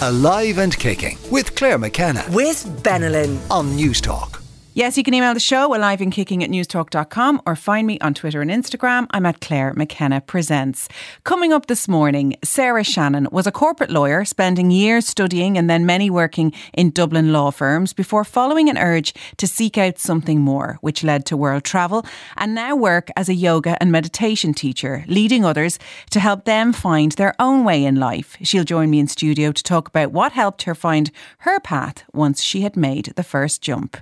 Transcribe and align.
Alive 0.00 0.58
and 0.58 0.78
Kicking 0.78 1.18
with 1.28 1.56
Claire 1.56 1.76
McKenna 1.76 2.24
with 2.30 2.64
Benylin. 2.84 3.36
on 3.50 3.74
News 3.74 4.00
Talk. 4.00 4.37
Yes, 4.78 4.96
you 4.96 5.02
can 5.02 5.12
email 5.12 5.34
the 5.34 5.40
show 5.40 5.74
alive 5.74 6.00
and 6.00 6.12
kicking 6.12 6.44
at 6.44 6.50
newstalk.com 6.50 7.42
or 7.44 7.56
find 7.56 7.84
me 7.84 7.98
on 7.98 8.14
Twitter 8.14 8.40
and 8.40 8.48
Instagram. 8.48 9.08
I'm 9.10 9.26
at 9.26 9.40
Claire 9.40 9.74
McKenna 9.74 10.20
Presents. 10.20 10.88
Coming 11.24 11.52
up 11.52 11.66
this 11.66 11.88
morning, 11.88 12.36
Sarah 12.44 12.84
Shannon 12.84 13.26
was 13.32 13.48
a 13.48 13.50
corporate 13.50 13.90
lawyer, 13.90 14.24
spending 14.24 14.70
years 14.70 15.04
studying 15.04 15.58
and 15.58 15.68
then 15.68 15.84
many 15.84 16.10
working 16.10 16.52
in 16.74 16.90
Dublin 16.90 17.32
law 17.32 17.50
firms 17.50 17.92
before 17.92 18.22
following 18.22 18.68
an 18.68 18.78
urge 18.78 19.14
to 19.38 19.48
seek 19.48 19.76
out 19.76 19.98
something 19.98 20.42
more, 20.42 20.78
which 20.80 21.02
led 21.02 21.26
to 21.26 21.36
world 21.36 21.64
travel 21.64 22.06
and 22.36 22.54
now 22.54 22.76
work 22.76 23.10
as 23.16 23.28
a 23.28 23.34
yoga 23.34 23.76
and 23.80 23.90
meditation 23.90 24.54
teacher, 24.54 25.04
leading 25.08 25.44
others 25.44 25.80
to 26.10 26.20
help 26.20 26.44
them 26.44 26.72
find 26.72 27.10
their 27.12 27.34
own 27.40 27.64
way 27.64 27.84
in 27.84 27.96
life. 27.96 28.36
She'll 28.44 28.62
join 28.62 28.90
me 28.90 29.00
in 29.00 29.08
studio 29.08 29.50
to 29.50 29.62
talk 29.64 29.88
about 29.88 30.12
what 30.12 30.30
helped 30.30 30.62
her 30.62 30.74
find 30.76 31.10
her 31.38 31.58
path 31.58 32.04
once 32.12 32.40
she 32.44 32.60
had 32.60 32.76
made 32.76 33.06
the 33.16 33.24
first 33.24 33.60
jump. 33.60 33.96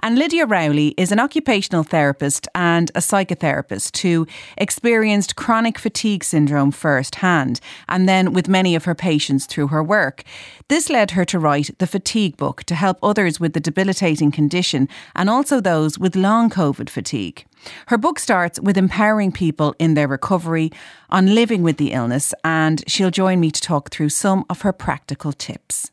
And 0.00 0.18
Lydia 0.18 0.46
Rowley 0.46 0.94
is 0.96 1.12
an 1.12 1.20
occupational 1.20 1.84
therapist 1.84 2.48
and 2.54 2.90
a 2.94 3.00
psychotherapist 3.00 3.96
who 3.98 4.26
experienced 4.56 5.36
chronic 5.36 5.78
fatigue 5.78 6.24
syndrome 6.24 6.70
firsthand, 6.70 7.60
and 7.88 8.08
then 8.08 8.32
with 8.32 8.48
many 8.48 8.74
of 8.74 8.84
her 8.84 8.94
patients 8.94 9.46
through 9.46 9.68
her 9.68 9.82
work. 9.82 10.24
This 10.68 10.90
led 10.90 11.12
her 11.12 11.24
to 11.26 11.38
write 11.38 11.70
the 11.78 11.86
Fatigue 11.86 12.36
Book 12.36 12.64
to 12.64 12.74
help 12.74 12.98
others 13.02 13.38
with 13.38 13.52
the 13.52 13.60
debilitating 13.60 14.32
condition 14.32 14.88
and 15.14 15.30
also 15.30 15.60
those 15.60 15.98
with 15.98 16.16
long 16.16 16.50
COVID 16.50 16.90
fatigue. 16.90 17.44
Her 17.86 17.98
book 17.98 18.18
starts 18.18 18.60
with 18.60 18.76
empowering 18.76 19.32
people 19.32 19.74
in 19.78 19.94
their 19.94 20.08
recovery, 20.08 20.70
on 21.10 21.34
living 21.34 21.62
with 21.62 21.76
the 21.76 21.92
illness, 21.92 22.32
and 22.42 22.82
she'll 22.86 23.10
join 23.10 23.38
me 23.40 23.50
to 23.50 23.60
talk 23.60 23.90
through 23.90 24.08
some 24.08 24.44
of 24.48 24.62
her 24.62 24.72
practical 24.72 25.32
tips. 25.32 25.90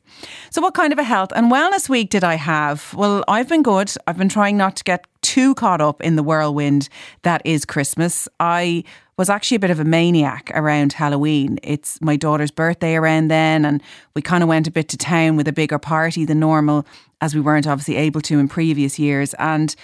So, 0.49 0.61
what 0.61 0.73
kind 0.73 0.93
of 0.93 0.99
a 0.99 1.03
health 1.03 1.31
and 1.35 1.51
wellness 1.51 1.89
week 1.89 2.09
did 2.09 2.23
I 2.23 2.35
have? 2.35 2.93
Well, 2.93 3.23
I've 3.27 3.49
been 3.49 3.63
good. 3.63 3.91
I've 4.07 4.17
been 4.17 4.29
trying 4.29 4.57
not 4.57 4.75
to 4.77 4.83
get 4.83 5.05
too 5.21 5.53
caught 5.55 5.81
up 5.81 6.01
in 6.01 6.15
the 6.15 6.23
whirlwind 6.23 6.89
that 7.21 7.41
is 7.45 7.65
Christmas. 7.65 8.27
I 8.39 8.83
was 9.17 9.29
actually 9.29 9.57
a 9.57 9.59
bit 9.59 9.69
of 9.69 9.79
a 9.79 9.85
maniac 9.85 10.49
around 10.55 10.93
Halloween. 10.93 11.59
It's 11.61 12.01
my 12.01 12.15
daughter's 12.15 12.51
birthday 12.51 12.95
around 12.95 13.27
then, 13.27 13.65
and 13.65 13.83
we 14.15 14.21
kind 14.21 14.41
of 14.41 14.49
went 14.49 14.67
a 14.67 14.71
bit 14.71 14.87
to 14.89 14.97
town 14.97 15.35
with 15.35 15.47
a 15.47 15.53
bigger 15.53 15.77
party 15.77 16.25
than 16.25 16.39
normal, 16.39 16.85
as 17.21 17.35
we 17.35 17.41
weren't 17.41 17.67
obviously 17.67 17.97
able 17.97 18.21
to 18.21 18.39
in 18.39 18.47
previous 18.47 18.97
years. 18.97 19.33
And 19.35 19.75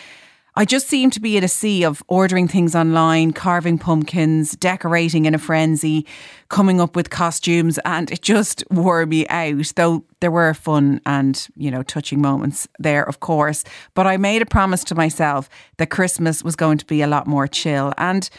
I 0.58 0.64
just 0.64 0.88
seem 0.88 1.10
to 1.12 1.20
be 1.20 1.36
in 1.36 1.44
a 1.44 1.50
sea 1.50 1.84
of 1.84 2.02
ordering 2.08 2.48
things 2.48 2.76
online, 2.76 3.34
carving 3.34 3.78
pumpkins, 3.78 4.56
decorating 4.56 5.26
in 5.26 5.36
a 5.36 5.38
frenzy, 5.38 6.06
coming 6.48 6.80
up 6.80 6.96
with 6.96 7.10
costumes, 7.10 7.78
and 7.84 8.10
it 8.10 8.22
just 8.22 8.64
wore 8.72 9.06
me 9.06 9.28
out. 9.28 9.74
Though 9.76 10.06
there 10.22 10.32
were 10.32 10.54
fun 10.54 11.02
and, 11.06 11.46
you 11.58 11.70
know, 11.70 11.84
touching 11.84 12.22
moments 12.22 12.70
there, 12.80 13.04
of 13.04 13.20
course. 13.20 13.66
But 13.96 14.08
I 14.08 14.16
made 14.16 14.42
a 14.42 14.46
promise 14.46 14.86
to 14.86 14.96
myself 14.96 15.50
that 15.76 15.90
Christmas 15.90 16.42
was 16.42 16.56
going 16.56 16.78
to 16.78 16.86
be 16.86 17.02
a 17.02 17.08
lot 17.08 17.28
more 17.28 17.48
chill. 17.48 17.94
And 17.98 18.30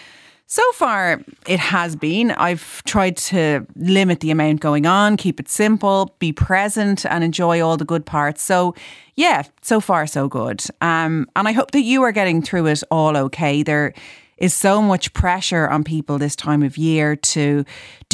so 0.48 0.62
far, 0.72 1.20
it 1.46 1.58
has 1.58 1.96
been. 1.96 2.30
I've 2.30 2.82
tried 2.84 3.16
to 3.16 3.66
limit 3.74 4.20
the 4.20 4.30
amount 4.30 4.60
going 4.60 4.86
on, 4.86 5.16
keep 5.16 5.40
it 5.40 5.48
simple, 5.48 6.14
be 6.20 6.32
present, 6.32 7.04
and 7.04 7.24
enjoy 7.24 7.60
all 7.60 7.76
the 7.76 7.84
good 7.84 8.06
parts. 8.06 8.42
So, 8.42 8.74
yeah, 9.16 9.42
so 9.62 9.80
far, 9.80 10.06
so 10.06 10.28
good. 10.28 10.62
Um, 10.80 11.28
and 11.34 11.48
I 11.48 11.52
hope 11.52 11.72
that 11.72 11.82
you 11.82 12.02
are 12.02 12.12
getting 12.12 12.42
through 12.42 12.66
it 12.66 12.84
all 12.92 13.16
okay. 13.16 13.64
There 13.64 13.92
is 14.38 14.54
so 14.54 14.80
much 14.80 15.12
pressure 15.14 15.66
on 15.68 15.82
people 15.82 16.18
this 16.18 16.36
time 16.36 16.62
of 16.62 16.76
year 16.76 17.16
to 17.16 17.64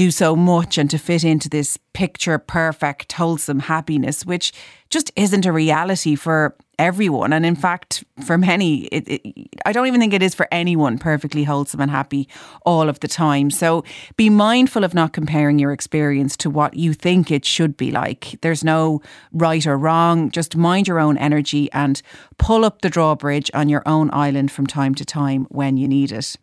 do 0.02 0.10
so 0.10 0.34
much 0.34 0.78
and 0.78 0.90
to 0.90 0.98
fit 0.98 1.22
into 1.22 1.48
this 1.48 1.76
picture 1.92 2.36
perfect, 2.36 3.12
wholesome 3.12 3.60
happiness, 3.60 4.26
which 4.26 4.52
just 4.90 5.12
isn't 5.14 5.46
a 5.46 5.52
reality 5.52 6.16
for 6.16 6.56
everyone. 6.76 7.32
And 7.32 7.46
in 7.46 7.54
fact, 7.54 8.02
for 8.26 8.36
many, 8.36 8.86
it, 8.86 9.04
it, 9.06 9.48
I 9.64 9.70
don't 9.70 9.86
even 9.86 10.00
think 10.00 10.12
it 10.12 10.20
is 10.20 10.34
for 10.34 10.48
anyone 10.50 10.98
perfectly 10.98 11.44
wholesome 11.44 11.80
and 11.80 11.88
happy 11.88 12.28
all 12.66 12.88
of 12.88 12.98
the 12.98 13.06
time. 13.06 13.52
So 13.52 13.84
be 14.16 14.28
mindful 14.28 14.82
of 14.82 14.92
not 14.92 15.12
comparing 15.12 15.60
your 15.60 15.72
experience 15.72 16.36
to 16.38 16.50
what 16.50 16.74
you 16.74 16.94
think 16.94 17.30
it 17.30 17.44
should 17.44 17.76
be 17.76 17.92
like. 17.92 18.40
There's 18.40 18.64
no 18.64 19.02
right 19.32 19.64
or 19.64 19.78
wrong. 19.78 20.32
Just 20.32 20.56
mind 20.56 20.88
your 20.88 20.98
own 20.98 21.16
energy 21.16 21.70
and 21.72 22.02
pull 22.38 22.64
up 22.64 22.82
the 22.82 22.90
drawbridge 22.90 23.52
on 23.54 23.68
your 23.68 23.84
own 23.86 24.10
island 24.12 24.50
from 24.50 24.66
time 24.66 24.96
to 24.96 25.04
time 25.04 25.46
when 25.48 25.76
you 25.76 25.86
need 25.86 26.10
it. 26.10 26.36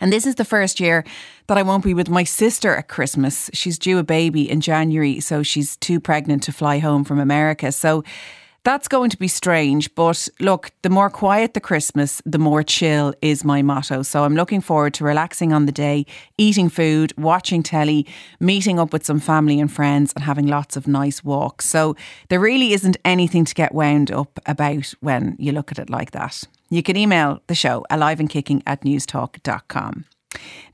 And 0.00 0.12
this 0.12 0.26
is 0.26 0.36
the 0.36 0.44
first 0.44 0.80
year 0.80 1.04
that 1.46 1.58
I 1.58 1.62
won't 1.62 1.84
be 1.84 1.94
with 1.94 2.08
my 2.08 2.24
sister 2.24 2.74
at 2.76 2.88
Christmas. 2.88 3.50
She's 3.52 3.78
due 3.78 3.98
a 3.98 4.04
baby 4.04 4.48
in 4.48 4.60
January, 4.60 5.20
so 5.20 5.42
she's 5.42 5.76
too 5.76 6.00
pregnant 6.00 6.42
to 6.44 6.52
fly 6.52 6.78
home 6.78 7.04
from 7.04 7.18
America. 7.18 7.72
So 7.72 8.04
that's 8.64 8.88
going 8.88 9.08
to 9.08 9.16
be 9.16 9.28
strange, 9.28 9.94
but 9.94 10.28
look, 10.40 10.72
the 10.82 10.90
more 10.90 11.08
quiet 11.08 11.54
the 11.54 11.60
Christmas, 11.60 12.20
the 12.26 12.38
more 12.38 12.62
chill 12.62 13.14
is 13.22 13.42
my 13.42 13.62
motto. 13.62 14.02
So 14.02 14.24
I'm 14.24 14.34
looking 14.34 14.60
forward 14.60 14.92
to 14.94 15.04
relaxing 15.04 15.52
on 15.52 15.66
the 15.66 15.72
day, 15.72 16.04
eating 16.36 16.68
food, 16.68 17.14
watching 17.16 17.62
telly, 17.62 18.06
meeting 18.40 18.78
up 18.78 18.92
with 18.92 19.06
some 19.06 19.20
family 19.20 19.58
and 19.58 19.72
friends, 19.72 20.12
and 20.14 20.24
having 20.24 20.48
lots 20.48 20.76
of 20.76 20.86
nice 20.86 21.24
walks. 21.24 21.64
So 21.66 21.96
there 22.28 22.40
really 22.40 22.74
isn't 22.74 22.98
anything 23.04 23.46
to 23.46 23.54
get 23.54 23.74
wound 23.74 24.10
up 24.10 24.38
about 24.44 24.92
when 25.00 25.36
you 25.38 25.52
look 25.52 25.72
at 25.72 25.78
it 25.78 25.88
like 25.88 26.10
that. 26.10 26.44
You 26.70 26.82
can 26.82 26.96
email 26.96 27.42
the 27.46 27.54
show 27.54 27.84
alive 27.90 28.20
and 28.20 28.28
kicking 28.28 28.62
at 28.66 28.82
newstalk.com. 28.82 30.04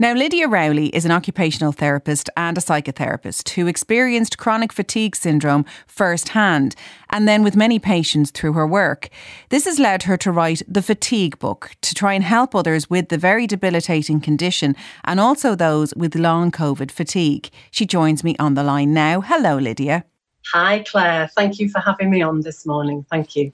Now, 0.00 0.12
Lydia 0.12 0.48
Rowley 0.48 0.88
is 0.88 1.04
an 1.04 1.12
occupational 1.12 1.70
therapist 1.70 2.28
and 2.36 2.58
a 2.58 2.60
psychotherapist 2.60 3.50
who 3.50 3.68
experienced 3.68 4.36
chronic 4.36 4.72
fatigue 4.72 5.14
syndrome 5.14 5.64
firsthand 5.86 6.74
and 7.10 7.28
then 7.28 7.44
with 7.44 7.54
many 7.54 7.78
patients 7.78 8.32
through 8.32 8.54
her 8.54 8.66
work. 8.66 9.08
This 9.50 9.64
has 9.66 9.78
led 9.78 10.02
her 10.04 10.16
to 10.18 10.32
write 10.32 10.62
the 10.66 10.82
Fatigue 10.82 11.38
Book 11.38 11.70
to 11.82 11.94
try 11.94 12.14
and 12.14 12.24
help 12.24 12.54
others 12.54 12.90
with 12.90 13.08
the 13.08 13.18
very 13.18 13.46
debilitating 13.46 14.20
condition 14.20 14.74
and 15.04 15.20
also 15.20 15.54
those 15.54 15.94
with 15.94 16.16
long 16.16 16.50
COVID 16.50 16.90
fatigue. 16.90 17.48
She 17.70 17.86
joins 17.86 18.24
me 18.24 18.34
on 18.40 18.54
the 18.54 18.64
line 18.64 18.92
now. 18.92 19.20
Hello, 19.20 19.56
Lydia. 19.56 20.04
Hi, 20.52 20.80
Claire. 20.80 21.28
Thank 21.28 21.58
you 21.58 21.68
for 21.68 21.80
having 21.80 22.10
me 22.10 22.20
on 22.22 22.40
this 22.40 22.66
morning. 22.66 23.06
Thank 23.10 23.34
you. 23.34 23.52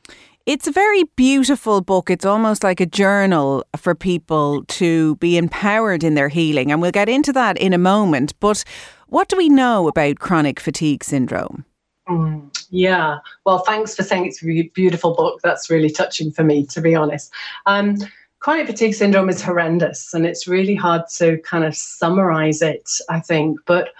It's 0.51 0.67
a 0.67 0.73
very 0.73 1.05
beautiful 1.15 1.81
book. 1.81 2.11
It's 2.11 2.25
almost 2.25 2.65
like 2.65 2.81
a 2.81 2.87
journal 2.87 3.65
for 3.77 3.95
people 3.95 4.65
to 4.65 5.15
be 5.19 5.37
empowered 5.37 6.03
in 6.03 6.15
their 6.15 6.29
healing. 6.29 6.73
And 6.73 6.83
we'll 6.83 6.91
get 6.91 7.09
into 7.09 7.33
that 7.35 7.57
in 7.57 7.73
a 7.73 7.79
moment. 7.79 8.35
But 8.41 8.65
what 9.11 9.29
do 9.29 9.37
we 9.37 9.49
know 9.49 9.87
about 9.87 10.19
chronic 10.19 10.59
fatigue 10.59 11.05
syndrome? 11.05 11.65
Mm, 12.09 12.53
yeah. 12.71 13.19
Well, 13.47 13.61
thanks 13.61 13.95
for 13.95 14.03
saying 14.03 14.27
it's 14.27 14.43
a 14.43 14.69
beautiful 14.75 15.15
book. 15.15 15.39
That's 15.45 15.71
really 15.71 15.89
touching 15.89 16.33
for 16.33 16.43
me, 16.43 16.67
to 16.67 16.81
be 16.81 16.97
honest. 16.97 17.33
Um, 17.67 17.99
chronic 18.41 18.67
fatigue 18.67 18.95
syndrome 18.95 19.29
is 19.29 19.41
horrendous 19.41 20.13
and 20.13 20.27
it's 20.27 20.49
really 20.49 20.75
hard 20.75 21.03
to 21.19 21.39
kind 21.43 21.63
of 21.63 21.77
summarize 21.77 22.61
it, 22.61 22.91
I 23.09 23.21
think. 23.21 23.61
But, 23.67 23.91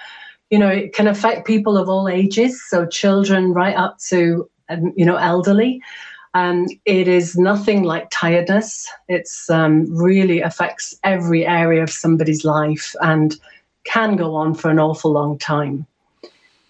you 0.51 0.59
know, 0.59 0.69
it 0.69 0.95
can 0.95 1.07
affect 1.07 1.47
people 1.47 1.79
of 1.79 1.89
all 1.89 2.09
ages. 2.09 2.61
So 2.69 2.87
children 2.87 3.53
right 3.53 3.77
up 3.77 3.99
to, 4.09 4.51
um, 4.69 4.93
you 4.97 5.07
know, 5.07 5.15
elderly. 5.15 5.81
Um, 6.35 6.67
it 6.85 7.09
is 7.09 7.37
nothing 7.37 7.83
like 7.83 8.09
tiredness. 8.11 8.89
It's 9.09 9.51
um, 9.51 9.87
really 9.91 10.41
affects 10.41 10.95
every 11.03 11.45
area 11.45 11.83
of 11.83 11.91
somebody's 11.91 12.45
life 12.45 12.95
and 13.01 13.37
can 13.85 14.17
go 14.17 14.35
on 14.35 14.55
for 14.55 14.71
an 14.71 14.79
awful 14.79 15.13
long 15.13 15.39
time. 15.39 15.87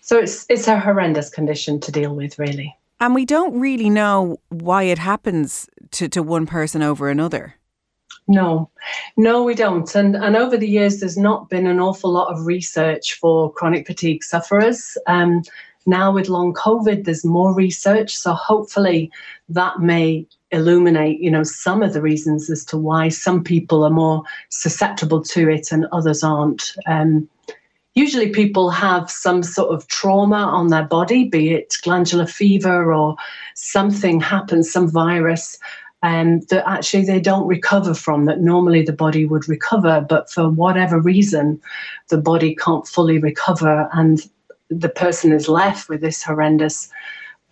So 0.00 0.18
it's 0.18 0.46
it's 0.48 0.66
a 0.66 0.80
horrendous 0.80 1.30
condition 1.30 1.78
to 1.80 1.92
deal 1.92 2.14
with, 2.14 2.38
really. 2.38 2.76
And 3.00 3.14
we 3.14 3.24
don't 3.24 3.58
really 3.58 3.90
know 3.90 4.40
why 4.48 4.84
it 4.84 4.98
happens 4.98 5.68
to, 5.92 6.08
to 6.08 6.22
one 6.22 6.46
person 6.46 6.82
over 6.82 7.08
another. 7.08 7.54
No, 8.28 8.70
no, 9.16 9.42
we 9.42 9.54
don't. 9.54 9.92
And 9.94 10.16
and 10.16 10.36
over 10.36 10.56
the 10.56 10.68
years, 10.68 11.00
there's 11.00 11.16
not 11.16 11.50
been 11.50 11.66
an 11.66 11.80
awful 11.80 12.10
lot 12.10 12.32
of 12.32 12.46
research 12.46 13.14
for 13.14 13.52
chronic 13.52 13.86
fatigue 13.86 14.22
sufferers. 14.22 14.96
Um, 15.06 15.42
now 15.86 16.12
with 16.12 16.28
long 16.28 16.52
COVID, 16.52 17.04
there's 17.04 17.24
more 17.24 17.54
research, 17.54 18.16
so 18.16 18.32
hopefully 18.32 19.10
that 19.48 19.80
may 19.80 20.26
illuminate, 20.50 21.20
you 21.20 21.30
know, 21.30 21.42
some 21.42 21.82
of 21.82 21.92
the 21.92 22.02
reasons 22.02 22.50
as 22.50 22.64
to 22.66 22.76
why 22.76 23.08
some 23.08 23.42
people 23.42 23.84
are 23.84 23.90
more 23.90 24.22
susceptible 24.48 25.22
to 25.22 25.48
it 25.48 25.72
and 25.72 25.86
others 25.92 26.22
aren't. 26.22 26.74
Um, 26.86 27.28
usually, 27.94 28.30
people 28.30 28.70
have 28.70 29.10
some 29.10 29.42
sort 29.42 29.72
of 29.72 29.86
trauma 29.88 30.36
on 30.36 30.68
their 30.68 30.84
body, 30.84 31.24
be 31.24 31.50
it 31.54 31.74
glandular 31.82 32.26
fever 32.26 32.92
or 32.92 33.16
something 33.54 34.20
happens, 34.20 34.70
some 34.70 34.90
virus. 34.90 35.58
Um, 36.02 36.40
that 36.48 36.66
actually 36.66 37.04
they 37.04 37.20
don't 37.20 37.46
recover 37.46 37.92
from, 37.92 38.24
that 38.24 38.40
normally 38.40 38.80
the 38.82 38.90
body 38.90 39.26
would 39.26 39.46
recover, 39.50 40.00
but 40.08 40.30
for 40.30 40.48
whatever 40.48 40.98
reason, 40.98 41.60
the 42.08 42.16
body 42.16 42.54
can't 42.54 42.88
fully 42.88 43.18
recover. 43.18 43.86
And 43.92 44.26
the 44.70 44.88
person 44.88 45.32
is 45.32 45.48
left 45.48 45.88
with 45.88 46.00
this 46.00 46.22
horrendous, 46.22 46.88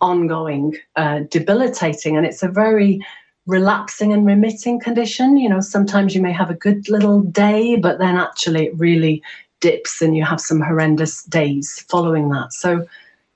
ongoing, 0.01 0.75
uh, 0.95 1.21
debilitating, 1.29 2.17
and 2.17 2.25
it's 2.25 2.41
a 2.41 2.47
very 2.47 3.05
relapsing 3.45 4.13
and 4.13 4.25
remitting 4.25 4.79
condition. 4.79 5.37
You 5.37 5.49
know, 5.49 5.59
sometimes 5.59 6.15
you 6.15 6.21
may 6.21 6.31
have 6.31 6.49
a 6.49 6.55
good 6.55 6.87
little 6.89 7.21
day, 7.21 7.75
but 7.75 7.99
then 7.99 8.15
actually 8.15 8.67
it 8.67 8.77
really 8.77 9.21
dips 9.59 10.01
and 10.01 10.15
you 10.15 10.23
have 10.23 10.39
some 10.39 10.61
horrendous 10.61 11.23
days 11.23 11.85
following 11.89 12.29
that. 12.29 12.53
So 12.53 12.85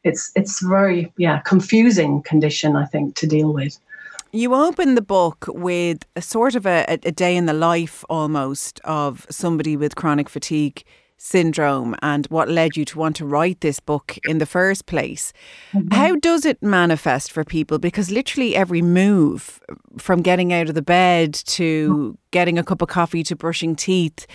it's 0.04 0.32
it's 0.36 0.62
very 0.62 1.12
yeah 1.18 1.40
confusing 1.40 2.22
condition 2.24 2.76
I 2.76 2.86
think 2.86 3.16
to 3.16 3.28
deal 3.28 3.54
with. 3.54 3.80
You 4.32 4.56
open 4.56 4.96
the 4.96 5.02
book 5.02 5.46
with 5.48 6.06
a 6.16 6.22
sort 6.22 6.56
of 6.56 6.66
a, 6.66 6.86
a 6.88 7.12
day 7.12 7.36
in 7.36 7.46
the 7.46 7.54
life 7.54 8.04
almost 8.10 8.80
of 8.84 9.28
somebody 9.30 9.78
with 9.78 9.96
chronic 9.96 10.28
fatigue 10.28 10.84
syndrome 11.24 11.96
and 12.02 12.26
what 12.28 12.50
led 12.50 12.76
you 12.76 12.84
to 12.84 13.00
want 13.00 13.16
to 13.16 13.26
write 13.26 13.62
this 13.62 13.80
book 13.80 14.18
in 14.26 14.40
the 14.40 14.46
first 14.46 14.86
place. 14.86 15.32
Mm-hmm. 15.72 15.94
How 15.94 16.16
does 16.18 16.46
it 16.46 16.62
manifest 16.62 17.32
for 17.32 17.46
people? 17.46 17.80
Because 17.80 18.12
literally 18.12 18.56
every 18.56 18.82
move 18.82 19.62
from 19.98 20.22
getting 20.22 20.52
out 20.52 20.68
of 20.68 20.76
the 20.76 20.82
bed 20.82 21.34
to 21.34 22.18
getting 22.32 22.60
a 22.60 22.64
cup 22.64 22.82
of 22.82 22.90
coffee 22.90 23.24
to 23.24 23.38
brushing 23.38 23.74
teeth, 23.76 24.28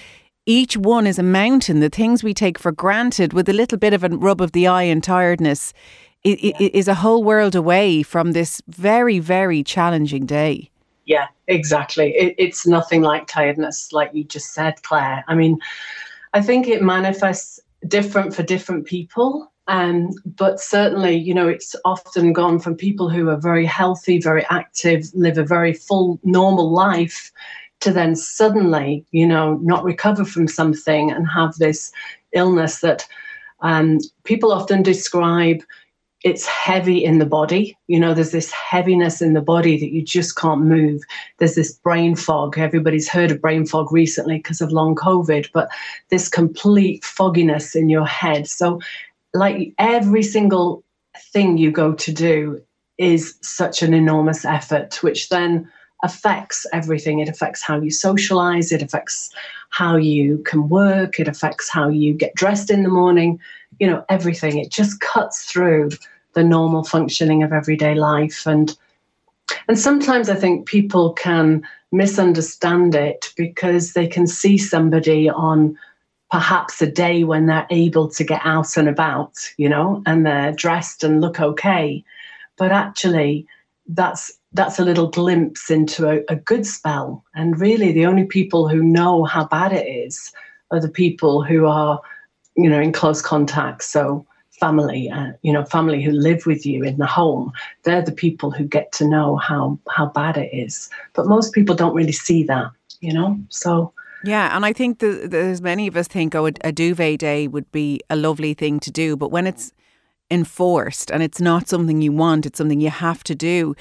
each 0.46 0.79
one 0.79 1.06
is 1.06 1.19
a 1.19 1.23
mountain. 1.23 1.81
The 1.81 1.90
things 1.90 2.25
we 2.25 2.32
take 2.32 2.58
for 2.58 2.73
granted 2.73 3.35
with 3.35 3.50
a 3.50 3.52
little 3.52 3.76
bit 3.76 3.93
of 3.93 4.02
a 4.02 4.08
rub 4.08 4.40
of 4.40 4.52
the 4.52 4.67
eye 4.67 4.85
and 4.85 5.05
tiredness 5.05 5.75
is 6.25 6.88
a 6.88 6.94
whole 6.94 7.23
world 7.23 7.55
away 7.55 8.02
from 8.02 8.32
this 8.32 8.62
very, 8.67 9.19
very 9.19 9.62
challenging 9.62 10.25
day. 10.25 10.70
Yeah, 11.05 11.29
exactly. 11.46 12.14
It, 12.17 12.35
it's 12.38 12.67
nothing 12.67 13.02
like 13.02 13.26
tiredness, 13.26 13.93
like 13.93 14.11
you 14.14 14.25
just 14.25 14.55
said, 14.55 14.82
Claire. 14.82 15.23
I 15.29 15.35
mean, 15.35 15.58
I 16.35 16.43
think 16.43 16.69
it 16.69 16.83
manifests 16.83 17.61
different 17.87 18.35
for 18.35 18.43
different 18.43 18.87
people. 18.87 19.53
Um, 19.69 20.11
but 20.25 20.61
certainly, 20.61 21.15
you 21.15 21.35
know, 21.35 21.47
it's 21.47 21.77
often 21.85 22.33
gone 22.33 22.59
from 22.59 22.75
people 22.75 23.11
who 23.11 23.29
are 23.29 23.37
very 23.37 23.67
healthy, 23.67 24.19
very 24.19 24.47
active, 24.49 25.11
live 25.13 25.37
a 25.37 25.45
very 25.45 25.75
full, 25.75 26.19
normal 26.25 26.73
life, 26.73 27.31
to 27.81 27.93
then 27.93 28.17
suddenly, 28.17 29.05
you 29.11 29.27
know, 29.27 29.59
not 29.63 29.85
recover 29.85 30.25
from 30.25 30.49
something 30.49 31.11
and 31.11 31.29
have 31.29 31.55
this 31.57 31.93
illness 32.33 32.81
that 32.81 33.07
um, 33.61 33.99
people 34.25 34.53
often 34.53 34.83
describe 34.83 35.63
it's 36.25 36.47
heavy 36.47 37.05
in 37.05 37.19
the 37.19 37.26
body. 37.26 37.76
You 37.87 38.00
know, 38.00 38.12
there's 38.12 38.32
this 38.32 38.50
heaviness 38.50 39.23
in 39.23 39.35
the 39.35 39.41
body 39.41 39.79
that 39.79 39.93
you 39.93 40.03
just 40.03 40.37
can't 40.37 40.62
move. 40.62 41.03
There's 41.38 41.55
this 41.55 41.73
brain 41.73 42.17
fog. 42.17 42.59
Everybody's 42.59 43.09
heard 43.09 43.31
of 43.31 43.41
brain 43.41 43.67
fog 43.67 43.93
recently 43.93 44.38
because 44.38 44.61
of 44.61 44.73
long 44.73 44.97
COVID, 44.97 45.49
but 45.53 45.69
this 46.11 46.29
complete 46.29 47.05
fogginess 47.05 47.76
in 47.76 47.88
your 47.88 48.06
head. 48.06 48.49
So, 48.49 48.81
like 49.32 49.75
every 49.79 50.23
single 50.23 50.82
thing 51.32 51.56
you 51.56 51.70
go 51.70 51.93
to 51.94 52.12
do 52.12 52.62
is 52.97 53.37
such 53.43 53.82
an 53.82 53.94
enormous 53.94 54.44
effort, 54.44 55.03
which 55.03 55.29
then 55.29 55.71
affects 56.03 56.67
everything. 56.73 57.21
It 57.21 57.29
affects 57.29 57.62
how 57.62 57.81
you 57.81 57.91
socialize, 57.91 58.73
it 58.73 58.83
affects 58.83 59.31
how 59.71 59.97
you 59.97 60.39
can 60.47 60.69
work, 60.69 61.19
it 61.19 61.29
affects 61.29 61.69
how 61.69 61.89
you 61.89 62.15
get 62.15 62.35
dressed 62.35 62.71
in 62.71 62.83
the 62.83 62.89
morning, 62.89 63.41
you 63.79 63.87
know, 63.87 64.05
everything. 64.09 64.59
It 64.59 64.71
just 64.71 65.00
cuts 65.00 65.50
through 65.50 65.91
the 66.35 66.45
normal 66.45 66.85
functioning 66.85 67.43
of 67.43 67.53
everyday 67.53 67.95
life. 67.95 68.47
And 68.47 68.77
and 69.67 69.79
sometimes 69.79 70.29
I 70.29 70.35
think 70.35 70.67
people 70.67 71.12
can 71.15 71.67
misunderstand 71.91 72.95
it 72.95 73.33
because 73.37 73.93
they 73.93 74.06
can 74.06 74.27
see 74.27 74.59
somebody 74.59 75.29
on 75.29 75.77
perhaps 76.31 76.83
a 76.83 76.91
day 76.91 77.25
when 77.25 77.47
they're 77.47 77.67
able 77.71 78.09
to 78.11 78.25
get 78.25 78.43
out 78.45 78.77
and 78.77 78.89
about, 78.89 79.33
you 79.56 79.69
know, 79.69 80.03
and 80.05 80.27
they're 80.27 80.53
dressed 80.53 81.03
and 81.03 81.21
look 81.21 81.41
okay. 81.41 82.05
But 82.56 82.73
actually, 82.73 83.47
that's 83.87 84.38
that's 84.59 84.81
a 84.81 84.85
little 84.85 85.07
glimpse 85.07 85.71
into 85.71 86.09
a, 86.09 86.25
a, 86.29 86.35
good 86.35 86.67
spell. 86.67 87.25
And 87.37 87.61
really, 87.61 87.93
the 87.93 88.07
only 88.07 88.25
people 88.25 88.69
who 88.69 88.83
know 88.83 89.23
how 89.23 89.47
bad 89.47 89.73
it 89.73 89.87
is 89.87 90.33
are 90.73 90.81
the 90.81 90.89
people 90.89 91.45
who 91.45 91.67
are, 91.67 92.01
you 92.57 92.69
know, 92.69 92.81
in 92.81 92.91
close 92.93 93.23
contact. 93.23 93.85
So 93.85 94.27
family, 94.59 95.09
uh, 95.11 95.29
you 95.43 95.53
know, 95.53 95.65
family 95.65 96.03
who 96.03 96.11
live 96.11 96.45
with 96.45 96.67
you 96.67 96.83
in 96.83 96.99
the 96.99 97.07
home. 97.07 97.53
They're 97.85 98.03
the 98.03 98.11
people 98.11 98.51
who 98.51 98.65
get 98.65 98.91
to 98.95 99.07
know 99.07 99.37
how 99.37 99.79
how 99.89 100.07
bad 100.07 100.37
it 100.37 100.51
is. 100.53 100.91
But 101.15 101.27
most 101.27 101.53
people 101.53 101.77
don't 101.77 101.95
really 101.95 102.19
see 102.27 102.43
that, 102.45 102.73
you 103.01 103.13
know. 103.13 103.39
So. 103.51 103.93
Yeah, 104.25 104.57
and 104.57 104.67
I 104.67 104.73
think 104.73 104.99
there's 104.99 105.63
many 105.63 105.87
of 105.87 105.97
us 105.97 106.09
think, 106.09 106.35
oh, 106.35 106.49
a, 106.49 106.53
a 106.65 106.73
duvet 106.73 107.21
day 107.21 107.47
would 107.47 107.71
be 107.71 108.01
a 108.11 108.17
lovely 108.17 108.53
thing 108.53 108.81
to 108.81 108.91
do, 108.91 109.17
but 109.17 109.31
when 109.31 109.47
it's 109.47 109.73
enforced 110.29 111.11
and 111.11 111.23
it's 111.23 111.41
not 111.41 111.69
something 111.69 112.03
you 112.03 112.13
want, 112.13 112.45
it's 112.45 112.59
something 112.59 112.81
you 112.81 112.91
have 112.91 113.23
to 113.25 113.37
do. 113.37 113.77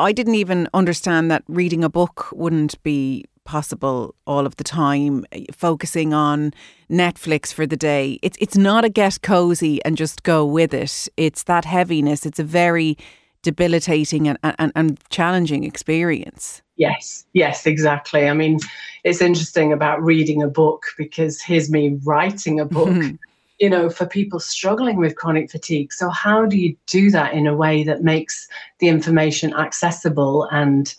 I 0.00 0.12
didn't 0.12 0.36
even 0.36 0.68
understand 0.72 1.30
that 1.30 1.42
reading 1.46 1.84
a 1.84 1.88
book 1.88 2.28
wouldn't 2.32 2.82
be 2.82 3.24
possible 3.44 4.14
all 4.26 4.46
of 4.46 4.56
the 4.56 4.64
time, 4.64 5.24
eh, 5.32 5.44
focusing 5.52 6.14
on 6.14 6.52
Netflix 6.90 7.52
for 7.52 7.66
the 7.66 7.76
day. 7.76 8.18
It's 8.22 8.38
it's 8.40 8.56
not 8.56 8.84
a 8.84 8.88
get 8.88 9.22
cozy 9.22 9.84
and 9.84 9.96
just 9.96 10.22
go 10.22 10.44
with 10.44 10.72
it. 10.74 11.08
It's 11.16 11.44
that 11.44 11.64
heaviness. 11.64 12.26
It's 12.26 12.38
a 12.38 12.44
very 12.44 12.96
debilitating 13.42 14.28
and, 14.28 14.38
and, 14.42 14.72
and 14.74 15.00
challenging 15.08 15.64
experience. 15.64 16.62
Yes, 16.76 17.24
yes, 17.32 17.66
exactly. 17.66 18.28
I 18.28 18.34
mean, 18.34 18.58
it's 19.04 19.20
interesting 19.20 19.72
about 19.72 20.02
reading 20.02 20.42
a 20.42 20.48
book 20.48 20.84
because 20.96 21.40
here's 21.40 21.70
me 21.70 21.98
writing 22.04 22.60
a 22.60 22.64
book 22.64 22.88
mm-hmm. 22.88 23.16
You 23.60 23.68
know, 23.68 23.90
for 23.90 24.06
people 24.06 24.40
struggling 24.40 24.96
with 24.96 25.16
chronic 25.16 25.50
fatigue. 25.50 25.92
So, 25.92 26.08
how 26.08 26.46
do 26.46 26.58
you 26.58 26.74
do 26.86 27.10
that 27.10 27.34
in 27.34 27.46
a 27.46 27.54
way 27.54 27.84
that 27.84 28.02
makes 28.02 28.48
the 28.78 28.88
information 28.88 29.54
accessible 29.54 30.48
and 30.50 30.92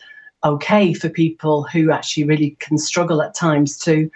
okay 0.43 0.93
for 0.93 1.09
people 1.09 1.63
who 1.63 1.91
actually 1.91 2.23
really 2.23 2.55
can 2.59 2.77
struggle 2.77 3.21
at 3.21 3.35
times 3.35 3.77
to 3.79 4.09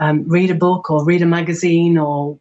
um, 0.00 0.26
read 0.26 0.50
a 0.50 0.54
book 0.54 0.90
or 0.90 1.04
read 1.04 1.22
a 1.22 1.26
magazine 1.26 1.96
or 1.98 2.38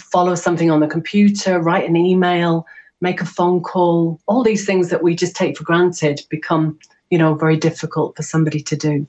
follow 0.00 0.34
something 0.36 0.70
on 0.70 0.80
the 0.80 0.86
computer, 0.86 1.60
write 1.60 1.88
an 1.88 1.96
email, 1.96 2.66
make 3.00 3.20
a 3.20 3.26
phone 3.26 3.62
call? 3.62 4.20
All 4.26 4.44
these 4.44 4.64
things 4.64 4.90
that 4.90 5.02
we 5.02 5.16
just 5.16 5.34
take 5.34 5.58
for 5.58 5.64
granted 5.64 6.20
become, 6.30 6.78
you 7.10 7.18
know, 7.18 7.34
very 7.34 7.56
difficult 7.56 8.16
for 8.16 8.22
somebody 8.22 8.60
to 8.60 8.76
do. 8.76 9.06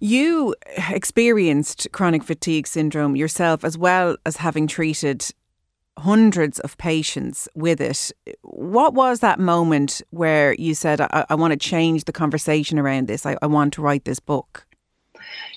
You 0.00 0.54
experienced 0.88 1.88
chronic 1.92 2.22
fatigue 2.22 2.66
syndrome 2.66 3.16
yourself, 3.16 3.64
as 3.64 3.78
well 3.78 4.16
as 4.26 4.36
having 4.38 4.66
treated 4.66 5.30
hundreds 5.96 6.58
of 6.60 6.76
patients 6.76 7.48
with 7.54 7.80
it. 7.80 8.10
What 8.42 8.94
was 8.94 9.20
that 9.20 9.38
moment 9.38 10.02
where 10.10 10.54
you 10.54 10.74
said, 10.74 11.00
I, 11.00 11.24
I 11.30 11.34
want 11.36 11.52
to 11.52 11.56
change 11.56 12.04
the 12.04 12.12
conversation 12.12 12.78
around 12.78 13.06
this? 13.06 13.24
I, 13.24 13.36
I 13.40 13.46
want 13.46 13.72
to 13.74 13.82
write 13.82 14.04
this 14.04 14.20
book? 14.20 14.66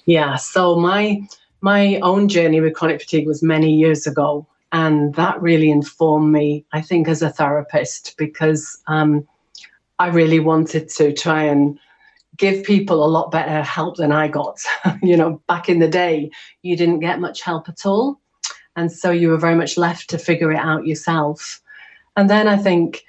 Yeah, 0.06 0.36
so 0.36 0.76
my 0.76 1.22
my 1.62 2.00
own 2.02 2.28
journey 2.28 2.62
with 2.62 2.76
chronic 2.76 3.02
fatigue 3.02 3.28
was 3.28 3.42
many 3.42 3.74
years 3.74 4.06
ago. 4.06 4.46
And 4.72 5.16
that 5.16 5.42
really 5.42 5.72
informed 5.72 6.32
me, 6.32 6.66
I 6.72 6.82
think, 6.82 7.08
as 7.08 7.22
a 7.22 7.30
therapist, 7.30 8.16
because 8.18 8.78
um, 8.88 9.28
I 9.98 10.08
really 10.10 10.40
wanted 10.40 10.90
to 10.90 11.14
try 11.14 11.44
and 11.44 11.80
give 12.36 12.64
people 12.64 13.04
a 13.04 13.08
lot 13.08 13.32
better 13.32 13.64
help 13.64 13.98
than 13.98 14.12
I 14.12 14.28
got. 14.28 14.60
you 15.02 15.18
know, 15.18 15.42
back 15.48 15.70
in 15.70 15.80
the 15.80 15.88
day, 15.88 16.30
you 16.62 16.76
didn't 16.76 17.00
get 17.00 17.20
much 17.20 17.42
help 17.42 17.70
at 17.70 17.86
all. 17.86 18.20
And 18.76 18.92
so 18.92 19.10
you 19.10 19.30
were 19.30 19.38
very 19.38 19.56
much 19.56 19.78
left 19.78 20.10
to 20.12 20.20
figure 20.20 20.52
it 20.52 20.60
out 20.60 20.86
yourself. 20.86 21.62
And 22.16 22.30
then 22.30 22.48
I 22.48 22.58
think 22.58 23.04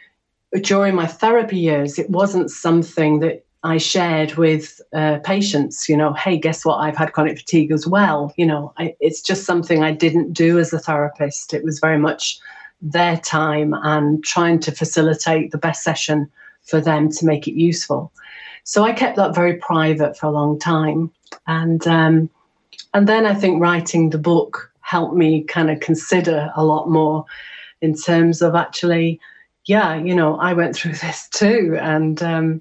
during 0.62 0.94
my 0.94 1.06
therapy 1.06 1.58
years, 1.58 1.98
it 1.98 2.08
wasn't 2.08 2.50
something 2.50 3.20
that 3.20 3.44
I 3.64 3.78
shared 3.78 4.36
with 4.36 4.80
uh, 4.94 5.18
patients, 5.24 5.88
you 5.88 5.96
know, 5.96 6.12
hey, 6.14 6.38
guess 6.38 6.64
what? 6.64 6.76
I've 6.76 6.96
had 6.96 7.12
chronic 7.12 7.38
fatigue 7.38 7.72
as 7.72 7.86
well. 7.86 8.32
You 8.36 8.46
know, 8.46 8.72
I, 8.78 8.94
it's 9.00 9.20
just 9.20 9.44
something 9.44 9.82
I 9.82 9.92
didn't 9.92 10.32
do 10.32 10.58
as 10.58 10.72
a 10.72 10.78
therapist. 10.78 11.52
It 11.52 11.64
was 11.64 11.80
very 11.80 11.98
much 11.98 12.38
their 12.80 13.16
time 13.16 13.74
and 13.74 14.22
trying 14.22 14.60
to 14.60 14.72
facilitate 14.72 15.50
the 15.50 15.58
best 15.58 15.82
session 15.82 16.30
for 16.62 16.80
them 16.80 17.10
to 17.10 17.26
make 17.26 17.48
it 17.48 17.54
useful. 17.54 18.12
So 18.68 18.84
I 18.84 18.92
kept 18.92 19.16
that 19.16 19.34
very 19.34 19.54
private 19.54 20.14
for 20.14 20.26
a 20.26 20.30
long 20.30 20.58
time, 20.58 21.10
and 21.46 21.86
um, 21.86 22.28
and 22.92 23.08
then 23.08 23.24
I 23.24 23.32
think 23.32 23.62
writing 23.62 24.10
the 24.10 24.18
book 24.18 24.70
helped 24.82 25.16
me 25.16 25.44
kind 25.44 25.70
of 25.70 25.80
consider 25.80 26.52
a 26.54 26.62
lot 26.62 26.90
more 26.90 27.24
in 27.80 27.94
terms 27.94 28.42
of 28.42 28.54
actually, 28.54 29.20
yeah, 29.64 29.96
you 29.96 30.14
know, 30.14 30.36
I 30.36 30.52
went 30.52 30.76
through 30.76 30.92
this 31.00 31.30
too, 31.30 31.78
and 31.80 32.22
um, 32.22 32.60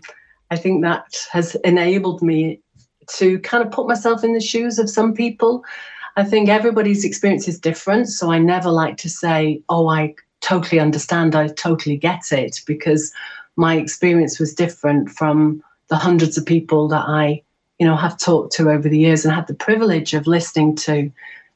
I 0.49 0.55
think 0.55 0.81
that 0.81 1.13
has 1.33 1.55
enabled 1.65 2.21
me 2.21 2.61
to 3.17 3.37
kind 3.39 3.61
of 3.61 3.73
put 3.73 3.89
myself 3.89 4.23
in 4.23 4.31
the 4.31 4.39
shoes 4.39 4.79
of 4.79 4.89
some 4.89 5.13
people. 5.13 5.65
I 6.15 6.23
think 6.23 6.47
everybody's 6.47 7.03
experience 7.03 7.49
is 7.49 7.59
different, 7.59 8.07
so 8.07 8.31
I 8.31 8.39
never 8.39 8.69
like 8.69 8.95
to 8.99 9.09
say, 9.09 9.61
"Oh, 9.67 9.89
I 9.89 10.15
totally 10.39 10.79
understand, 10.79 11.35
I 11.35 11.49
totally 11.49 11.97
get 11.97 12.31
it," 12.31 12.61
because 12.65 13.11
my 13.57 13.75
experience 13.75 14.39
was 14.39 14.53
different 14.53 15.09
from 15.09 15.61
the 15.89 15.95
hundreds 15.95 16.37
of 16.37 16.45
people 16.45 16.87
that 16.89 17.05
I, 17.07 17.41
you 17.79 17.87
know, 17.87 17.95
have 17.95 18.17
talked 18.17 18.53
to 18.53 18.69
over 18.69 18.89
the 18.89 18.99
years 18.99 19.25
and 19.25 19.33
had 19.33 19.47
the 19.47 19.53
privilege 19.53 20.13
of 20.13 20.27
listening 20.27 20.75
to 20.77 21.11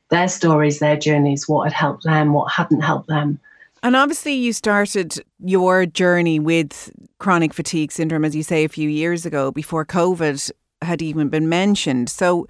their 0.09 0.27
stories, 0.27 0.79
their 0.79 0.97
journeys, 0.97 1.47
what 1.47 1.63
had 1.63 1.73
helped 1.73 2.03
them, 2.03 2.33
what 2.33 2.51
hadn't 2.51 2.81
helped 2.81 3.07
them. 3.07 3.39
And 3.83 3.95
obviously, 3.95 4.33
you 4.33 4.53
started 4.53 5.15
your 5.39 5.85
journey 5.85 6.39
with 6.39 6.91
chronic 7.17 7.53
fatigue 7.53 7.91
syndrome, 7.91 8.23
as 8.23 8.35
you 8.35 8.43
say, 8.43 8.63
a 8.63 8.69
few 8.69 8.89
years 8.89 9.25
ago 9.25 9.51
before 9.51 9.85
COVID 9.85 10.51
had 10.83 11.01
even 11.01 11.29
been 11.29 11.49
mentioned. 11.49 12.09
So, 12.09 12.47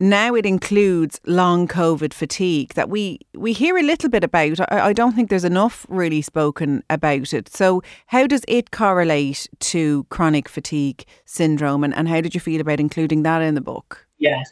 now 0.00 0.34
it 0.34 0.46
includes 0.46 1.20
long 1.26 1.68
COVID 1.68 2.14
fatigue 2.14 2.74
that 2.74 2.88
we, 2.88 3.20
we 3.34 3.52
hear 3.52 3.76
a 3.76 3.82
little 3.82 4.08
bit 4.08 4.24
about. 4.24 4.58
I, 4.72 4.88
I 4.88 4.92
don't 4.92 5.14
think 5.14 5.28
there's 5.28 5.44
enough 5.44 5.86
really 5.88 6.22
spoken 6.22 6.82
about 6.88 7.32
it. 7.32 7.48
So, 7.48 7.82
how 8.06 8.26
does 8.26 8.42
it 8.48 8.70
correlate 8.70 9.48
to 9.60 10.04
chronic 10.10 10.48
fatigue 10.48 11.04
syndrome, 11.26 11.84
and, 11.84 11.94
and 11.94 12.08
how 12.08 12.20
did 12.20 12.34
you 12.34 12.40
feel 12.40 12.60
about 12.60 12.80
including 12.80 13.22
that 13.22 13.42
in 13.42 13.54
the 13.54 13.60
book? 13.60 14.06
Yeah. 14.18 14.42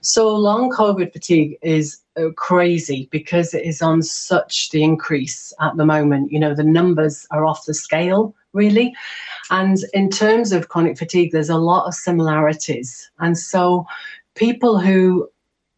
So, 0.00 0.28
long 0.34 0.70
COVID 0.70 1.12
fatigue 1.12 1.56
is 1.62 2.00
uh, 2.16 2.30
crazy 2.36 3.08
because 3.10 3.54
it 3.54 3.64
is 3.64 3.82
on 3.82 4.02
such 4.02 4.70
the 4.70 4.82
increase 4.82 5.52
at 5.60 5.76
the 5.76 5.86
moment. 5.86 6.32
You 6.32 6.40
know, 6.40 6.54
the 6.54 6.64
numbers 6.64 7.26
are 7.30 7.44
off 7.44 7.66
the 7.66 7.74
scale, 7.74 8.34
really. 8.52 8.94
And 9.50 9.78
in 9.92 10.10
terms 10.10 10.52
of 10.52 10.68
chronic 10.68 10.96
fatigue, 10.96 11.32
there's 11.32 11.50
a 11.50 11.58
lot 11.58 11.86
of 11.86 11.94
similarities. 11.94 13.10
And 13.18 13.36
so, 13.36 13.84
people 14.36 14.78
who 14.78 15.28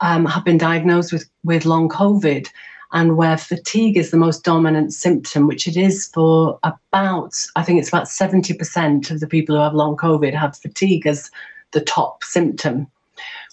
um, 0.00 0.26
have 0.26 0.44
been 0.44 0.58
diagnosed 0.58 1.12
with, 1.12 1.28
with 1.44 1.64
long 1.64 1.88
COVID 1.88 2.48
and 2.92 3.16
where 3.16 3.36
fatigue 3.36 3.96
is 3.96 4.10
the 4.10 4.16
most 4.16 4.44
dominant 4.44 4.92
symptom, 4.92 5.46
which 5.46 5.66
it 5.66 5.76
is 5.76 6.08
for 6.08 6.58
about, 6.62 7.34
I 7.56 7.62
think 7.62 7.78
it's 7.78 7.88
about 7.88 8.06
70% 8.06 9.10
of 9.10 9.20
the 9.20 9.26
people 9.26 9.56
who 9.56 9.62
have 9.62 9.74
long 9.74 9.96
COVID 9.96 10.34
have 10.34 10.56
fatigue 10.56 11.06
as 11.06 11.30
the 11.72 11.80
top 11.80 12.24
symptom. 12.24 12.86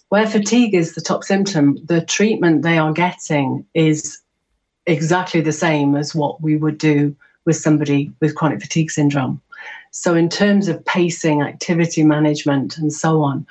Where 0.09 0.27
fatigue 0.27 0.73
is 0.73 0.95
the 0.95 1.01
top 1.01 1.23
symptom, 1.23 1.77
the 1.83 2.01
treatment 2.01 2.61
they 2.61 2.77
are 2.77 2.93
getting 2.93 3.65
is 3.73 4.19
exactly 4.85 5.41
the 5.41 5.51
same 5.51 5.95
as 5.95 6.15
what 6.15 6.41
we 6.41 6.55
would 6.55 6.77
do 6.77 7.15
with 7.45 7.57
somebody 7.57 8.11
with 8.21 8.35
chronic 8.35 8.61
fatigue 8.61 8.91
syndrome. 8.91 9.41
So, 9.91 10.13
in 10.13 10.29
terms 10.29 10.67
of 10.67 10.83
pacing, 10.85 11.41
activity 11.41 12.03
management, 12.03 12.77
and 12.77 12.91
so 12.91 13.21
on, 13.21 13.47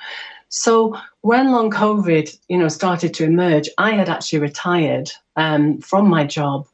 so 0.57 0.97
when 1.19 1.51
long 1.51 1.69
COVID, 1.69 2.39
you 2.47 2.57
know, 2.57 2.69
started 2.69 3.13
to 3.15 3.25
emerge, 3.25 3.69
I 3.77 3.91
had 3.91 4.07
actually 4.07 4.39
retired 4.39 5.11
um, 5.35 5.81
from 5.81 6.07
my 6.07 6.23
job, 6.23 6.65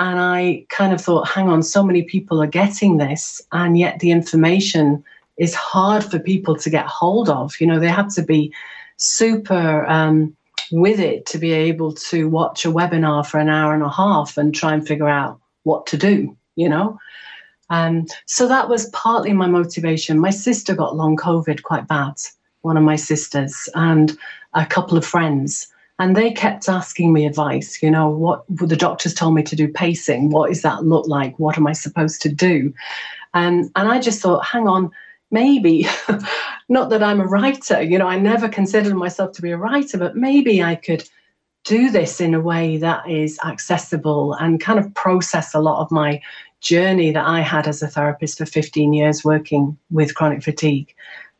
and 0.00 0.18
I 0.18 0.66
kind 0.68 0.92
of 0.92 1.00
thought, 1.00 1.28
hang 1.28 1.48
on, 1.48 1.62
so 1.62 1.84
many 1.84 2.02
people 2.02 2.42
are 2.42 2.48
getting 2.48 2.96
this, 2.96 3.40
and 3.52 3.78
yet 3.78 4.00
the 4.00 4.10
information 4.10 5.04
is 5.36 5.54
hard 5.54 6.02
for 6.02 6.18
people 6.18 6.56
to 6.56 6.68
get 6.68 6.86
hold 6.86 7.30
of. 7.30 7.54
You 7.60 7.68
know, 7.68 7.78
they 7.78 7.88
have 7.88 8.12
to 8.16 8.22
be 8.22 8.52
super 8.96 9.86
um, 9.86 10.36
with 10.72 10.98
it 10.98 11.24
to 11.26 11.38
be 11.38 11.52
able 11.52 11.92
to 12.10 12.28
watch 12.28 12.64
a 12.64 12.72
webinar 12.72 13.24
for 13.24 13.38
an 13.38 13.48
hour 13.48 13.74
and 13.74 13.84
a 13.84 13.90
half 13.90 14.36
and 14.36 14.52
try 14.52 14.74
and 14.74 14.84
figure 14.84 15.08
out 15.08 15.38
what 15.62 15.86
to 15.86 15.96
do. 15.96 16.36
You 16.56 16.68
know. 16.68 16.98
Um, 17.70 18.06
so 18.26 18.48
that 18.48 18.68
was 18.68 18.90
partly 18.90 19.32
my 19.32 19.46
motivation. 19.46 20.18
My 20.18 20.30
sister 20.30 20.74
got 20.74 20.96
long 20.96 21.16
COVID 21.16 21.62
quite 21.62 21.86
bad 21.86 22.16
one 22.64 22.76
of 22.76 22.82
my 22.82 22.96
sisters, 22.96 23.68
and 23.74 24.16
a 24.54 24.66
couple 24.66 24.96
of 24.96 25.04
friends. 25.04 25.68
And 25.98 26.16
they 26.16 26.32
kept 26.32 26.68
asking 26.68 27.12
me 27.12 27.24
advice, 27.24 27.80
you 27.82 27.90
know, 27.90 28.08
what 28.08 28.44
the 28.48 28.76
doctors 28.76 29.14
told 29.14 29.34
me 29.34 29.44
to 29.44 29.54
do 29.54 29.68
pacing. 29.68 30.30
What 30.30 30.48
does 30.48 30.62
that 30.62 30.84
look 30.84 31.06
like? 31.06 31.38
What 31.38 31.56
am 31.56 31.68
I 31.68 31.72
supposed 31.72 32.20
to 32.22 32.28
do? 32.28 32.74
And, 33.32 33.70
and 33.76 33.88
I 33.88 34.00
just 34.00 34.20
thought, 34.20 34.44
hang 34.44 34.66
on, 34.66 34.90
maybe, 35.30 35.86
not 36.68 36.90
that 36.90 37.02
I'm 37.02 37.20
a 37.20 37.26
writer, 37.26 37.80
you 37.82 37.98
know, 37.98 38.08
I 38.08 38.18
never 38.18 38.48
considered 38.48 38.94
myself 38.94 39.32
to 39.32 39.42
be 39.42 39.50
a 39.50 39.56
writer, 39.56 39.98
but 39.98 40.16
maybe 40.16 40.62
I 40.62 40.74
could 40.74 41.08
do 41.64 41.90
this 41.90 42.20
in 42.20 42.34
a 42.34 42.40
way 42.40 42.76
that 42.76 43.08
is 43.08 43.38
accessible 43.44 44.34
and 44.34 44.60
kind 44.60 44.78
of 44.78 44.92
process 44.94 45.54
a 45.54 45.60
lot 45.60 45.80
of 45.80 45.90
my 45.90 46.20
journey 46.60 47.10
that 47.10 47.26
I 47.26 47.40
had 47.40 47.66
as 47.66 47.82
a 47.82 47.88
therapist 47.88 48.38
for 48.38 48.46
15 48.46 48.92
years 48.92 49.24
working 49.24 49.76
with 49.90 50.14
chronic 50.14 50.42
fatigue 50.42 50.94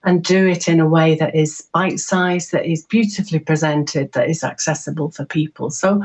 and 0.05 0.23
do 0.23 0.47
it 0.47 0.69
in 0.69 0.81
a 0.81 0.89
way 0.89 1.15
that 1.17 1.35
is 1.35 1.67
bite 1.73 1.99
sized, 1.99 2.53
that 2.53 2.67
is 2.67 2.85
beautifully 2.85 3.39
presented, 3.39 4.13
that 4.13 4.29
is 4.29 4.45
accessible 4.45 5.11
for 5.11 5.25
people. 5.25 5.71
So 5.71 6.03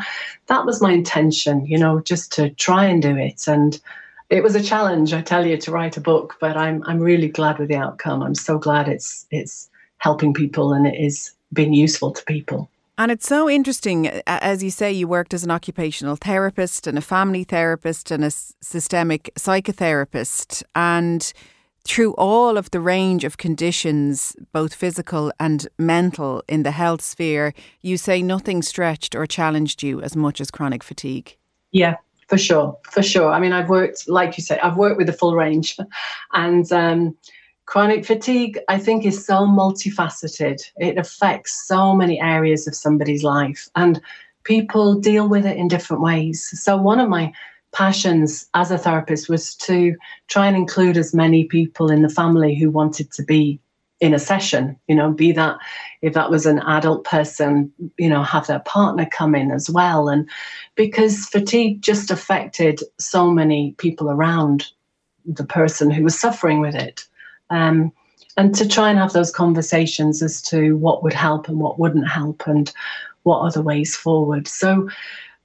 that 0.48 0.66
was 0.66 0.82
my 0.82 0.92
intention, 0.92 1.66
you 1.66 1.78
know, 1.78 2.00
just 2.00 2.32
to 2.34 2.50
try 2.52 2.86
and 2.86 3.02
do 3.02 3.16
it. 3.16 3.48
And 3.48 3.80
it 4.30 4.44
was 4.44 4.56
a 4.56 4.64
challenge, 4.64 5.14
I 5.14 5.22
tell 5.22 5.46
you, 5.46 5.58
to 5.58 5.72
write 5.72 5.98
a 5.98 6.02
book, 6.02 6.38
but 6.40 6.56
I'm 6.56 6.84
I'm 6.86 7.00
really 7.00 7.30
glad 7.30 7.60
with 7.60 7.70
the 7.70 7.76
outcome. 7.76 8.24
I'm 8.24 8.36
so 8.36 8.58
glad 8.58 8.88
it's 8.88 9.26
it's 9.32 9.70
helping 9.98 10.34
people 10.34 10.74
and 10.74 10.88
it 10.88 10.96
is 10.96 11.32
being 11.52 11.74
useful 11.74 12.12
to 12.12 12.24
people. 12.24 12.70
And 12.98 13.12
it's 13.12 13.28
so 13.28 13.50
interesting, 13.50 14.08
as 14.28 14.62
you 14.62 14.72
say, 14.72 14.92
you 14.92 15.08
worked 15.08 15.34
as 15.34 15.46
an 15.46 15.52
occupational 15.52 16.18
therapist 16.18 16.86
and 16.86 16.98
a 16.98 17.02
family 17.02 17.46
therapist 17.46 18.12
and 18.12 18.26
a 18.26 18.32
systemic 18.32 19.32
psychotherapist. 19.36 20.64
And 20.76 21.32
through 21.84 22.14
all 22.14 22.58
of 22.58 22.72
the 22.72 22.80
range 22.80 23.24
of 23.24 23.38
conditions, 23.38 24.36
both 24.52 24.74
physical 24.74 25.32
and 25.40 25.68
mental, 25.78 26.44
in 26.48 26.64
the 26.64 26.72
health 26.72 27.02
sphere, 27.02 27.54
you 27.82 27.98
say 27.98 28.22
nothing 28.22 28.62
stretched 28.62 29.16
or 29.16 29.26
challenged 29.26 29.82
you 29.84 30.02
as 30.02 30.16
much 30.16 30.42
as 30.42 30.52
chronic 30.52 30.84
fatigue. 30.84 31.38
Yeah, 31.72 31.96
for 32.28 32.38
sure, 32.38 32.78
for 32.84 33.02
sure. 33.02 33.32
I 33.32 33.40
mean, 33.40 33.54
I've 33.54 33.70
worked, 33.70 34.08
like 34.08 34.38
you 34.38 34.44
say, 34.44 34.60
I've 34.60 34.78
worked 34.78 34.98
with 34.98 35.08
the 35.08 35.14
full 35.14 35.36
range, 35.36 35.78
and 36.34 36.72
um, 36.72 37.18
chronic 37.66 38.06
fatigue, 38.06 38.60
I 38.68 38.78
think, 38.78 39.06
is 39.06 39.26
so 39.26 39.46
multifaceted. 39.46 40.62
It 40.78 40.98
affects 40.98 41.68
so 41.68 41.96
many 41.96 42.20
areas 42.20 42.68
of 42.68 42.76
somebody's 42.76 43.24
life, 43.24 43.68
and 43.76 44.02
people 44.44 44.96
deal 44.96 45.28
with 45.28 45.46
it 45.46 45.58
in 45.58 45.68
different 45.68 46.04
ways. 46.04 46.50
So, 46.62 46.78
one 46.78 47.00
of 47.00 47.10
my 47.10 47.32
passions 47.72 48.48
as 48.54 48.72
a 48.72 48.78
therapist 48.78 49.30
was 49.30 49.56
to 49.56 49.96
try 50.28 50.48
and 50.48 50.56
include 50.56 50.98
as 50.98 51.14
many 51.14 51.46
people 51.46 51.92
in 51.92 52.02
the 52.02 52.10
family 52.10 52.56
who 52.56 52.70
wanted 52.70 53.12
to 53.12 53.24
be 53.24 53.60
in 54.00 54.14
a 54.14 54.20
session 54.20 54.80
you 54.88 54.96
know 54.96 55.12
be 55.12 55.34
that 55.34 55.58
if 56.02 56.14
that 56.14 56.32
was 56.32 56.46
an 56.46 56.60
adult 56.60 57.04
person 57.04 57.72
you 57.98 58.10
know 58.10 58.24
have 58.24 58.48
their 58.48 58.60
partner 58.62 59.06
come 59.12 59.36
in 59.36 59.52
as 59.52 59.70
well. 59.70 60.10
And 60.10 60.30
because 60.76 61.26
fatigue 61.26 61.82
just 61.82 62.12
affected 62.12 62.82
so 62.98 63.30
many 63.30 63.76
people 63.78 64.10
around 64.10 64.72
the 65.26 65.46
person 65.46 65.92
who 65.92 66.04
was 66.04 66.20
suffering 66.20 66.62
with 66.62 66.76
it. 66.76 67.04
Um, 67.50 67.92
and 68.38 68.56
to 68.56 68.68
try 68.68 68.90
and 68.90 68.98
have 68.98 69.12
those 69.12 69.32
conversations 69.32 70.24
as 70.24 70.42
to 70.44 70.78
what 70.78 71.04
would 71.04 71.14
help 71.14 71.50
and 71.50 71.60
what 71.60 71.78
wouldn't 71.78 72.08
help 72.08 72.48
and 72.48 72.72
what 73.24 73.40
are 73.40 73.52
the 73.52 73.62
ways 73.62 73.96
forward. 73.96 74.48
So 74.48 74.88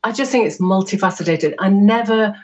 I 0.05 0.13
just 0.13 0.31
think 0.31 0.47
it's 0.47 0.59
multifaceted. 0.59 1.55
I 1.59 1.71
never, 1.71 2.37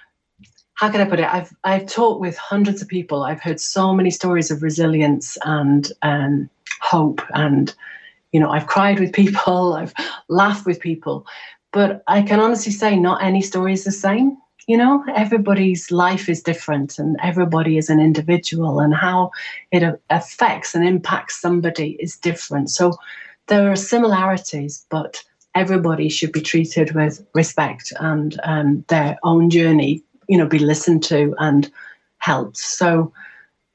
how 0.74 0.90
can 0.90 1.02
I 1.02 1.04
put 1.04 1.20
it? 1.20 1.32
I've 1.32 1.54
I've 1.62 1.86
talked 1.86 2.20
with 2.20 2.36
hundreds 2.38 2.80
of 2.80 2.88
people. 2.88 3.22
I've 3.22 3.42
heard 3.42 3.60
so 3.60 3.94
many 3.94 4.10
stories 4.10 4.50
of 4.50 4.62
resilience 4.62 5.36
and 5.44 5.92
um, 6.00 6.48
hope, 6.80 7.20
and 7.34 7.72
you 8.32 8.40
know, 8.40 8.50
I've 8.50 8.66
cried 8.66 8.98
with 8.98 9.12
people, 9.12 9.74
I've 9.80 9.92
laughed 10.28 10.64
with 10.64 10.80
people, 10.80 11.26
but 11.70 12.02
I 12.06 12.22
can 12.22 12.40
honestly 12.40 12.72
say 12.72 12.96
not 12.96 13.22
any 13.22 13.42
story 13.42 13.74
is 13.74 13.84
the 13.84 13.92
same. 13.92 14.38
You 14.66 14.78
know, 14.78 15.04
everybody's 15.14 15.90
life 15.90 16.30
is 16.30 16.42
different, 16.42 16.98
and 16.98 17.18
everybody 17.22 17.76
is 17.76 17.90
an 17.90 18.00
individual, 18.00 18.80
and 18.80 18.94
how 18.94 19.32
it 19.70 19.82
affects 20.08 20.74
and 20.74 20.86
impacts 20.88 21.38
somebody 21.38 21.98
is 22.00 22.16
different. 22.16 22.70
So 22.70 22.96
there 23.48 23.70
are 23.70 23.76
similarities, 23.76 24.86
but 24.88 25.22
everybody 25.54 26.08
should 26.08 26.32
be 26.32 26.40
treated 26.40 26.94
with 26.94 27.26
respect 27.34 27.92
and 28.00 28.38
um, 28.44 28.84
their 28.88 29.18
own 29.22 29.50
journey, 29.50 30.02
you 30.28 30.38
know, 30.38 30.46
be 30.46 30.58
listened 30.58 31.02
to 31.04 31.34
and 31.38 31.70
helped. 32.18 32.56
So, 32.56 33.12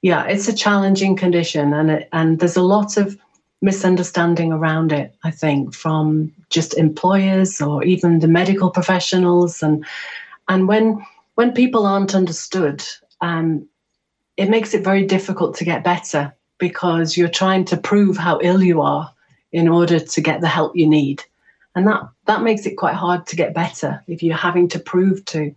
yeah, 0.01 0.25
it's 0.25 0.47
a 0.47 0.55
challenging 0.55 1.15
condition, 1.15 1.73
and 1.73 1.89
it, 1.89 2.09
and 2.11 2.39
there's 2.39 2.57
a 2.57 2.61
lot 2.61 2.97
of 2.97 3.17
misunderstanding 3.61 4.51
around 4.51 4.91
it. 4.91 5.15
I 5.23 5.31
think 5.31 5.73
from 5.73 6.31
just 6.49 6.77
employers 6.77 7.59
or 7.59 7.83
even 7.83 8.19
the 8.19 8.27
medical 8.27 8.69
professionals, 8.69 9.63
and 9.63 9.85
and 10.47 10.67
when 10.67 11.05
when 11.35 11.53
people 11.53 11.85
aren't 11.85 12.15
understood, 12.15 12.83
um, 13.21 13.67
it 14.37 14.49
makes 14.49 14.73
it 14.73 14.83
very 14.83 15.05
difficult 15.05 15.55
to 15.57 15.65
get 15.65 15.83
better 15.83 16.33
because 16.57 17.17
you're 17.17 17.27
trying 17.27 17.65
to 17.65 17.77
prove 17.77 18.15
how 18.15 18.39
ill 18.41 18.63
you 18.63 18.81
are 18.81 19.11
in 19.51 19.67
order 19.67 19.99
to 19.99 20.21
get 20.21 20.41
the 20.41 20.47
help 20.47 20.75
you 20.75 20.87
need 20.87 21.23
and 21.75 21.87
that 21.87 22.01
that 22.25 22.41
makes 22.41 22.65
it 22.65 22.75
quite 22.75 22.95
hard 22.95 23.27
to 23.27 23.35
get 23.35 23.53
better 23.53 24.03
if 24.07 24.23
you're 24.23 24.35
having 24.35 24.67
to 24.69 24.79
prove 24.79 25.23
to 25.25 25.53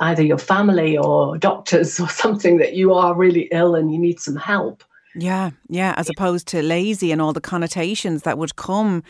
either 0.00 0.22
your 0.22 0.38
family 0.38 0.96
or 0.96 1.36
doctors 1.36 2.00
or 2.00 2.08
something 2.08 2.58
that 2.58 2.74
you 2.74 2.94
are 2.94 3.14
really 3.14 3.48
ill 3.52 3.74
and 3.74 3.92
you 3.92 3.98
need 3.98 4.20
some 4.20 4.36
help. 4.36 4.84
Yeah 5.14 5.50
yeah 5.68 5.94
as 5.98 6.08
opposed 6.08 6.48
to 6.48 6.62
lazy 6.62 7.12
and 7.12 7.20
all 7.20 7.34
the 7.34 7.40
connotations 7.40 8.22
that 8.22 8.38
would 8.38 8.56
come 8.56 9.02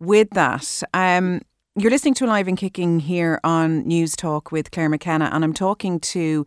with 0.00 0.30
that. 0.30 0.82
Um, 0.92 1.42
you're 1.76 1.90
listening 1.90 2.14
to 2.14 2.24
Alive 2.24 2.46
and 2.46 2.56
Kicking 2.56 3.00
here 3.00 3.40
on 3.42 3.86
News 3.86 4.14
Talk 4.14 4.52
with 4.52 4.70
Claire 4.70 4.88
McKenna, 4.88 5.28
and 5.32 5.42
I'm 5.42 5.54
talking 5.54 5.98
to 6.00 6.46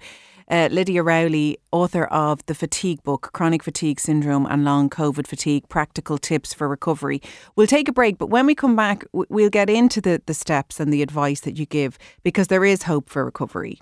uh, 0.50 0.70
Lydia 0.72 1.04
Rowley, 1.04 1.58
author 1.72 2.06
of 2.06 2.46
the 2.46 2.56
fatigue 2.56 3.04
book, 3.04 3.30
Chronic 3.34 3.64
Fatigue 3.64 4.00
Syndrome 4.00 4.46
and 4.46 4.64
Long 4.64 4.90
COVID 4.90 5.28
Fatigue 5.28 5.68
Practical 5.70 6.18
Tips 6.18 6.54
for 6.54 6.68
Recovery. 6.68 7.22
We'll 7.56 7.68
take 7.68 7.88
a 7.88 7.94
break, 7.94 8.18
but 8.18 8.30
when 8.30 8.46
we 8.46 8.56
come 8.56 8.76
back, 8.76 9.06
we'll 9.12 9.50
get 9.50 9.70
into 9.70 10.02
the, 10.02 10.22
the 10.26 10.34
steps 10.34 10.80
and 10.80 10.92
the 10.92 11.02
advice 11.02 11.42
that 11.42 11.58
you 11.58 11.66
give 11.66 11.98
because 12.24 12.48
there 12.48 12.66
is 12.66 12.84
hope 12.84 13.10
for 13.10 13.26
recovery. 13.26 13.80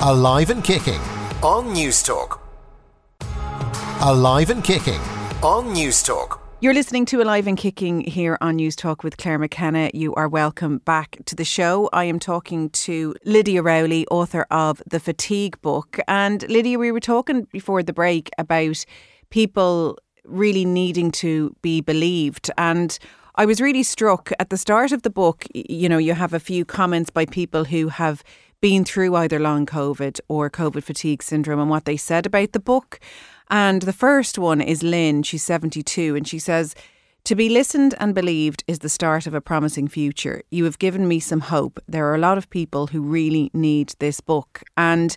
Alive 0.00 0.50
and 0.50 0.62
Kicking 0.62 1.00
on 1.42 1.74
Newstalk. 1.74 2.40
Alive 4.00 4.50
and 4.50 4.62
Kicking 4.62 5.00
on 5.42 5.74
Newstalk. 5.74 6.43
You're 6.64 6.72
listening 6.72 7.04
to 7.06 7.20
Alive 7.20 7.46
and 7.46 7.58
Kicking 7.58 8.00
here 8.00 8.38
on 8.40 8.56
News 8.56 8.74
Talk 8.74 9.04
with 9.04 9.18
Claire 9.18 9.38
McKenna. 9.38 9.90
You 9.92 10.14
are 10.14 10.26
welcome 10.26 10.78
back 10.78 11.18
to 11.26 11.36
the 11.36 11.44
show. 11.44 11.90
I 11.92 12.04
am 12.04 12.18
talking 12.18 12.70
to 12.70 13.14
Lydia 13.26 13.60
Rowley, 13.60 14.06
author 14.06 14.46
of 14.50 14.82
the 14.90 14.98
Fatigue 14.98 15.60
book. 15.60 15.98
And 16.08 16.42
Lydia, 16.48 16.78
we 16.78 16.90
were 16.90 17.00
talking 17.00 17.46
before 17.52 17.82
the 17.82 17.92
break 17.92 18.30
about 18.38 18.82
people 19.28 19.98
really 20.24 20.64
needing 20.64 21.10
to 21.10 21.54
be 21.60 21.82
believed. 21.82 22.50
And 22.56 22.98
I 23.34 23.44
was 23.44 23.60
really 23.60 23.82
struck 23.82 24.32
at 24.38 24.48
the 24.48 24.56
start 24.56 24.90
of 24.90 25.02
the 25.02 25.10
book, 25.10 25.44
you 25.54 25.86
know, 25.86 25.98
you 25.98 26.14
have 26.14 26.32
a 26.32 26.40
few 26.40 26.64
comments 26.64 27.10
by 27.10 27.26
people 27.26 27.64
who 27.66 27.88
have 27.88 28.24
been 28.62 28.86
through 28.86 29.14
either 29.16 29.38
long 29.38 29.66
COVID 29.66 30.18
or 30.28 30.48
COVID 30.48 30.82
fatigue 30.82 31.22
syndrome 31.22 31.60
and 31.60 31.68
what 31.68 31.84
they 31.84 31.98
said 31.98 32.24
about 32.24 32.52
the 32.52 32.58
book. 32.58 33.00
And 33.54 33.82
the 33.82 33.92
first 33.92 34.36
one 34.36 34.60
is 34.60 34.82
Lynn. 34.82 35.22
She's 35.22 35.44
72 35.44 36.16
and 36.16 36.26
she 36.26 36.40
says, 36.40 36.74
To 37.22 37.36
be 37.36 37.48
listened 37.48 37.94
and 38.00 38.12
believed 38.12 38.64
is 38.66 38.80
the 38.80 38.88
start 38.88 39.28
of 39.28 39.34
a 39.34 39.40
promising 39.40 39.86
future. 39.86 40.42
You 40.50 40.64
have 40.64 40.80
given 40.80 41.06
me 41.06 41.20
some 41.20 41.38
hope. 41.38 41.78
There 41.86 42.04
are 42.10 42.16
a 42.16 42.26
lot 42.26 42.36
of 42.36 42.50
people 42.50 42.88
who 42.88 43.00
really 43.00 43.52
need 43.54 43.94
this 44.00 44.20
book. 44.20 44.64
And 44.76 45.16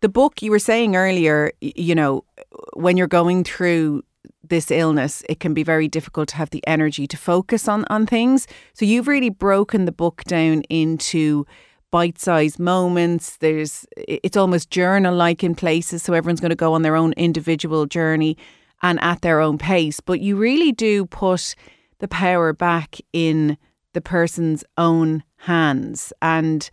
the 0.00 0.08
book 0.08 0.42
you 0.42 0.50
were 0.50 0.58
saying 0.58 0.96
earlier, 0.96 1.52
you 1.60 1.94
know, 1.94 2.24
when 2.72 2.96
you're 2.96 3.06
going 3.06 3.44
through 3.44 4.02
this 4.42 4.72
illness, 4.72 5.22
it 5.28 5.38
can 5.38 5.54
be 5.54 5.62
very 5.62 5.86
difficult 5.86 6.30
to 6.30 6.36
have 6.38 6.50
the 6.50 6.66
energy 6.66 7.06
to 7.06 7.16
focus 7.16 7.68
on, 7.68 7.84
on 7.88 8.06
things. 8.06 8.48
So 8.74 8.84
you've 8.84 9.06
really 9.06 9.30
broken 9.30 9.84
the 9.84 9.92
book 9.92 10.24
down 10.24 10.62
into 10.62 11.46
bite-sized 11.92 12.58
moments. 12.58 13.36
There's 13.36 13.86
it's 13.96 14.36
almost 14.36 14.70
journal-like 14.70 15.44
in 15.44 15.54
places, 15.54 16.02
so 16.02 16.12
everyone's 16.12 16.40
going 16.40 16.50
to 16.50 16.56
go 16.56 16.72
on 16.72 16.82
their 16.82 16.96
own 16.96 17.12
individual 17.12 17.86
journey 17.86 18.36
and 18.82 18.98
at 19.00 19.20
their 19.20 19.40
own 19.40 19.58
pace. 19.58 20.00
But 20.00 20.20
you 20.20 20.36
really 20.36 20.72
do 20.72 21.06
put 21.06 21.54
the 22.00 22.08
power 22.08 22.52
back 22.52 22.96
in 23.12 23.56
the 23.92 24.00
person's 24.00 24.64
own 24.76 25.22
hands, 25.36 26.12
and 26.20 26.68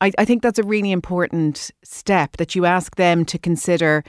I, 0.00 0.12
I 0.18 0.24
think 0.24 0.42
that's 0.42 0.58
a 0.58 0.62
really 0.62 0.92
important 0.92 1.70
step 1.82 2.36
that 2.38 2.54
you 2.54 2.64
ask 2.64 2.96
them 2.96 3.24
to 3.26 3.38
consider 3.38 4.04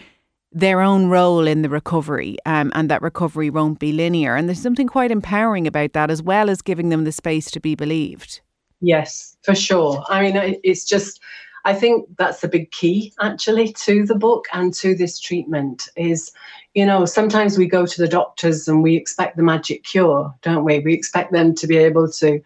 their 0.51 0.79
own 0.79 1.07
role 1.07 1.45
in 1.47 1.63
the 1.63 1.69
recovery 1.69 2.37
um, 2.45 2.71
and 2.75 2.89
that 2.89 3.01
recovery 3.01 3.49
won't 3.49 3.77
be 3.77 3.91
linear. 3.91 4.35
And 4.35 4.47
there's 4.47 4.61
something 4.61 4.87
quite 4.87 5.11
empowering 5.11 5.67
about 5.67 5.91
that, 5.93 6.09
as 6.09 6.21
well 6.23 6.49
as 6.49 6.61
giving 6.61 6.89
them 6.89 7.03
the 7.03 7.11
space 7.11 7.51
to 7.51 7.59
be 7.59 7.75
believed. 7.75 8.41
Yes, 8.85 9.35
for 9.41 9.55
sure. 9.55 10.03
I 10.09 10.21
mean, 10.21 10.59
it's 10.63 10.85
just, 10.85 11.19
I 11.65 11.73
think 11.73 12.07
that's 12.19 12.41
the 12.41 12.47
big 12.47 12.69
key 12.69 13.13
actually 13.19 13.73
to 13.73 14.05
the 14.05 14.13
book 14.13 14.45
and 14.53 14.71
to 14.75 14.93
this 14.93 15.19
treatment 15.19 15.89
is, 15.95 16.31
you 16.75 16.85
know, 16.85 17.05
sometimes 17.05 17.57
we 17.57 17.65
go 17.65 17.87
to 17.87 18.01
the 18.01 18.07
doctors 18.07 18.67
and 18.67 18.83
we 18.83 18.95
expect 18.95 19.37
the 19.37 19.43
magic 19.43 19.83
cure, 19.85 20.31
don't 20.43 20.65
we? 20.65 20.81
We 20.81 20.93
expect 20.93 21.31
them 21.31 21.55
to 21.55 21.65
be 21.65 21.77
able 21.77 22.11
to, 22.11 22.39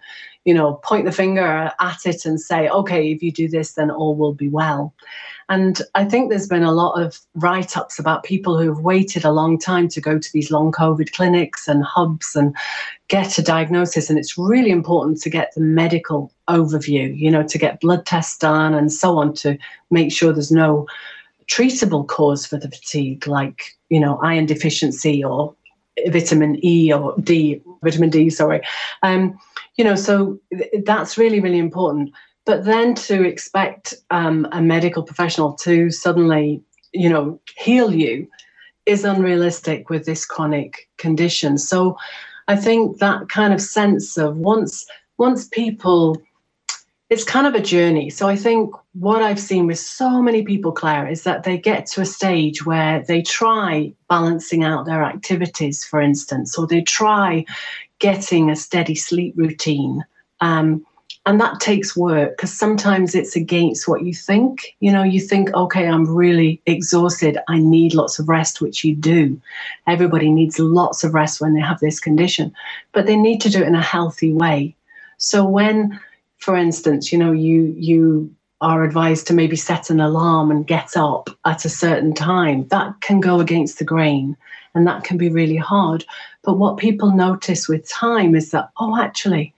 you 0.46 0.53
know, 0.53 0.75
point 0.84 1.05
the 1.05 1.12
finger 1.12 1.72
at 1.79 2.05
it 2.05 2.25
and 2.25 2.39
say, 2.39 2.69
okay, 2.69 3.12
if 3.12 3.22
you 3.22 3.31
do 3.31 3.48
this, 3.48 3.74
then 3.74 3.91
all 3.91 4.15
will 4.15 4.34
be 4.34 4.50
well. 4.50 4.93
And 5.50 5.81
I 5.96 6.05
think 6.05 6.29
there's 6.29 6.48
been 6.48 6.63
a 6.63 6.72
lot 6.72 7.01
of 7.01 7.19
write 7.36 7.75
ups 7.75 7.98
about 7.98 8.24
people 8.24 8.58
who 8.58 8.69
have 8.69 8.84
waited 8.84 9.25
a 9.25 9.31
long 9.31 9.58
time 9.58 9.88
to 9.89 10.00
go 10.00 10.19
to 10.19 10.29
these 10.31 10.51
long 10.51 10.72
COVID 10.72 11.12
clinics 11.12 11.67
and 11.67 11.84
hubs 11.84 12.36
and 12.36 12.55
get 13.08 13.38
a 13.39 13.41
diagnosis. 13.41 14.10
And 14.10 14.19
it's 14.19 14.38
really 14.38 14.69
important 14.69 15.22
to 15.22 15.29
get 15.29 15.51
the 15.55 15.62
medical 15.62 16.31
overview, 16.48 17.17
you 17.17 17.31
know, 17.31 17.43
to 17.43 17.58
get 17.58 17.81
blood 17.81 18.05
tests 18.05 18.38
done 18.38 18.75
and 18.75 18.93
so 18.93 19.17
on 19.17 19.34
to 19.36 19.58
make 19.89 20.12
sure 20.12 20.31
there's 20.31 20.51
no 20.51 20.88
treatable 21.48 22.08
cause 22.08 22.46
for 22.46 22.58
the 22.58 22.69
fatigue, 22.69 23.25
like, 23.25 23.75
you 23.89 24.00
know, 24.00 24.19
iron 24.24 24.46
deficiency 24.46 25.24
or 25.24 25.55
vitamin 26.08 26.63
E 26.63 26.91
or 26.94 27.15
D, 27.22 27.62
vitamin 27.84 28.10
D, 28.10 28.29
sorry. 28.29 28.62
Um, 29.03 29.38
you 29.75 29.84
know, 29.84 29.96
so 29.96 30.39
that's 30.84 31.18
really, 31.18 31.39
really 31.39 31.60
important. 31.60 32.12
But 32.46 32.65
then 32.65 32.96
to 32.96 33.24
expect 33.24 33.94
um, 34.10 34.48
a 34.51 34.62
medical 34.62 35.03
professional 35.03 35.53
to 35.53 35.91
suddenly, 35.91 36.62
you 36.94 37.10
know, 37.10 37.39
heal 37.58 37.94
you 37.94 38.28
is 38.86 39.04
unrealistic 39.04 39.89
with 39.89 40.06
this 40.06 40.26
chronic 40.26 40.89
condition. 40.97 41.58
So 41.58 41.97
I 42.47 42.56
think 42.56 42.97
that 42.97 43.30
kind 43.30 43.54
of 43.54 43.62
sense 43.62 44.17
of 44.17 44.38
once 44.38 44.86
once 45.19 45.47
people 45.47 46.19
it's 47.10 47.24
kind 47.26 47.48
of 47.48 47.56
a 47.56 47.62
journey. 47.62 48.10
So 48.12 48.28
I 48.28 48.36
think 48.38 48.74
what 48.93 49.24
I've 49.24 49.39
seen 49.39 49.67
with 49.67 49.80
so 49.80 50.22
many 50.22 50.43
people, 50.43 50.74
Claire, 50.74 51.08
is 51.10 51.24
that 51.24 51.43
they 51.43 51.58
get 51.58 51.88
to 51.88 52.02
a 52.02 52.06
stage 52.06 52.65
where 52.65 53.04
they 53.08 53.24
try 53.24 53.93
balancing 54.10 54.63
out 54.63 54.86
their 54.86 55.04
activities, 55.04 55.86
for 55.86 56.02
instance, 56.02 56.58
or 56.60 56.67
they 56.67 56.82
try 56.82 57.45
getting 58.00 58.50
a 58.50 58.56
steady 58.56 58.95
sleep 58.95 59.36
routine. 59.38 60.06
Um, 60.41 60.86
and 61.26 61.41
that 61.41 61.60
takes 61.60 61.95
work 61.98 62.38
because 62.38 62.54
sometimes 62.58 63.15
it's 63.15 63.36
against 63.36 63.88
what 63.88 64.04
you 64.04 64.13
think 64.13 64.76
you 64.80 64.91
know 64.91 65.04
you 65.04 65.19
think 65.19 65.54
okay 65.56 65.88
i'm 65.88 66.08
really 66.10 66.62
exhausted 66.67 67.38
i 67.50 67.60
need 67.60 67.93
lots 67.95 68.19
of 68.19 68.30
rest 68.30 68.62
which 68.62 68.84
you 68.86 68.95
do 68.95 69.39
everybody 69.88 70.32
needs 70.32 70.60
lots 70.60 71.04
of 71.04 71.13
rest 71.13 71.41
when 71.41 71.54
they 71.54 71.62
have 71.62 71.80
this 71.82 72.00
condition 72.00 72.54
but 72.93 73.08
they 73.08 73.17
need 73.17 73.41
to 73.41 73.50
do 73.50 73.62
it 73.62 73.67
in 73.67 73.76
a 73.76 73.82
healthy 73.84 74.34
way 74.34 74.76
so 75.17 75.45
when 75.45 76.00
for 76.39 76.56
instance 76.56 77.12
you 77.12 77.17
know 77.17 77.32
you 77.32 77.73
you 77.78 78.34
are 78.62 78.84
advised 78.84 79.25
to 79.28 79.34
maybe 79.34 79.56
set 79.56 79.89
an 79.89 80.02
alarm 80.02 80.52
and 80.52 80.67
get 80.67 80.97
up 80.97 81.30
at 81.45 81.63
a 81.63 81.69
certain 81.69 82.13
time. 82.13 82.67
That 82.67 82.99
can 82.99 83.21
go 83.21 83.39
against 83.39 83.80
the 83.80 83.86
grain 83.86 84.36
and 84.75 84.86
that 84.86 85.06
can 85.06 85.15
be 85.17 85.30
really 85.30 85.56
hard. 85.56 86.04
But 86.43 86.58
what 86.58 86.75
people 86.75 87.12
notice 87.15 87.69
with 87.69 87.88
time 87.88 88.36
is 88.36 88.52
that 88.52 88.69
oh 88.78 89.02
actually 89.02 89.54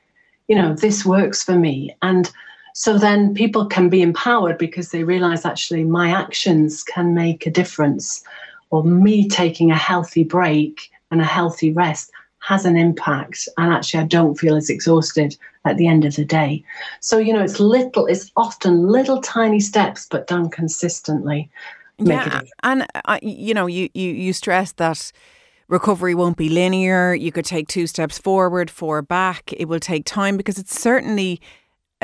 you 0.51 0.57
know, 0.57 0.73
this 0.73 1.05
works 1.05 1.41
for 1.41 1.55
me. 1.55 1.95
And 2.01 2.29
so 2.73 2.97
then 2.97 3.33
people 3.33 3.65
can 3.67 3.87
be 3.87 4.01
empowered 4.01 4.57
because 4.57 4.91
they 4.91 5.05
realize 5.05 5.45
actually 5.45 5.85
my 5.85 6.11
actions 6.11 6.83
can 6.83 7.13
make 7.13 7.47
a 7.47 7.51
difference, 7.51 8.21
or 8.69 8.83
me 8.83 9.29
taking 9.29 9.71
a 9.71 9.77
healthy 9.77 10.25
break 10.25 10.91
and 11.09 11.21
a 11.21 11.25
healthy 11.25 11.71
rest 11.71 12.11
has 12.41 12.65
an 12.65 12.75
impact. 12.75 13.47
And 13.57 13.73
actually, 13.73 14.01
I 14.01 14.05
don't 14.05 14.37
feel 14.37 14.55
as 14.55 14.69
exhausted 14.69 15.37
at 15.65 15.77
the 15.77 15.87
end 15.87 16.05
of 16.05 16.15
the 16.15 16.25
day. 16.25 16.63
So, 16.99 17.17
you 17.17 17.33
know, 17.33 17.43
it's 17.43 17.59
little, 17.59 18.05
it's 18.07 18.31
often 18.35 18.87
little 18.87 19.21
tiny 19.21 19.59
steps, 19.59 20.07
but 20.09 20.27
done 20.27 20.49
consistently. 20.49 21.49
Yeah. 21.97 22.41
And, 22.63 22.85
uh, 23.05 23.19
you 23.21 23.53
know, 23.53 23.67
you, 23.67 23.89
you, 23.93 24.11
you 24.11 24.33
stress 24.33 24.71
that 24.73 25.11
recovery 25.67 26.15
won't 26.15 26.37
be 26.37 26.49
linear. 26.49 27.13
You 27.13 27.31
could 27.31 27.45
take 27.45 27.67
two 27.67 27.87
steps 27.87 28.17
forward, 28.17 28.69
four 28.69 29.01
back. 29.01 29.53
It 29.53 29.65
will 29.65 29.79
take 29.79 30.05
time 30.05 30.35
because 30.35 30.57
it's 30.57 30.79
certainly 30.79 31.39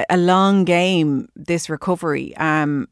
a 0.09 0.17
long 0.17 0.63
game. 0.65 1.27
This 1.35 1.69
recovery, 1.69 2.37
um, 2.37 2.87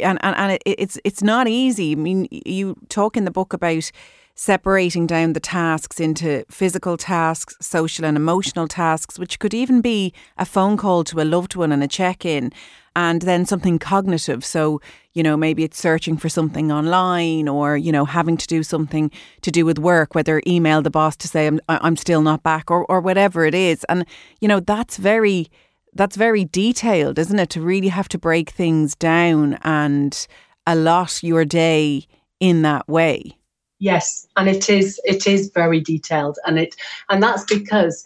and 0.00 0.18
and, 0.24 0.36
and 0.36 0.52
it, 0.52 0.62
it's 0.64 0.98
it's 1.04 1.22
not 1.22 1.46
easy. 1.46 1.92
I 1.92 1.96
mean, 1.96 2.26
you 2.30 2.76
talk 2.88 3.16
in 3.16 3.26
the 3.26 3.30
book 3.30 3.52
about 3.52 3.90
separating 4.34 5.06
down 5.06 5.32
the 5.32 5.40
tasks 5.40 6.00
into 6.00 6.44
physical 6.50 6.96
tasks, 6.96 7.56
social 7.60 8.04
and 8.04 8.16
emotional 8.16 8.66
tasks, 8.66 9.18
which 9.18 9.38
could 9.38 9.54
even 9.54 9.80
be 9.80 10.12
a 10.38 10.44
phone 10.44 10.76
call 10.76 11.04
to 11.04 11.20
a 11.20 11.24
loved 11.24 11.54
one 11.54 11.72
and 11.72 11.82
a 11.82 11.88
check 11.88 12.24
in, 12.24 12.52
and 12.96 13.22
then 13.22 13.44
something 13.46 13.78
cognitive. 13.78 14.44
So, 14.44 14.80
you 15.12 15.22
know, 15.22 15.36
maybe 15.36 15.64
it's 15.64 15.78
searching 15.78 16.16
for 16.16 16.28
something 16.28 16.72
online 16.72 17.48
or, 17.48 17.76
you 17.76 17.92
know, 17.92 18.04
having 18.04 18.36
to 18.36 18.46
do 18.46 18.62
something 18.62 19.10
to 19.42 19.50
do 19.50 19.64
with 19.64 19.78
work, 19.78 20.14
whether 20.14 20.42
email 20.46 20.82
the 20.82 20.90
boss 20.90 21.16
to 21.16 21.28
say, 21.28 21.46
I'm, 21.46 21.60
I'm 21.68 21.96
still 21.96 22.22
not 22.22 22.42
back 22.42 22.70
or, 22.70 22.84
or 22.86 23.00
whatever 23.00 23.44
it 23.44 23.54
is. 23.54 23.84
And, 23.88 24.06
you 24.40 24.48
know, 24.48 24.60
that's 24.60 24.96
very. 24.96 25.48
That's 25.94 26.16
very 26.16 26.46
detailed, 26.46 27.18
isn't 27.18 27.38
it? 27.38 27.50
To 27.50 27.60
really 27.60 27.88
have 27.88 28.08
to 28.08 28.18
break 28.18 28.48
things 28.48 28.94
down 28.94 29.58
and 29.62 30.26
allot 30.66 31.22
your 31.22 31.44
day 31.44 32.06
in 32.40 32.62
that 32.62 32.88
way. 32.88 33.36
Yes, 33.82 34.28
and 34.36 34.48
it 34.48 34.70
is 34.70 35.00
it 35.02 35.26
is 35.26 35.50
very 35.52 35.80
detailed, 35.80 36.38
and 36.46 36.56
it 36.56 36.76
and 37.10 37.20
that's 37.20 37.44
because 37.44 38.04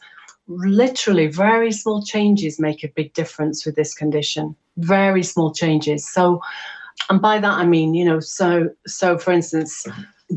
literally 0.48 1.26
very 1.26 1.70
small 1.70 2.02
changes 2.02 2.58
make 2.58 2.82
a 2.82 2.88
big 2.88 3.12
difference 3.12 3.66
with 3.66 3.76
this 3.76 3.92
condition. 3.92 4.56
Very 4.78 5.22
small 5.22 5.52
changes. 5.52 6.08
So, 6.10 6.40
and 7.10 7.20
by 7.20 7.38
that 7.40 7.58
I 7.58 7.66
mean, 7.66 7.92
you 7.92 8.06
know, 8.06 8.20
so 8.20 8.70
so 8.86 9.18
for 9.18 9.32
instance, 9.32 9.84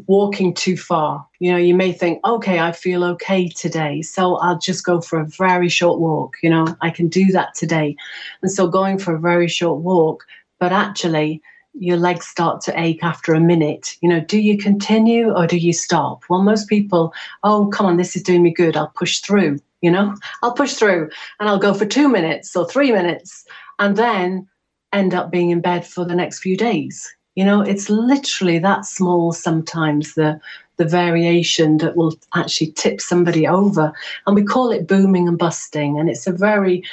walking 0.08 0.54
too 0.54 0.76
far. 0.76 1.26
You 1.40 1.54
know, 1.54 1.58
you 1.58 1.74
may 1.74 1.94
think, 1.94 2.20
okay, 2.28 2.60
I 2.60 2.74
feel 2.74 3.06
okay 3.06 3.48
today, 3.48 4.02
so 4.02 4.36
I'll 4.40 4.60
just 4.60 4.84
go 4.84 5.00
for 5.00 5.22
a 5.22 5.26
very 5.26 5.70
short 5.70 6.02
walk. 6.02 6.34
You 6.44 6.50
know, 6.50 6.76
I 6.82 6.90
can 6.90 7.08
do 7.08 7.28
that 7.32 7.56
today, 7.56 7.96
and 8.42 8.52
so 8.52 8.68
going 8.68 9.00
for 9.00 9.16
a 9.16 9.20
very 9.22 9.48
short 9.48 9.80
walk, 9.80 10.26
but 10.60 10.74
actually 10.74 11.42
your 11.80 11.98
legs 11.98 12.28
start 12.28 12.62
to 12.62 12.80
ache 12.80 13.04
after 13.04 13.34
a 13.34 13.40
minute. 13.40 13.98
You 14.02 14.10
know, 14.10 14.20
do 14.20 14.40
you 14.40 14.58
continue 14.58 15.32
or 15.32 15.48
do 15.48 15.58
you 15.58 15.74
stop? 15.74 16.24
Well, 16.30 16.42
most 16.42 16.68
people, 16.68 17.14
oh, 17.44 17.68
come 17.68 17.86
on, 17.86 17.98
this 17.98 18.16
is 18.16 18.24
doing 18.24 18.44
me 18.44 18.52
good. 18.52 18.78
I'll 18.78 18.94
push 18.96 19.20
through. 19.20 19.60
You 19.82 19.92
know, 19.92 20.16
I'll 20.44 20.54
push 20.54 20.74
through 20.74 21.10
and 21.40 21.50
I'll 21.50 21.60
go 21.60 21.74
for 21.74 21.86
two 21.86 22.10
minutes 22.10 22.56
or 22.56 22.68
three 22.68 22.92
minutes 22.92 23.46
and 23.80 23.96
then 23.96 24.48
end 24.92 25.14
up 25.14 25.32
being 25.32 25.52
in 25.52 25.62
bed 25.62 25.86
for 25.86 26.06
the 26.06 26.16
next 26.16 26.40
few 26.40 26.58
days. 26.58 27.08
You 27.36 27.46
know, 27.46 27.62
it's 27.62 27.90
literally 27.90 28.60
that 28.60 28.86
small 28.86 29.32
sometimes, 29.32 30.16
the 30.16 30.42
the 30.80 30.86
variation 30.86 31.78
that 31.78 31.98
will 31.98 32.14
actually 32.34 32.72
tip 32.72 33.02
somebody 33.02 33.46
over. 33.46 33.94
And 34.26 34.36
we 34.36 34.44
call 34.44 34.72
it 34.72 34.88
booming 34.88 35.28
and 35.28 35.38
busting. 35.38 36.00
And 36.00 36.10
it's 36.10 36.26
a 36.26 36.32
very 36.32 36.84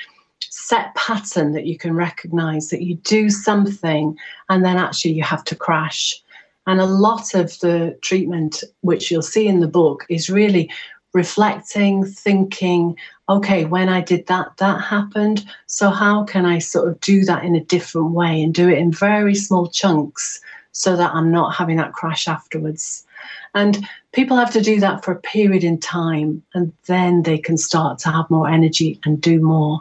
set 0.67 0.93
pattern 0.97 1.53
that 1.53 1.67
you 1.67 1.79
can 1.79 1.95
recognize 1.95 2.71
that 2.71 2.83
you 2.83 2.97
do 2.97 3.31
something 3.31 4.19
and 4.49 4.65
then 4.65 4.77
actually 4.77 5.13
you 5.13 5.23
have 5.23 5.45
to 5.45 5.55
crash. 5.55 6.21
And 6.67 6.81
a 6.81 6.87
lot 6.87 7.35
of 7.35 7.57
the 7.61 7.97
treatment, 8.03 8.65
which 8.81 9.09
you'll 9.09 9.23
see 9.23 9.47
in 9.47 9.61
the 9.61 9.69
book, 9.69 10.05
is 10.09 10.29
really 10.29 10.69
reflecting, 11.15 12.05
thinking, 12.05 12.97
okay, 13.29 13.65
when 13.65 13.89
I 13.89 14.01
did 14.01 14.27
that, 14.27 14.57
that 14.57 14.81
happened. 14.81 15.47
So, 15.67 15.91
how 15.91 16.25
can 16.25 16.45
I 16.45 16.59
sort 16.59 16.89
of 16.89 16.99
do 16.99 17.25
that 17.25 17.45
in 17.45 17.55
a 17.55 17.65
different 17.65 18.11
way 18.11 18.43
and 18.43 18.53
do 18.53 18.69
it 18.69 18.79
in 18.79 18.91
very 18.91 19.37
small 19.37 19.69
chunks 19.69 20.41
so 20.73 20.97
that 20.97 21.15
I'm 21.15 21.31
not 21.31 21.55
having 21.55 21.77
that 21.77 21.93
crash 21.93 22.27
afterwards? 22.27 23.07
And 23.55 23.89
people 24.13 24.37
have 24.37 24.53
to 24.53 24.61
do 24.61 24.81
that 24.81 25.05
for 25.05 25.13
a 25.13 25.21
period 25.21 25.63
in 25.63 25.79
time, 25.79 26.43
and 26.55 26.73
then 26.87 27.23
they 27.23 27.39
can 27.39 27.57
start 27.57 27.99
to 28.01 28.11
have 28.11 28.29
more 28.29 28.49
energy 28.49 28.99
and 29.05 29.21
do 29.21 29.41
more. 29.41 29.81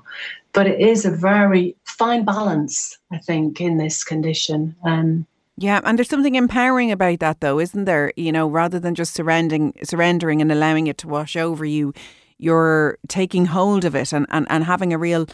But 0.56 0.68
it 0.68 0.80
is 0.80 1.06
a 1.06 1.12
very 1.12 1.76
fine 1.84 2.24
balance, 2.24 2.98
I 3.12 3.18
think, 3.18 3.62
in 3.62 3.78
this 3.78 4.04
condition. 4.04 4.76
Um, 4.86 5.28
yeah, 5.58 5.82
and 5.84 5.98
there's 5.98 6.10
something 6.10 6.36
empowering 6.36 6.92
about 6.92 7.20
that, 7.20 7.42
though, 7.42 7.60
isn't 7.60 7.86
there? 7.86 8.12
You 8.16 8.32
know, 8.32 8.48
rather 8.48 8.80
than 8.80 8.96
just 8.96 9.14
surrendering, 9.14 9.74
surrendering 9.84 10.42
and 10.42 10.52
allowing 10.52 10.88
it 10.88 10.98
to 11.00 11.08
wash 11.08 11.36
over 11.36 11.66
you, 11.66 11.94
you're 12.38 12.98
taking 13.08 13.46
hold 13.46 13.86
of 13.86 13.96
it 13.96 14.12
and, 14.12 14.26
and, 14.30 14.48
and 14.50 14.64
having 14.64 14.92
a 14.92 14.98
real 14.98 15.28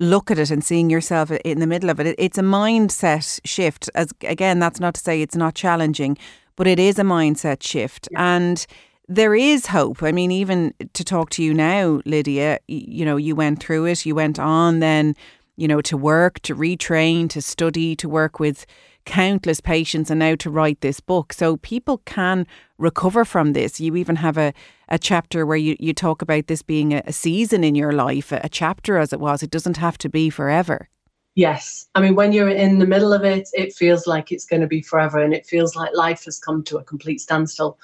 look 0.00 0.30
at 0.30 0.38
it 0.38 0.50
and 0.50 0.64
seeing 0.64 0.90
yourself 0.90 1.30
in 1.30 1.60
the 1.60 1.66
middle 1.66 1.88
of 1.88 2.00
it. 2.00 2.14
It's 2.18 2.38
a 2.38 2.42
mindset 2.42 3.40
shift. 3.44 3.88
As 3.94 4.12
again, 4.22 4.58
that's 4.58 4.80
not 4.80 4.94
to 4.94 5.00
say 5.00 5.22
it's 5.22 5.36
not 5.36 5.54
challenging, 5.54 6.18
but 6.56 6.66
it 6.66 6.78
is 6.78 6.98
a 6.98 7.02
mindset 7.04 7.62
shift. 7.62 8.08
Yeah. 8.10 8.36
And 8.36 8.66
there 9.08 9.34
is 9.34 9.66
hope. 9.66 10.02
I 10.02 10.12
mean, 10.12 10.30
even 10.30 10.74
to 10.92 11.04
talk 11.04 11.30
to 11.30 11.42
you 11.42 11.52
now, 11.52 12.00
Lydia, 12.04 12.58
you 12.68 13.04
know, 13.04 13.16
you 13.16 13.34
went 13.34 13.60
through 13.60 13.86
it, 13.86 14.06
you 14.06 14.14
went 14.14 14.38
on 14.38 14.80
then, 14.80 15.14
you 15.56 15.68
know, 15.68 15.80
to 15.82 15.96
work, 15.96 16.40
to 16.40 16.54
retrain, 16.54 17.28
to 17.30 17.42
study, 17.42 17.96
to 17.96 18.08
work 18.08 18.38
with 18.40 18.64
countless 19.04 19.60
patients, 19.60 20.10
and 20.10 20.20
now 20.20 20.36
to 20.36 20.50
write 20.50 20.80
this 20.80 21.00
book. 21.00 21.32
So 21.32 21.56
people 21.58 21.98
can 22.04 22.46
recover 22.78 23.24
from 23.24 23.52
this. 23.52 23.80
You 23.80 23.96
even 23.96 24.16
have 24.16 24.38
a, 24.38 24.52
a 24.88 24.98
chapter 24.98 25.44
where 25.44 25.56
you, 25.56 25.76
you 25.80 25.92
talk 25.92 26.22
about 26.22 26.46
this 26.46 26.62
being 26.62 26.94
a, 26.94 27.02
a 27.06 27.12
season 27.12 27.64
in 27.64 27.74
your 27.74 27.92
life, 27.92 28.30
a, 28.30 28.40
a 28.44 28.48
chapter 28.48 28.98
as 28.98 29.12
it 29.12 29.20
was. 29.20 29.42
It 29.42 29.50
doesn't 29.50 29.76
have 29.78 29.98
to 29.98 30.08
be 30.08 30.30
forever. 30.30 30.88
Yes. 31.34 31.88
I 31.94 32.00
mean, 32.02 32.14
when 32.14 32.32
you're 32.32 32.48
in 32.48 32.78
the 32.78 32.86
middle 32.86 33.12
of 33.12 33.24
it, 33.24 33.48
it 33.54 33.72
feels 33.72 34.06
like 34.06 34.30
it's 34.30 34.44
going 34.44 34.60
to 34.60 34.68
be 34.68 34.82
forever 34.82 35.18
and 35.18 35.32
it 35.32 35.46
feels 35.46 35.74
like 35.74 35.90
life 35.94 36.24
has 36.26 36.38
come 36.38 36.62
to 36.64 36.76
a 36.76 36.84
complete 36.84 37.20
standstill. 37.20 37.78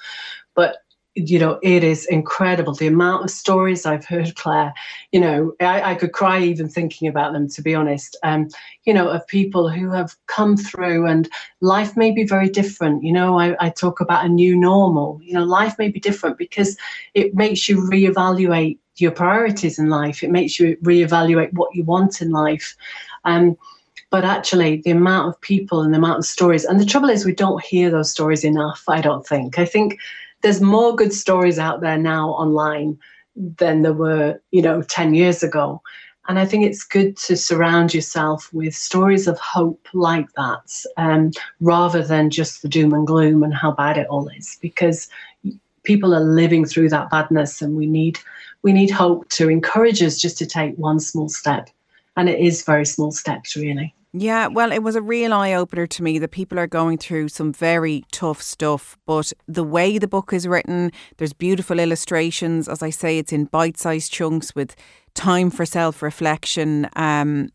But 0.53 0.77
you 1.19 1.37
know, 1.37 1.59
it 1.61 1.83
is 1.83 2.05
incredible 2.05 2.73
the 2.73 2.87
amount 2.87 3.23
of 3.23 3.29
stories 3.29 3.85
I've 3.85 4.05
heard, 4.05 4.35
Claire. 4.35 4.73
You 5.11 5.19
know, 5.19 5.53
I, 5.59 5.91
I 5.91 5.95
could 5.95 6.13
cry 6.13 6.41
even 6.41 6.69
thinking 6.69 7.07
about 7.07 7.33
them, 7.33 7.49
to 7.49 7.61
be 7.61 7.75
honest. 7.75 8.15
Um, 8.23 8.47
you 8.85 8.93
know, 8.93 9.09
of 9.09 9.27
people 9.27 9.69
who 9.69 9.91
have 9.91 10.15
come 10.27 10.55
through 10.55 11.07
and 11.07 11.29
life 11.61 11.97
may 11.97 12.11
be 12.11 12.23
very 12.23 12.49
different. 12.49 13.03
You 13.03 13.11
know, 13.11 13.37
I, 13.37 13.55
I 13.59 13.69
talk 13.69 13.99
about 13.99 14.25
a 14.25 14.29
new 14.29 14.55
normal. 14.55 15.19
You 15.21 15.33
know, 15.33 15.43
life 15.43 15.75
may 15.77 15.89
be 15.89 15.99
different 15.99 16.37
because 16.37 16.77
it 17.13 17.35
makes 17.35 17.67
you 17.67 17.77
reevaluate 17.77 18.79
your 18.97 19.11
priorities 19.11 19.77
in 19.77 19.89
life. 19.89 20.23
It 20.23 20.31
makes 20.31 20.59
you 20.59 20.77
reevaluate 20.77 21.53
what 21.53 21.75
you 21.75 21.83
want 21.83 22.21
in 22.21 22.31
life. 22.31 22.75
Um, 23.25 23.57
but 24.11 24.25
actually, 24.25 24.81
the 24.83 24.91
amount 24.91 25.29
of 25.29 25.41
people 25.41 25.81
and 25.81 25.93
the 25.93 25.99
amount 25.99 26.19
of 26.19 26.25
stories, 26.25 26.65
and 26.65 26.79
the 26.79 26.85
trouble 26.85 27.09
is, 27.09 27.25
we 27.25 27.33
don't 27.33 27.63
hear 27.63 27.91
those 27.91 28.09
stories 28.09 28.43
enough. 28.43 28.83
I 28.87 29.01
don't 29.01 29.25
think. 29.25 29.59
I 29.59 29.65
think 29.65 29.99
there's 30.41 30.61
more 30.61 30.95
good 30.95 31.13
stories 31.13 31.59
out 31.59 31.81
there 31.81 31.97
now 31.97 32.29
online 32.29 32.97
than 33.35 33.81
there 33.81 33.93
were, 33.93 34.41
you 34.51 34.61
know, 34.61 34.81
10 34.81 35.13
years 35.13 35.43
ago. 35.43 35.81
And 36.27 36.37
I 36.37 36.45
think 36.45 36.63
it's 36.63 36.83
good 36.83 37.17
to 37.17 37.35
surround 37.35 37.93
yourself 37.93 38.53
with 38.53 38.75
stories 38.75 39.27
of 39.27 39.39
hope 39.39 39.87
like 39.93 40.31
that, 40.33 40.83
um, 40.97 41.31
rather 41.59 42.03
than 42.03 42.29
just 42.29 42.61
the 42.61 42.69
doom 42.69 42.93
and 42.93 43.07
gloom 43.07 43.41
and 43.43 43.53
how 43.53 43.71
bad 43.71 43.97
it 43.97 44.07
all 44.07 44.27
is, 44.29 44.57
because 44.61 45.09
people 45.83 46.13
are 46.13 46.19
living 46.19 46.65
through 46.65 46.89
that 46.89 47.09
badness, 47.09 47.61
and 47.61 47.75
we 47.75 47.87
need 47.87 48.19
we 48.61 48.73
need 48.73 48.91
hope 48.91 49.27
to 49.29 49.49
encourage 49.49 50.03
us 50.03 50.19
just 50.19 50.37
to 50.37 50.45
take 50.45 50.75
one 50.75 50.99
small 50.99 51.29
step, 51.29 51.69
and 52.15 52.29
it 52.29 52.39
is 52.39 52.63
very 52.63 52.85
small 52.85 53.11
steps, 53.11 53.55
really. 53.55 53.95
Yeah, 54.11 54.47
well, 54.47 54.71
it 54.71 54.81
was 54.81 54.95
a 54.95 55.03
real 55.03 55.33
eye 55.33 55.53
opener 55.53 55.85
to 55.85 56.03
me 56.03 56.17
that 56.17 56.31
people 56.31 56.57
are 56.57 56.65
going 56.65 56.97
through 56.97 57.27
some 57.27 57.53
very 57.53 58.03
tough 58.11 58.41
stuff. 58.41 58.97
But 59.05 59.31
the 59.47 59.63
way 59.63 59.99
the 59.99 60.07
book 60.07 60.33
is 60.33 60.47
written, 60.47 60.91
there's 61.17 61.33
beautiful 61.33 61.79
illustrations. 61.79 62.67
As 62.67 62.81
I 62.81 62.89
say, 62.89 63.19
it's 63.19 63.31
in 63.31 63.45
bite 63.45 63.77
sized 63.77 64.11
chunks 64.11 64.55
with 64.55 64.75
time 65.13 65.51
for 65.51 65.63
self 65.63 66.01
reflection. 66.01 66.89
Um, 66.95 67.49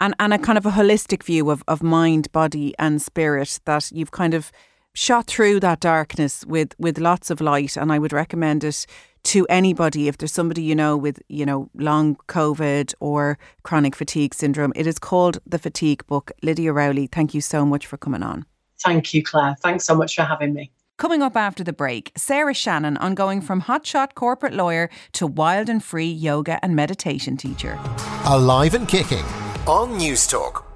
and, 0.00 0.14
and 0.18 0.32
a 0.32 0.38
kind 0.38 0.56
of 0.56 0.64
a 0.64 0.70
holistic 0.70 1.22
view 1.22 1.50
of, 1.50 1.62
of 1.68 1.82
mind, 1.82 2.32
body, 2.32 2.74
and 2.78 3.02
spirit 3.02 3.60
that 3.66 3.92
you've 3.92 4.12
kind 4.12 4.32
of 4.32 4.50
shot 4.94 5.26
through 5.26 5.60
that 5.60 5.80
darkness 5.80 6.44
with, 6.46 6.74
with 6.78 6.98
lots 6.98 7.30
of 7.30 7.40
light. 7.40 7.76
And 7.76 7.92
I 7.92 7.98
would 7.98 8.12
recommend 8.12 8.64
it 8.64 8.86
to 9.22 9.46
anybody 9.48 10.08
if 10.08 10.16
there's 10.16 10.32
somebody 10.32 10.62
you 10.62 10.74
know 10.74 10.96
with 10.96 11.20
you 11.28 11.44
know 11.44 11.68
long 11.74 12.16
covid 12.26 12.94
or 13.00 13.38
chronic 13.64 13.94
fatigue 13.94 14.32
syndrome 14.32 14.72
it 14.74 14.86
is 14.86 14.98
called 14.98 15.38
the 15.44 15.58
fatigue 15.58 16.06
book 16.06 16.32
lydia 16.42 16.72
rowley 16.72 17.06
thank 17.06 17.34
you 17.34 17.40
so 17.42 17.66
much 17.66 17.86
for 17.86 17.98
coming 17.98 18.22
on 18.22 18.46
thank 18.82 19.12
you 19.12 19.22
claire 19.22 19.54
thanks 19.62 19.84
so 19.84 19.94
much 19.94 20.14
for 20.14 20.22
having 20.22 20.54
me 20.54 20.70
Coming 20.96 21.22
up 21.22 21.34
after 21.34 21.64
the 21.64 21.72
break, 21.72 22.12
Sarah 22.14 22.52
Shannon 22.52 22.98
on 22.98 23.14
going 23.14 23.40
from 23.40 23.62
hotshot 23.62 24.12
corporate 24.14 24.52
lawyer 24.52 24.90
to 25.12 25.26
wild 25.26 25.70
and 25.70 25.82
free 25.82 26.10
yoga 26.10 26.62
and 26.62 26.76
meditation 26.76 27.38
teacher. 27.38 27.78
Alive 28.26 28.74
and 28.74 28.86
kicking 28.86 29.24
on 29.66 29.96
News 29.96 30.26
Talk. 30.26 30.70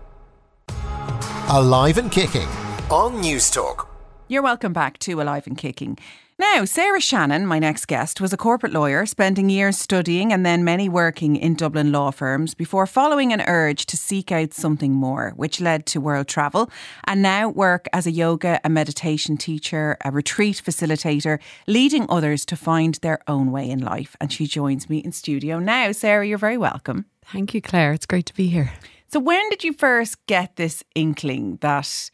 Alive 1.51 1.99
and 1.99 2.11
kicking 2.11 2.49
on 2.91 3.23
Newstalk. 3.23 3.94
You're 4.27 4.43
welcome 4.43 4.73
back 4.73 4.99
to 5.01 5.21
Alive 5.21 5.47
and 5.47 5.59
Kicking. 5.59 5.99
Now, 6.39 6.65
Sarah 6.65 7.01
Shannon, 7.01 7.47
my 7.47 7.59
next 7.59 7.85
guest, 7.85 8.23
was 8.23 8.33
a 8.33 8.39
corporate 8.39 8.73
lawyer, 8.73 9.05
spending 9.05 9.51
years 9.51 9.77
studying 9.79 10.33
and 10.33 10.47
then 10.47 10.65
many 10.65 10.89
working 10.89 11.37
in 11.37 11.57
Dublin 11.57 11.93
law 11.93 12.11
firms 12.11 12.55
before 12.55 12.87
following 12.87 13.35
an 13.35 13.43
urge 13.43 13.85
to 13.85 13.99
seek 13.99 14.33
out 14.33 14.55
something 14.55 14.93
more, 14.93 15.35
which 15.37 15.61
led 15.61 15.85
to 15.87 16.01
world 16.01 16.27
travel 16.27 16.71
and 17.05 17.21
now 17.21 17.51
work 17.51 17.87
as 17.93 18.07
a 18.07 18.11
yoga 18.11 18.61
and 18.65 18.73
meditation 18.73 19.37
teacher, 19.37 19.99
a 20.07 20.11
retreat 20.11 20.63
facilitator, 20.65 21.39
leading 21.67 22.07
others 22.09 22.47
to 22.47 22.57
find 22.57 22.95
their 22.95 23.21
own 23.29 23.53
way 23.53 23.69
in 23.69 23.81
life. 23.81 24.17
And 24.23 24.33
she 24.33 24.47
joins 24.47 24.89
me 24.89 25.01
in 25.01 25.13
studio 25.13 25.59
now. 25.59 25.93
Sarah, 25.93 26.27
you're 26.27 26.39
very 26.39 26.57
welcome. 26.57 27.05
Thank 27.27 27.53
you, 27.53 27.61
Claire. 27.61 27.93
It's 27.93 28.07
great 28.07 28.25
to 28.27 28.35
be 28.35 28.47
here. 28.47 28.73
So, 29.07 29.21
when 29.21 29.49
did 29.51 29.63
you 29.63 29.75
first 29.75 30.25
get 30.27 30.57
this 30.57 30.83
inkling 30.95 31.59
that 31.61 32.11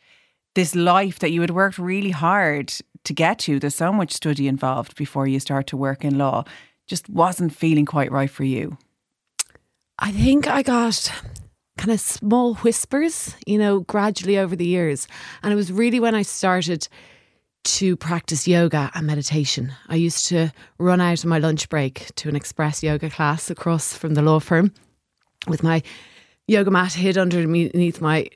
this 0.60 0.74
life 0.74 1.20
that 1.20 1.30
you 1.30 1.40
had 1.40 1.48
worked 1.48 1.78
really 1.78 2.10
hard 2.10 2.70
to 3.04 3.14
get 3.14 3.38
to. 3.38 3.58
There's 3.58 3.74
so 3.74 3.94
much 3.94 4.12
study 4.12 4.46
involved 4.46 4.94
before 4.94 5.26
you 5.26 5.40
start 5.40 5.66
to 5.68 5.76
work 5.76 6.04
in 6.04 6.18
law. 6.18 6.44
Just 6.86 7.08
wasn't 7.08 7.56
feeling 7.56 7.86
quite 7.86 8.12
right 8.12 8.28
for 8.28 8.44
you. 8.44 8.76
I 9.98 10.12
think 10.12 10.46
I 10.46 10.62
got 10.62 11.10
kind 11.78 11.92
of 11.92 11.98
small 11.98 12.56
whispers, 12.56 13.34
you 13.46 13.56
know, 13.56 13.80
gradually 13.80 14.36
over 14.36 14.54
the 14.54 14.66
years. 14.66 15.08
And 15.42 15.50
it 15.50 15.56
was 15.56 15.72
really 15.72 15.98
when 15.98 16.14
I 16.14 16.20
started 16.20 16.86
to 17.64 17.96
practice 17.96 18.46
yoga 18.46 18.90
and 18.94 19.06
meditation. 19.06 19.72
I 19.88 19.94
used 19.96 20.26
to 20.26 20.52
run 20.76 21.00
out 21.00 21.20
of 21.20 21.30
my 21.30 21.38
lunch 21.38 21.70
break 21.70 22.14
to 22.16 22.28
an 22.28 22.36
express 22.36 22.82
yoga 22.82 23.08
class 23.08 23.48
across 23.48 23.94
from 23.94 24.12
the 24.12 24.20
law 24.20 24.40
firm 24.40 24.74
with 25.46 25.62
my 25.62 25.82
yoga 26.46 26.70
mat 26.70 26.92
hid 26.92 27.16
underneath 27.16 28.02
my 28.02 28.28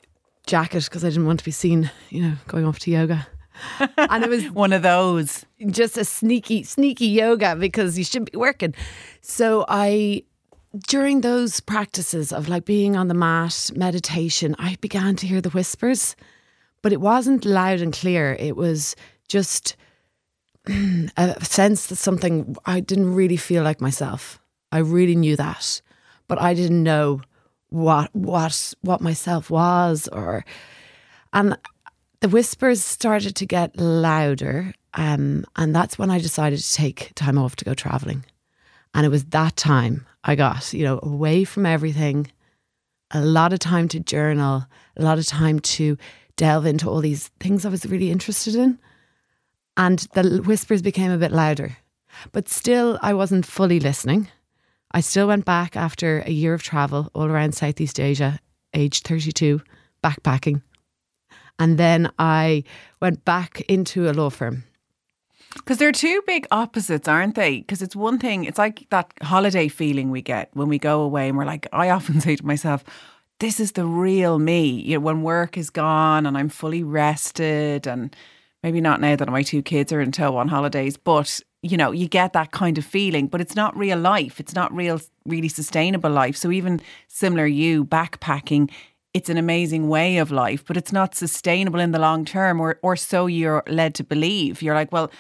jacket 0.47 0.85
because 0.85 1.05
I 1.05 1.09
didn't 1.09 1.27
want 1.27 1.39
to 1.41 1.45
be 1.45 1.51
seen, 1.51 1.91
you 2.11 2.23
know, 2.23 2.35
going 2.47 2.65
off 2.65 2.79
to 2.81 2.91
yoga. 2.91 3.27
And 3.97 4.25
it 4.25 4.31
was 4.31 4.51
one 4.51 4.73
of 4.73 4.83
those. 4.83 5.45
just 5.67 5.97
a 5.97 6.05
sneaky 6.05 6.63
sneaky 6.65 7.07
yoga 7.07 7.57
because 7.57 7.97
you 7.99 8.05
should 8.05 8.31
be 8.31 8.37
working. 8.37 8.75
So 9.21 9.65
i 9.69 10.23
during 10.89 11.21
those 11.21 11.61
practices 11.61 12.33
of 12.33 12.49
like 12.49 12.65
being 12.65 12.97
on 12.97 13.07
the 13.07 13.15
mat 13.15 13.71
meditation 13.77 14.57
i 14.59 14.77
began 14.81 15.15
to 15.15 15.25
hear 15.25 15.41
the 15.41 15.51
whispers 15.51 16.17
but 16.83 16.93
it 16.93 17.01
wasn't 17.01 17.47
loud 17.47 17.81
and 17.81 17.95
clear. 17.95 18.37
It 18.39 18.57
was 18.57 18.95
just 19.27 19.77
a 20.67 21.45
sense 21.45 21.87
that 21.87 21.97
something 21.97 22.57
i 22.67 22.81
didn't 22.81 23.15
really 23.15 23.37
feel 23.37 23.63
like 23.63 23.81
myself. 23.81 24.41
I 24.73 24.79
really 24.79 25.15
knew 25.15 25.37
that 25.37 25.81
but 26.29 26.41
i 26.41 26.55
didn't 26.55 26.83
know 26.83 27.21
what 27.75 28.15
what 28.15 28.75
what 28.83 29.01
myself 29.01 29.51
was 29.51 30.07
or 30.09 30.45
and 31.33 31.59
the 32.21 32.29
whispers 32.29 32.83
started 32.83 33.35
to 33.37 33.47
get 33.47 33.79
louder. 33.79 34.73
Um, 34.95 35.45
and 35.57 35.75
that's 35.75 35.99
when 35.99 36.11
I 36.11 36.21
decided 36.21 36.61
to 36.61 36.73
take 36.73 37.13
time 37.17 37.37
off 37.37 37.57
to 37.57 37.65
go 37.65 37.75
traveling. 37.75 38.25
And 38.95 39.05
it 39.05 39.09
was 39.09 39.25
that 39.27 39.57
time 39.57 40.07
I 40.23 40.37
got, 40.37 40.73
you 40.73 40.85
know, 40.85 41.01
away 41.03 41.43
from 41.43 41.67
everything, 41.67 42.31
a 43.11 43.21
lot 43.21 43.53
of 43.53 43.59
time 43.59 43.89
to 43.89 43.99
journal, 43.99 44.65
a 44.97 45.03
lot 45.03 45.19
of 45.19 45.27
time 45.27 45.59
to 45.59 45.99
delve 46.37 46.67
into 46.67 46.89
all 46.89 47.01
these 47.01 47.29
things 47.41 47.67
I 47.67 47.71
was 47.71 47.85
really 47.87 48.13
interested 48.13 48.55
in. 48.55 48.79
And 49.77 49.99
the 50.15 50.43
whispers 50.47 50.81
became 50.81 51.11
a 51.11 51.19
bit 51.19 51.33
louder. 51.33 51.77
But 52.31 52.49
still, 52.49 53.01
I 53.03 53.15
wasn't 53.15 53.45
fully 53.45 53.81
listening. 53.81 54.29
I 54.95 55.01
still 55.01 55.27
went 55.27 55.45
back 55.45 55.77
after 55.77 56.21
a 56.21 56.31
year 56.31 56.55
of 56.55 56.63
travel 56.63 57.11
all 57.15 57.25
around 57.25 57.57
Southeast 57.57 57.99
Asia, 57.99 58.39
age 58.75 59.03
32, 59.03 59.61
backpacking. 60.05 60.63
And 61.59 61.79
then 61.79 62.13
I 62.17 62.63
went 63.03 63.25
back 63.25 63.63
into 63.63 64.09
a 64.09 64.13
law 64.13 64.31
firm. 64.31 64.63
Because 65.57 65.79
they're 65.79 65.91
two 65.91 66.23
big 66.29 66.47
opposites, 66.53 67.09
aren't 67.09 67.35
they? 67.35 67.59
Because 67.59 67.83
it's 67.83 67.97
one 67.97 68.21
thing, 68.21 68.45
it's 68.45 68.59
like 68.59 68.87
that 68.91 69.13
holiday 69.21 69.67
feeling 69.67 70.13
we 70.13 70.23
get 70.23 70.51
when 70.53 70.69
we 70.69 70.79
go 70.79 71.01
away 71.01 71.29
and 71.29 71.37
we're 71.37 71.45
like, 71.45 71.67
I 71.73 71.91
often 71.91 72.21
say 72.21 72.37
to 72.37 72.47
myself, 72.47 72.85
this 73.41 73.59
is 73.59 73.73
the 73.73 73.87
real 73.87 74.39
me. 74.39 74.69
You 74.69 74.95
know, 74.95 75.01
when 75.01 75.23
work 75.23 75.59
is 75.59 75.71
gone 75.71 76.25
and 76.25 76.39
I'm 76.39 76.49
fully 76.49 76.85
rested 76.85 77.89
and 77.89 78.15
maybe 78.63 78.81
not 78.81 79.01
now 79.01 79.17
that 79.17 79.29
my 79.29 79.43
two 79.43 79.61
kids 79.61 79.93
are 79.93 80.01
in 80.01 80.13
tow 80.13 80.37
on 80.37 80.47
holidays, 80.47 80.97
but 80.97 81.41
you 81.65 81.79
know, 81.79 81.93
you 81.93 82.09
get 82.09 82.35
that 82.35 82.51
kind 82.51 82.77
of 82.77 82.85
feeling, 82.85 83.27
but 83.27 83.41
it's 83.41 83.57
not 83.57 83.77
real 83.77 83.99
life. 83.99 84.39
It's 84.39 84.55
not 84.55 84.71
real, 84.75 85.01
really 85.25 85.49
sustainable 85.49 86.11
life. 86.11 86.37
So 86.37 86.53
even 86.53 86.81
similar, 87.09 87.47
you 87.47 87.87
backpacking, 87.87 88.71
it's 89.15 89.31
an 89.31 89.39
amazing 89.39 89.89
way 89.89 90.19
of 90.19 90.31
life, 90.31 90.63
but 90.67 90.77
it's 90.77 90.93
not 90.93 91.15
sustainable 91.15 91.81
in 91.81 91.93
the 91.93 91.99
long 91.99 92.27
term, 92.27 92.61
or 92.61 92.79
or 92.83 92.97
so 92.97 93.27
you're 93.27 93.63
led 93.67 93.95
to 93.95 94.05
believe. 94.05 94.61
You're 94.61 94.75
like, 94.75 94.93
well, 94.93 95.11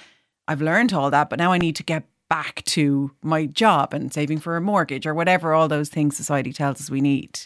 I've 0.47 0.61
learned 0.61 0.93
all 0.93 1.11
that, 1.11 1.31
but 1.31 1.39
now 1.39 1.53
I 1.53 1.59
need 1.59 1.77
to 1.77 1.83
get 1.83 2.05
back 2.29 2.65
to 2.65 3.11
my 3.23 3.47
job 3.47 3.93
and 3.93 4.13
saving 4.13 4.39
for 4.39 4.57
a 4.57 4.61
mortgage 4.61 5.07
or 5.07 5.15
whatever 5.15 5.53
all 5.53 5.69
those 5.69 5.89
things 5.89 6.17
society 6.17 6.53
tells 6.53 6.81
us 6.81 6.91
we 6.91 7.01
need. 7.01 7.39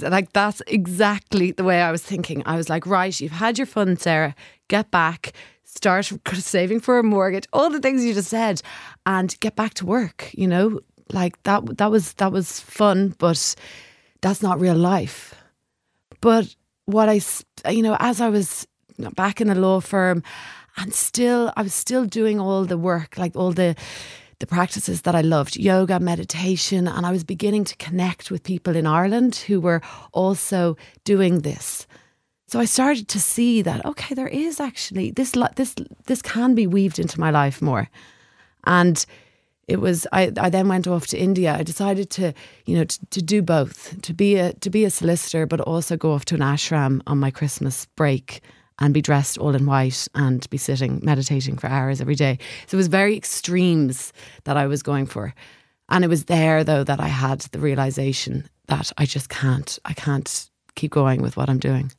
Like 0.00 0.32
that's 0.32 0.62
exactly 0.66 1.52
the 1.52 1.64
way 1.64 1.80
I 1.80 1.90
was 1.90 2.02
thinking. 2.02 2.42
I 2.46 2.56
was 2.56 2.68
like, 2.68 2.86
right, 2.86 3.18
you've 3.20 3.32
had 3.32 3.58
your 3.58 3.66
fun, 3.66 3.96
Sarah. 3.96 4.34
Get 4.68 4.90
back, 4.90 5.32
start 5.64 6.04
saving 6.34 6.80
for 6.80 6.98
a 6.98 7.02
mortgage, 7.02 7.46
all 7.52 7.70
the 7.70 7.80
things 7.80 8.04
you 8.04 8.14
just 8.14 8.28
said, 8.28 8.62
and 9.06 9.38
get 9.40 9.56
back 9.56 9.74
to 9.74 9.86
work. 9.86 10.30
You 10.32 10.48
know, 10.48 10.80
like 11.12 11.40
that. 11.44 11.78
That 11.78 11.90
was 11.90 12.14
that 12.14 12.32
was 12.32 12.60
fun, 12.60 13.14
but 13.18 13.54
that's 14.20 14.42
not 14.42 14.60
real 14.60 14.76
life. 14.76 15.34
But 16.20 16.54
what 16.86 17.08
I, 17.08 17.20
you 17.70 17.82
know, 17.82 17.96
as 17.98 18.20
I 18.20 18.28
was 18.28 18.66
back 19.14 19.40
in 19.40 19.48
the 19.48 19.54
law 19.54 19.80
firm, 19.80 20.22
and 20.80 20.94
still, 20.94 21.52
I 21.56 21.62
was 21.62 21.74
still 21.74 22.06
doing 22.06 22.40
all 22.40 22.64
the 22.64 22.78
work, 22.78 23.18
like 23.18 23.36
all 23.36 23.52
the 23.52 23.76
the 24.38 24.46
practices 24.46 25.02
that 25.02 25.14
I 25.14 25.20
loved 25.20 25.58
yoga, 25.58 26.00
meditation, 26.00 26.88
and 26.88 27.04
I 27.04 27.10
was 27.10 27.24
beginning 27.24 27.64
to 27.64 27.76
connect 27.76 28.30
with 28.30 28.42
people 28.42 28.74
in 28.74 28.86
Ireland 28.86 29.36
who 29.36 29.60
were 29.60 29.82
also 30.12 30.78
doing 31.04 31.40
this. 31.40 31.86
So 32.46 32.58
I 32.58 32.64
started 32.64 33.06
to 33.08 33.20
see 33.20 33.60
that 33.62 33.84
okay, 33.84 34.14
there 34.14 34.28
is 34.28 34.58
actually 34.58 35.10
this 35.10 35.32
this 35.56 35.74
this 36.06 36.22
can 36.22 36.54
be 36.54 36.66
weaved 36.66 36.98
into 36.98 37.20
my 37.20 37.30
life 37.30 37.60
more, 37.60 37.88
and 38.64 39.04
it 39.68 39.80
was 39.80 40.06
I, 40.12 40.32
I 40.40 40.48
then 40.48 40.68
went 40.68 40.86
off 40.86 41.06
to 41.08 41.18
India. 41.18 41.54
I 41.54 41.62
decided 41.62 42.08
to 42.10 42.32
you 42.64 42.78
know 42.78 42.84
to, 42.84 43.06
to 43.06 43.22
do 43.22 43.42
both 43.42 44.00
to 44.00 44.14
be 44.14 44.36
a 44.36 44.54
to 44.54 44.70
be 44.70 44.84
a 44.84 44.90
solicitor, 44.90 45.46
but 45.46 45.60
also 45.60 45.96
go 45.98 46.12
off 46.12 46.24
to 46.26 46.34
an 46.34 46.40
ashram 46.40 47.02
on 47.06 47.18
my 47.18 47.30
Christmas 47.30 47.86
break 47.96 48.40
and 48.80 48.94
be 48.94 49.02
dressed 49.02 49.38
all 49.38 49.54
in 49.54 49.66
white 49.66 50.08
and 50.14 50.48
be 50.50 50.56
sitting 50.56 51.00
meditating 51.02 51.56
for 51.58 51.68
hours 51.68 52.00
every 52.00 52.14
day. 52.14 52.38
So 52.66 52.76
it 52.76 52.78
was 52.78 52.88
very 52.88 53.16
extremes 53.16 54.12
that 54.44 54.56
I 54.56 54.66
was 54.66 54.82
going 54.82 55.06
for. 55.06 55.34
And 55.88 56.04
it 56.04 56.08
was 56.08 56.24
there 56.24 56.64
though 56.64 56.84
that 56.84 57.00
I 57.00 57.08
had 57.08 57.40
the 57.40 57.58
realization 57.58 58.48
that 58.66 58.92
I 58.96 59.06
just 59.06 59.28
can't 59.28 59.78
I 59.84 59.92
can't 59.92 60.50
keep 60.74 60.92
going 60.92 61.20
with 61.22 61.36
what 61.36 61.50
I'm 61.50 61.58
doing. 61.58 61.92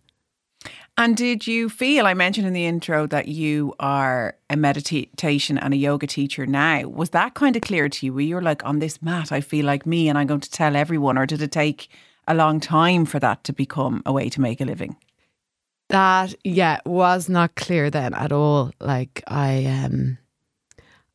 And 0.98 1.16
did 1.18 1.48
you 1.48 1.70
feel, 1.70 2.06
I 2.06 2.14
mentioned 2.14 2.46
in 2.46 2.54
the 2.54 2.66
intro 2.66 3.08
that 3.08 3.28
you 3.28 3.74
are 3.80 4.36
a 4.50 4.58
meditation 4.58 5.58
and 5.58 5.74
a 5.74 5.78
yoga 5.78 6.06
teacher 6.06 6.46
now. 6.46 6.88
Was 6.88 7.12
that 7.12 7.34
kind 7.34 7.56
of 7.56 7.62
clear 7.62 7.90
to 7.90 8.06
you? 8.06 8.14
Were 8.14 8.22
you 8.22 8.40
like, 8.42 8.64
on 8.66 8.80
this 8.80 9.02
mat, 9.02 9.32
I 9.32 9.42
feel 9.42 9.66
like 9.66 9.86
me 9.86 10.10
and 10.10 10.18
I'm 10.18 10.28
going 10.28 10.42
to 10.42 10.52
tell 10.52 10.76
everyone? 10.76 11.18
Or 11.18 11.26
did 11.26 11.42
it 11.42 11.52
take 11.52 11.90
a 12.28 12.36
long 12.36 12.60
time 12.60 13.06
for 13.06 13.20
that 13.20 13.44
to 13.46 13.54
become 13.54 14.04
a 14.06 14.12
way 14.12 14.30
to 14.30 14.42
make 14.42 14.62
a 14.62 14.66
living? 14.66 14.96
That, 15.92 16.34
yeah, 16.44 16.80
was 16.86 17.28
not 17.28 17.56
clear 17.56 17.90
then 17.90 18.14
at 18.14 18.32
all. 18.32 18.72
Like, 18.80 19.22
I, 19.28 19.66
um, 19.66 20.18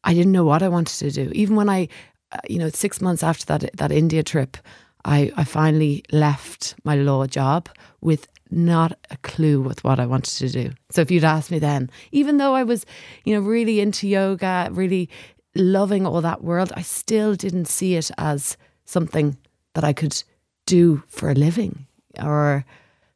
I 0.04 0.12
didn't 0.14 0.32
know 0.32 0.44
what 0.44 0.62
I 0.62 0.68
wanted 0.68 0.98
to 0.98 1.10
do. 1.10 1.32
Even 1.34 1.56
when 1.56 1.68
I, 1.70 1.88
uh, 2.30 2.38
you 2.48 2.58
know, 2.58 2.68
six 2.68 3.00
months 3.00 3.22
after 3.22 3.46
that, 3.46 3.70
that 3.76 3.90
India 3.90 4.22
trip, 4.22 4.58
I, 5.04 5.32
I 5.36 5.44
finally 5.44 6.02
left 6.12 6.74
my 6.84 6.94
law 6.96 7.26
job 7.26 7.68
with 8.02 8.28
not 8.50 8.92
a 9.10 9.16
clue 9.18 9.62
with 9.62 9.82
what 9.82 9.98
I 9.98 10.06
wanted 10.06 10.34
to 10.38 10.48
do. 10.48 10.72
So 10.90 11.00
if 11.00 11.10
you'd 11.10 11.24
asked 11.24 11.50
me 11.50 11.58
then, 11.58 11.90
even 12.12 12.36
though 12.36 12.54
I 12.54 12.62
was, 12.62 12.84
you 13.24 13.34
know, 13.34 13.40
really 13.40 13.80
into 13.80 14.06
yoga, 14.06 14.68
really 14.70 15.08
loving 15.54 16.06
all 16.06 16.20
that 16.20 16.44
world, 16.44 16.72
I 16.76 16.82
still 16.82 17.34
didn't 17.34 17.64
see 17.64 17.96
it 17.96 18.10
as 18.18 18.58
something 18.84 19.38
that 19.74 19.84
I 19.84 19.92
could 19.92 20.22
do 20.66 21.02
for 21.08 21.30
a 21.30 21.34
living 21.34 21.86
or 22.22 22.64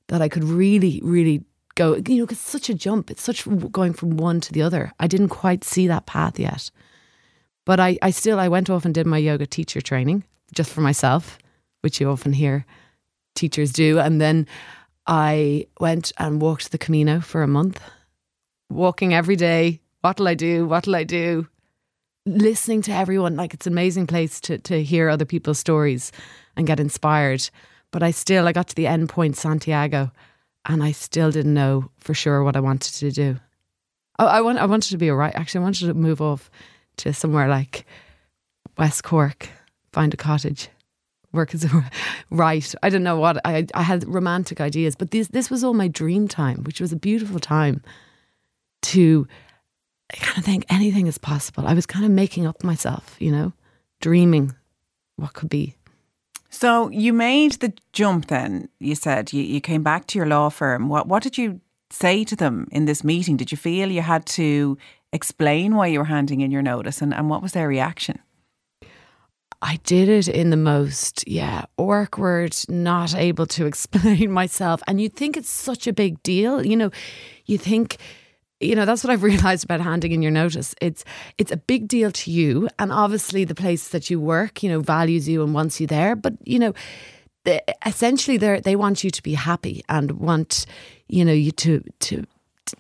that 0.09 0.23
I 0.23 0.29
could 0.29 0.45
really, 0.45 1.01
really 1.05 1.45
go, 1.81 1.95
you 2.07 2.19
know, 2.19 2.27
it's 2.29 2.41
such 2.41 2.69
a 2.69 2.75
jump. 2.75 3.11
It's 3.11 3.23
such 3.23 3.49
going 3.73 3.95
from 3.95 4.19
one 4.19 4.41
to 4.43 4.53
the 4.53 4.61
other. 4.61 4.93
I 5.01 5.07
didn't 5.07 5.31
quite 5.31 5.65
see 5.65 5.87
that 5.87 6.05
path 6.05 6.39
yet. 6.39 6.71
But 7.65 7.81
I, 7.81 7.99
I 8.03 8.11
still, 8.11 8.39
I 8.39 8.49
went 8.49 8.69
off 8.69 8.85
and 8.85 8.95
did 8.95 9.07
my 9.07 9.17
yoga 9.17 9.47
teacher 9.47 9.81
training 9.81 10.25
just 10.55 10.71
for 10.71 10.83
myself, 10.83 11.39
which 11.81 12.01
you 12.01 12.11
often 12.11 12.35
hear 12.35 12.67
teachers 13.35 13.73
do. 13.73 13.99
And 13.99 14.21
then 14.21 14.47
I 15.07 15.67
went 15.79 16.13
and 16.19 16.43
walked 16.43 16.71
the 16.71 16.79
Camino 16.79 17.21
for 17.21 17.43
a 17.43 17.49
month, 17.49 17.81
walking 18.69 19.15
every 19.15 19.37
day. 19.37 19.81
What'll 20.03 20.29
I 20.29 20.35
do? 20.35 20.67
What'll 20.67 20.97
I 20.97 21.05
do? 21.05 21.49
Listening 22.27 22.83
to 22.83 22.93
everyone, 22.93 23.37
like 23.37 23.55
it's 23.55 23.67
an 23.67 23.73
amazing 23.73 24.07
place 24.07 24.41
to 24.43 24.59
to 24.59 24.83
hear 24.85 25.09
other 25.09 25.25
people's 25.25 25.59
stories 25.59 26.13
and 26.57 26.67
get 26.67 26.79
inspired. 26.79 27.49
But 27.91 28.03
I 28.03 28.11
still, 28.11 28.47
I 28.47 28.53
got 28.53 28.69
to 28.69 28.75
the 28.75 28.87
end 28.87 29.09
point, 29.09 29.37
Santiago, 29.37 30.13
and 30.71 30.83
I 30.83 30.93
still 30.93 31.31
didn't 31.31 31.55
know 31.55 31.91
for 31.99 32.15
sure 32.15 32.45
what 32.45 32.57
I 32.57 32.61
wanted 32.61 32.95
to 32.95 33.11
do. 33.11 33.37
I, 34.19 34.25
I 34.25 34.41
want, 34.41 34.59
I 34.59 34.67
wanted 34.67 34.91
to 34.91 34.99
be 34.99 35.09
a 35.09 35.15
right. 35.15 35.35
Actually, 35.35 35.63
I 35.63 35.65
wanted 35.65 35.87
to 35.87 35.95
move 35.95 36.21
off 36.21 36.51
to 36.99 37.13
somewhere 37.13 37.49
like 37.49 37.87
West 38.79 39.03
Cork, 39.03 39.49
find 39.93 40.15
a 40.15 40.17
cottage 40.17 40.69
work 41.33 41.55
as 41.55 41.65
a 41.65 41.91
right. 42.31 42.75
I 42.83 42.89
don't 42.89 43.03
know 43.03 43.17
what 43.17 43.41
I 43.45 43.67
I 43.75 43.83
had 43.83 44.07
romantic 44.07 44.61
ideas, 44.61 44.97
but 44.97 45.11
this 45.11 45.29
this 45.29 45.51
was 45.51 45.65
all 45.65 45.75
my 45.75 45.89
dream 45.89 46.29
time, 46.29 46.63
which 46.65 46.81
was 46.81 46.93
a 46.93 46.97
beautiful 46.97 47.41
time 47.41 47.83
to 48.83 49.27
kind 50.13 50.39
of 50.39 50.45
think 50.45 50.65
anything 50.69 51.07
is 51.07 51.19
possible. 51.19 51.67
I 51.67 51.75
was 51.75 51.87
kind 51.87 52.05
of 52.05 52.11
making 52.11 52.47
up 52.47 52.65
myself, 52.65 53.17
you 53.19 53.31
know, 53.31 53.53
dreaming 54.01 54.55
what 55.17 55.35
could 55.35 55.49
be. 55.49 55.75
So 56.51 56.91
you 56.91 57.13
made 57.13 57.53
the 57.53 57.73
jump 57.93 58.27
then, 58.27 58.69
you 58.81 58.95
said 58.95 59.33
you, 59.33 59.43
you 59.43 59.61
came 59.61 59.83
back 59.83 60.07
to 60.09 60.19
your 60.19 60.27
law 60.27 60.49
firm. 60.49 60.89
What 60.89 61.07
what 61.07 61.23
did 61.23 61.39
you 61.39 61.61
say 61.91 62.25
to 62.25 62.37
them 62.37 62.69
in 62.71 62.85
this 62.85 63.05
meeting? 63.05 63.37
Did 63.37 63.53
you 63.53 63.57
feel 63.57 63.91
you 63.91 64.03
had 64.03 64.27
to 64.27 64.77
explain 65.13 65.75
why 65.75 65.89
you 65.89 65.99
were 65.99 66.05
handing 66.05 66.41
in 66.41 66.51
your 66.51 66.63
notice 66.63 67.03
and, 67.03 67.15
and 67.15 67.31
what 67.31 67.43
was 67.43 67.53
their 67.53 67.69
reaction? 67.69 68.19
I 69.63 69.77
did 69.85 70.09
it 70.09 70.27
in 70.27 70.51
the 70.51 70.57
most, 70.57 71.27
yeah, 71.29 71.67
awkward, 71.77 72.57
not 72.69 73.15
able 73.15 73.47
to 73.47 73.67
explain 73.73 74.31
myself. 74.31 74.83
And 74.87 75.01
you 75.01 75.09
think 75.09 75.37
it's 75.37 75.51
such 75.51 75.87
a 75.87 75.93
big 75.93 76.23
deal. 76.23 76.65
You 76.65 76.77
know, 76.77 76.91
you 77.47 77.59
think, 77.59 77.99
you 78.61 78.75
know, 78.77 78.85
that's 78.85 79.03
what 79.03 79.11
I've 79.13 79.23
realized 79.33 79.65
about 79.65 79.81
handing 79.81 80.13
in 80.13 80.23
your 80.23 80.31
notice. 80.31 80.75
It's 80.81 81.05
it's 81.39 81.51
a 81.51 81.57
big 81.57 81.89
deal 81.89 82.11
to 82.13 82.31
you. 82.31 82.69
And 82.79 82.93
obviously 82.93 83.45
the 83.45 83.55
place 83.55 83.89
that 83.89 84.11
you 84.11 84.21
work, 84.21 84.63
you 84.63 84.71
know, 84.71 84.81
values 84.81 85.29
you 85.29 85.43
and 85.43 85.55
wants 85.55 85.81
you 85.81 85.87
there. 85.87 86.15
But, 86.15 86.35
you 86.45 86.59
know, 86.59 86.75
essentially 87.87 88.37
they 88.37 88.61
they 88.61 88.77
want 88.77 89.03
you 89.03 89.11
to 89.11 89.23
be 89.23 89.35
happy 89.35 89.83
and 89.89 90.13
want, 90.13 90.67
you 91.09 91.25
know, 91.25 91.33
you 91.33 91.51
to 91.53 91.83
to 92.01 92.25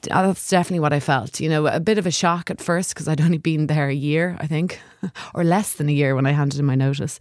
that's 0.02 0.48
definitely 0.48 0.80
what 0.80 0.92
I 0.92 1.00
felt. 1.00 1.40
You 1.40 1.48
know, 1.48 1.66
a 1.66 1.80
bit 1.80 1.98
of 1.98 2.06
a 2.06 2.10
shock 2.10 2.50
at 2.50 2.60
first 2.60 2.94
because 2.94 3.08
I'd 3.08 3.20
only 3.20 3.38
been 3.38 3.66
there 3.66 3.88
a 3.88 3.94
year, 3.94 4.36
I 4.38 4.46
think, 4.46 4.80
or 5.34 5.42
less 5.42 5.74
than 5.74 5.88
a 5.88 5.92
year 5.92 6.14
when 6.14 6.26
I 6.26 6.32
handed 6.32 6.60
in 6.60 6.66
my 6.66 6.76
notice. 6.76 7.18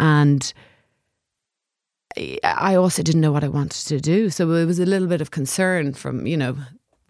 And 0.00 0.52
I 2.42 2.74
also 2.76 3.02
didn't 3.02 3.20
know 3.20 3.32
what 3.32 3.44
I 3.44 3.48
wanted 3.48 3.86
to 3.86 4.00
do. 4.00 4.30
So 4.30 4.50
it 4.52 4.66
was 4.66 4.78
a 4.78 4.86
little 4.86 5.08
bit 5.08 5.20
of 5.20 5.30
concern 5.30 5.94
from, 5.94 6.26
you 6.26 6.36
know, 6.36 6.56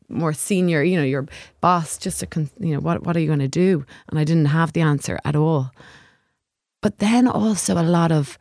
more 0.09 0.33
senior, 0.33 0.83
you 0.83 0.97
know, 0.97 1.05
your 1.05 1.27
boss, 1.61 1.99
just 1.99 2.23
a, 2.23 2.27
con- 2.27 2.51
you 2.59 2.75
know, 2.75 2.81
what, 2.81 3.05
what 3.05 3.17
are 3.17 3.21
you 3.21 3.27
going 3.27 3.39
to 3.39 3.49
do? 3.49 3.85
And 4.09 4.19
I 4.19 4.25
didn't 4.25 4.47
have 4.47 4.73
the 4.73 4.83
answer 4.83 5.19
at 5.25 5.37
all. 5.37 5.71
But 6.83 6.99
then 6.99 7.27
also 7.27 7.75
a 7.75 7.83
lot 7.83 8.13
of, 8.13 8.39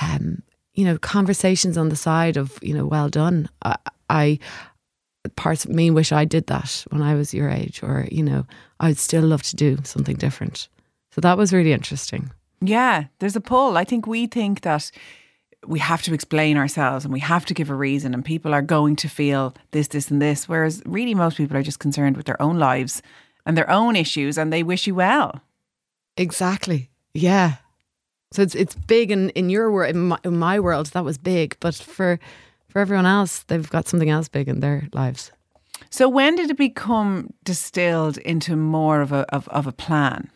um, 0.00 0.42
you 0.74 0.84
know, 0.84 0.98
conversations 0.98 1.78
on 1.78 1.88
the 1.88 1.96
side 1.96 2.36
of, 2.36 2.58
you 2.62 2.74
know, 2.74 2.86
well 2.86 3.08
done. 3.08 3.48
I, 3.62 3.76
I 4.08 4.38
parts 5.36 5.64
of 5.64 5.70
me 5.70 5.90
wish 5.90 6.12
I 6.12 6.24
did 6.24 6.46
that 6.46 6.84
when 6.90 7.02
I 7.02 7.14
was 7.14 7.34
your 7.34 7.48
age, 7.48 7.82
or, 7.82 8.06
you 8.10 8.22
know, 8.22 8.46
I'd 8.80 8.98
still 8.98 9.22
love 9.22 9.42
to 9.44 9.56
do 9.56 9.78
something 9.84 10.16
different. 10.16 10.68
So 11.12 11.20
that 11.20 11.36
was 11.36 11.52
really 11.52 11.72
interesting. 11.72 12.30
Yeah, 12.60 13.04
there's 13.18 13.36
a 13.36 13.40
pull. 13.40 13.76
I 13.76 13.84
think 13.84 14.06
we 14.06 14.26
think 14.26 14.60
that 14.60 14.90
we 15.66 15.78
have 15.78 16.02
to 16.02 16.14
explain 16.14 16.56
ourselves 16.56 17.04
and 17.04 17.12
we 17.12 17.20
have 17.20 17.44
to 17.44 17.54
give 17.54 17.70
a 17.70 17.74
reason 17.74 18.14
and 18.14 18.24
people 18.24 18.54
are 18.54 18.62
going 18.62 18.96
to 18.96 19.08
feel 19.08 19.54
this 19.72 19.88
this 19.88 20.10
and 20.10 20.20
this 20.20 20.48
whereas 20.48 20.82
really 20.86 21.14
most 21.14 21.36
people 21.36 21.56
are 21.56 21.62
just 21.62 21.78
concerned 21.78 22.16
with 22.16 22.26
their 22.26 22.40
own 22.40 22.58
lives 22.58 23.02
and 23.44 23.56
their 23.56 23.70
own 23.70 23.94
issues 23.94 24.38
and 24.38 24.52
they 24.52 24.62
wish 24.62 24.86
you 24.86 24.94
well 24.94 25.42
Exactly. 26.20 26.90
Yeah. 27.14 27.56
So 28.32 28.42
it's 28.42 28.54
it's 28.54 28.74
big 28.74 29.10
in, 29.10 29.30
in 29.30 29.50
your 29.50 29.70
world, 29.70 29.94
in 29.94 30.08
my, 30.08 30.18
in 30.22 30.38
my 30.38 30.60
world, 30.60 30.86
that 30.88 31.04
was 31.04 31.18
big. 31.18 31.56
But 31.60 31.74
for 31.74 32.20
for 32.68 32.78
everyone 32.78 33.06
else, 33.06 33.42
they've 33.44 33.68
got 33.68 33.88
something 33.88 34.10
else 34.10 34.28
big 34.28 34.48
in 34.48 34.60
their 34.60 34.88
lives. 34.92 35.32
so 35.88 36.08
when 36.08 36.36
did 36.36 36.50
it 36.50 36.58
become 36.58 37.32
distilled 37.42 38.18
into 38.18 38.54
more 38.54 39.00
of 39.00 39.12
a 39.12 39.24
of, 39.34 39.48
of 39.48 39.66
a 39.66 39.72
plan 39.72 40.30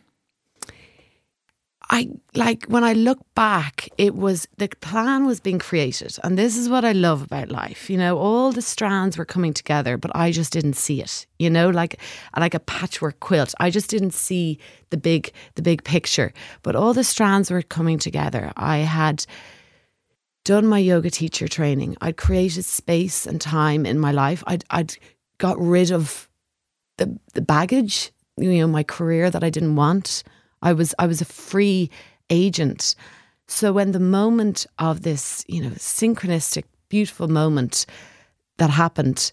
I 1.89 2.09
like 2.33 2.65
when 2.65 2.83
I 2.83 2.93
look 2.93 3.19
back, 3.35 3.89
it 3.97 4.15
was 4.15 4.47
the 4.57 4.67
plan 4.67 5.25
was 5.25 5.39
being 5.39 5.59
created. 5.59 6.17
And 6.23 6.37
this 6.37 6.57
is 6.57 6.67
what 6.67 6.83
I 6.83 6.93
love 6.93 7.21
about 7.21 7.49
life. 7.49 7.89
You 7.89 7.97
know, 7.97 8.17
all 8.17 8.51
the 8.51 8.61
strands 8.61 9.17
were 9.17 9.25
coming 9.25 9.53
together, 9.53 9.97
but 9.97 10.11
I 10.15 10.31
just 10.31 10.51
didn't 10.51 10.73
see 10.73 11.01
it. 11.01 11.27
You 11.37 11.49
know, 11.49 11.69
like 11.69 11.99
like 12.37 12.53
a 12.53 12.59
patchwork 12.59 13.19
quilt. 13.19 13.53
I 13.59 13.69
just 13.69 13.89
didn't 13.89 14.13
see 14.13 14.59
the 14.89 14.97
big 14.97 15.31
the 15.55 15.61
big 15.61 15.83
picture. 15.83 16.33
But 16.63 16.75
all 16.75 16.93
the 16.93 17.03
strands 17.03 17.51
were 17.51 17.61
coming 17.61 17.99
together. 17.99 18.51
I 18.57 18.77
had 18.79 19.25
done 20.43 20.65
my 20.65 20.79
yoga 20.79 21.09
teacher 21.09 21.47
training. 21.47 21.97
I'd 22.01 22.17
created 22.17 22.65
space 22.65 23.27
and 23.27 23.39
time 23.39 23.85
in 23.85 23.99
my 23.99 24.11
life. 24.11 24.43
I'd 24.47 24.63
I'd 24.71 24.95
got 25.37 25.59
rid 25.59 25.91
of 25.91 26.29
the 26.97 27.19
the 27.33 27.41
baggage, 27.41 28.11
you 28.37 28.51
know, 28.53 28.67
my 28.67 28.83
career 28.83 29.29
that 29.29 29.43
I 29.43 29.49
didn't 29.51 29.75
want. 29.75 30.23
I 30.65 30.73
was 30.73 30.93
I 30.99 31.05
was 31.05 31.21
a 31.21 31.25
free 31.25 31.89
agent. 32.29 32.95
So 33.47 33.71
when 33.71 33.91
the 33.91 33.99
moment 33.99 34.65
of 34.79 35.03
this, 35.03 35.45
you 35.47 35.61
know, 35.61 35.69
synchronistic, 35.77 36.63
beautiful 36.89 37.27
moment 37.27 37.85
that 38.57 38.71
happened, 38.71 39.31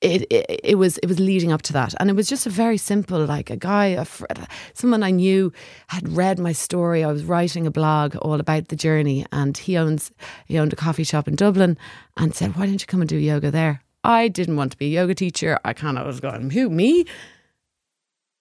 it, 0.00 0.22
it 0.30 0.60
it 0.64 0.74
was 0.74 0.98
it 0.98 1.06
was 1.06 1.20
leading 1.20 1.52
up 1.52 1.62
to 1.62 1.72
that, 1.74 1.94
and 2.00 2.10
it 2.10 2.16
was 2.16 2.28
just 2.28 2.44
a 2.44 2.50
very 2.50 2.76
simple, 2.76 3.24
like 3.24 3.50
a 3.50 3.56
guy, 3.56 3.86
a 3.86 4.04
fr- 4.04 4.26
someone 4.74 5.04
I 5.04 5.12
knew 5.12 5.52
had 5.86 6.08
read 6.08 6.40
my 6.40 6.50
story. 6.50 7.04
I 7.04 7.12
was 7.12 7.22
writing 7.22 7.64
a 7.64 7.70
blog 7.70 8.16
all 8.16 8.40
about 8.40 8.66
the 8.66 8.76
journey, 8.76 9.24
and 9.30 9.56
he 9.56 9.78
owns 9.78 10.10
he 10.48 10.58
owned 10.58 10.72
a 10.72 10.76
coffee 10.76 11.04
shop 11.04 11.28
in 11.28 11.36
Dublin, 11.36 11.78
and 12.16 12.34
said, 12.34 12.56
"Why 12.56 12.66
don't 12.66 12.80
you 12.80 12.86
come 12.86 13.02
and 13.02 13.08
do 13.08 13.16
yoga 13.16 13.52
there?" 13.52 13.84
I 14.02 14.26
didn't 14.26 14.56
want 14.56 14.72
to 14.72 14.78
be 14.78 14.86
a 14.86 15.00
yoga 15.00 15.14
teacher. 15.14 15.60
I 15.64 15.72
kind 15.72 15.96
of 15.98 16.04
was 16.04 16.18
going, 16.18 16.50
"Who 16.50 16.68
me?" 16.68 17.04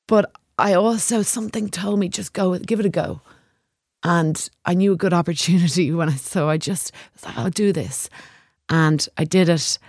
But 0.08 0.32
I 0.62 0.74
also 0.76 1.24
something 1.24 1.70
told 1.70 2.00
me 2.00 2.08
just 2.08 2.34
go, 2.34 2.56
give 2.60 2.80
it 2.80 2.86
a 2.86 2.90
go, 2.90 3.22
and 4.04 4.48
I 4.64 4.76
knew 4.76 4.94
a 4.94 4.98
good 4.98 5.14
opportunity 5.22 5.92
when 5.92 6.08
I 6.08 6.16
so 6.16 6.50
I 6.50 6.58
just 6.58 6.92
I'll 7.24 7.50
do 7.50 7.74
this, 7.74 8.10
and 8.70 9.08
I 9.18 9.24
did 9.24 9.50
it, 9.50 9.80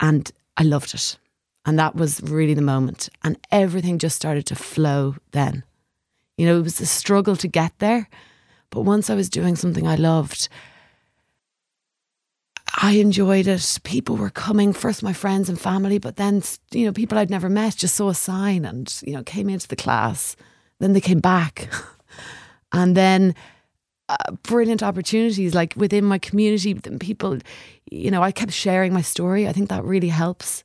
and 0.00 0.32
I 0.56 0.62
loved 0.62 0.94
it, 0.94 1.18
and 1.66 1.78
that 1.78 1.94
was 1.94 2.22
really 2.22 2.54
the 2.54 2.62
moment, 2.62 3.10
and 3.22 3.36
everything 3.52 3.98
just 3.98 4.16
started 4.16 4.46
to 4.46 4.54
flow. 4.54 5.16
Then, 5.32 5.64
you 6.38 6.46
know, 6.46 6.58
it 6.58 6.64
was 6.64 6.80
a 6.80 6.86
struggle 6.86 7.36
to 7.36 7.48
get 7.48 7.78
there, 7.78 8.08
but 8.70 8.80
once 8.80 9.10
I 9.10 9.14
was 9.14 9.28
doing 9.28 9.54
something 9.54 9.86
I 9.86 9.96
loved. 9.96 10.48
I 12.78 12.92
enjoyed 12.92 13.46
it. 13.46 13.78
People 13.84 14.16
were 14.16 14.28
coming, 14.30 14.74
first 14.74 15.02
my 15.02 15.14
friends 15.14 15.48
and 15.48 15.58
family, 15.58 15.98
but 15.98 16.16
then, 16.16 16.42
you 16.72 16.84
know, 16.84 16.92
people 16.92 17.16
I'd 17.16 17.30
never 17.30 17.48
met 17.48 17.76
just 17.76 17.94
saw 17.94 18.10
a 18.10 18.14
sign 18.14 18.66
and, 18.66 18.94
you 19.06 19.14
know, 19.14 19.22
came 19.22 19.48
into 19.48 19.66
the 19.66 19.76
class. 19.76 20.36
Then 20.78 20.92
they 20.92 21.00
came 21.00 21.20
back. 21.20 21.70
and 22.72 22.94
then 22.94 23.34
uh, 24.10 24.32
brilliant 24.42 24.82
opportunities 24.82 25.54
like 25.54 25.72
within 25.74 26.04
my 26.04 26.18
community, 26.18 26.74
then 26.74 26.98
people, 26.98 27.38
you 27.90 28.10
know, 28.10 28.22
I 28.22 28.30
kept 28.30 28.52
sharing 28.52 28.92
my 28.92 29.02
story. 29.02 29.48
I 29.48 29.52
think 29.52 29.70
that 29.70 29.82
really 29.82 30.10
helps, 30.10 30.62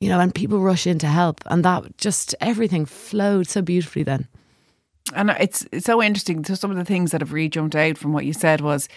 you 0.00 0.08
know, 0.08 0.20
and 0.20 0.32
people 0.32 0.60
rush 0.60 0.86
in 0.86 1.00
to 1.00 1.08
help. 1.08 1.40
And 1.46 1.64
that 1.64 1.98
just 1.98 2.36
everything 2.40 2.86
flowed 2.86 3.48
so 3.48 3.60
beautifully 3.60 4.04
then. 4.04 4.28
and 5.14 5.30
it's 5.30 5.66
it's 5.70 5.84
so 5.84 6.02
interesting 6.02 6.44
so 6.44 6.54
some 6.54 6.70
of 6.70 6.78
the 6.78 6.84
things 6.84 7.10
that 7.10 7.20
have 7.20 7.32
really 7.32 7.48
jumped 7.48 7.76
out 7.76 7.98
from 7.98 8.12
what 8.14 8.24
you 8.24 8.32
said 8.32 8.60
was 8.62 8.88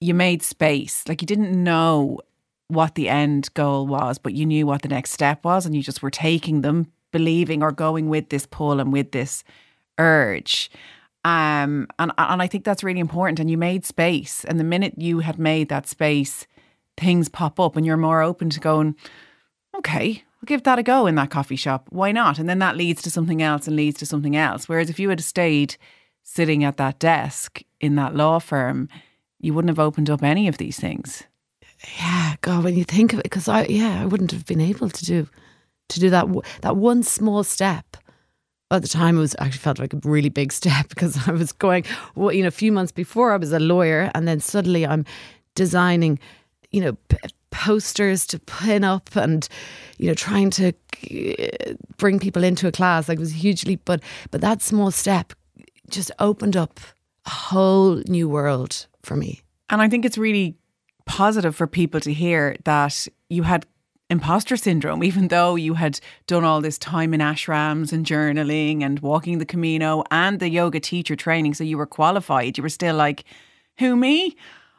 you 0.00 0.14
made 0.14 0.42
space. 0.42 1.04
Like 1.06 1.20
you 1.20 1.26
didn't 1.26 1.52
know 1.52 2.20
what 2.68 2.94
the 2.94 3.08
end 3.08 3.52
goal 3.54 3.86
was 3.86 4.16
but 4.18 4.32
you 4.32 4.46
knew 4.46 4.64
what 4.64 4.82
the 4.82 4.88
next 4.88 5.10
step 5.10 5.44
was 5.44 5.66
and 5.66 5.74
you 5.74 5.82
just 5.82 6.02
were 6.02 6.10
taking 6.10 6.60
them 6.60 6.86
believing 7.10 7.64
or 7.64 7.72
going 7.72 8.08
with 8.08 8.28
this 8.28 8.46
pull 8.46 8.78
and 8.78 8.92
with 8.92 9.10
this 9.12 9.42
urge. 9.98 10.70
Um 11.24 11.88
and 11.98 12.12
and 12.16 12.40
I 12.40 12.46
think 12.46 12.64
that's 12.64 12.84
really 12.84 13.00
important 13.00 13.40
and 13.40 13.50
you 13.50 13.58
made 13.58 13.84
space. 13.84 14.44
And 14.44 14.58
the 14.58 14.64
minute 14.64 14.94
you 14.96 15.18
had 15.18 15.38
made 15.38 15.68
that 15.68 15.88
space 15.88 16.46
things 16.96 17.28
pop 17.28 17.58
up 17.58 17.76
and 17.76 17.84
you're 17.84 17.96
more 17.96 18.22
open 18.22 18.50
to 18.50 18.60
going 18.60 18.94
okay 19.76 20.22
I'll 20.40 20.46
give 20.46 20.62
that 20.62 20.78
a 20.78 20.82
go 20.82 21.06
in 21.06 21.16
that 21.16 21.30
coffee 21.30 21.56
shop. 21.56 21.86
Why 21.90 22.12
not? 22.12 22.38
And 22.38 22.48
then 22.48 22.60
that 22.60 22.76
leads 22.76 23.02
to 23.02 23.10
something 23.10 23.42
else 23.42 23.66
and 23.66 23.76
leads 23.76 23.98
to 23.98 24.06
something 24.06 24.36
else. 24.36 24.68
Whereas 24.68 24.88
if 24.88 24.98
you 24.98 25.10
had 25.10 25.20
stayed 25.20 25.76
sitting 26.22 26.64
at 26.64 26.78
that 26.78 26.98
desk 26.98 27.62
in 27.78 27.96
that 27.96 28.14
law 28.14 28.38
firm 28.38 28.88
you 29.40 29.54
wouldn't 29.54 29.70
have 29.70 29.84
opened 29.84 30.08
up 30.10 30.22
any 30.22 30.46
of 30.48 30.58
these 30.58 30.78
things 30.78 31.24
Yeah, 31.98 32.36
God, 32.42 32.64
when 32.64 32.76
you 32.76 32.84
think 32.84 33.12
of 33.12 33.20
it, 33.20 33.24
because 33.24 33.48
I, 33.48 33.64
yeah, 33.64 34.02
I 34.02 34.06
wouldn't 34.06 34.32
have 34.32 34.44
been 34.46 34.60
able 34.60 34.90
to 34.90 35.04
do, 35.04 35.28
to 35.88 36.00
do 36.00 36.10
that, 36.10 36.26
that 36.60 36.76
one 36.76 37.02
small 37.02 37.42
step. 37.42 37.96
At 38.70 38.82
the 38.82 38.88
time, 38.88 39.16
it 39.16 39.20
was 39.20 39.34
actually 39.40 39.58
felt 39.58 39.78
like 39.78 39.94
a 39.94 40.00
really 40.04 40.28
big 40.28 40.52
step 40.60 40.88
because 40.88 41.26
I 41.26 41.32
was 41.32 41.52
going, 41.52 41.84
well, 42.14 42.32
you 42.32 42.42
know, 42.42 42.48
a 42.48 42.52
few 42.52 42.70
months 42.70 42.92
before 42.92 43.32
I 43.32 43.36
was 43.36 43.52
a 43.52 43.58
lawyer, 43.58 44.10
and 44.14 44.28
then 44.28 44.40
suddenly 44.40 44.86
I'm 44.86 45.04
designing, 45.54 46.18
you 46.70 46.80
know, 46.80 46.92
p- 47.08 47.16
posters 47.50 48.26
to 48.28 48.38
pin 48.38 48.84
up 48.84 49.16
and, 49.16 49.48
you 49.98 50.06
know, 50.06 50.14
trying 50.14 50.50
to 50.50 50.72
bring 51.96 52.18
people 52.18 52.44
into 52.44 52.68
a 52.68 52.72
class. 52.72 53.08
Like 53.08 53.16
it 53.16 53.20
was 53.20 53.32
hugely, 53.32 53.76
but 53.76 54.02
but 54.30 54.40
that 54.42 54.62
small 54.62 54.90
step 54.90 55.32
just 55.88 56.12
opened 56.18 56.56
up 56.56 56.78
a 57.26 57.30
whole 57.30 58.02
new 58.06 58.28
world 58.28 58.86
for 59.02 59.16
me. 59.16 59.42
And 59.68 59.80
I 59.80 59.88
think 59.88 60.04
it's 60.04 60.18
really 60.18 60.56
positive 61.06 61.54
for 61.56 61.66
people 61.66 62.00
to 62.00 62.12
hear 62.12 62.56
that 62.64 63.08
you 63.28 63.42
had 63.44 63.66
imposter 64.08 64.56
syndrome, 64.56 65.02
even 65.10 65.28
though 65.28 65.56
you 65.56 65.74
had 65.74 66.00
done 66.26 66.44
all 66.44 66.60
this 66.60 66.78
time 66.78 67.14
in 67.14 67.20
ashrams 67.20 67.92
and 67.92 68.04
journaling 68.04 68.82
and 68.82 69.00
walking 69.00 69.38
the 69.38 69.46
Camino 69.46 70.04
and 70.10 70.40
the 70.40 70.48
yoga 70.48 70.80
teacher 70.80 71.16
training. 71.16 71.54
So 71.54 71.64
you 71.64 71.78
were 71.78 71.86
qualified. 71.86 72.58
You 72.58 72.62
were 72.62 72.68
still 72.68 72.96
like, 72.96 73.24
who, 73.78 73.96
me? 73.96 74.36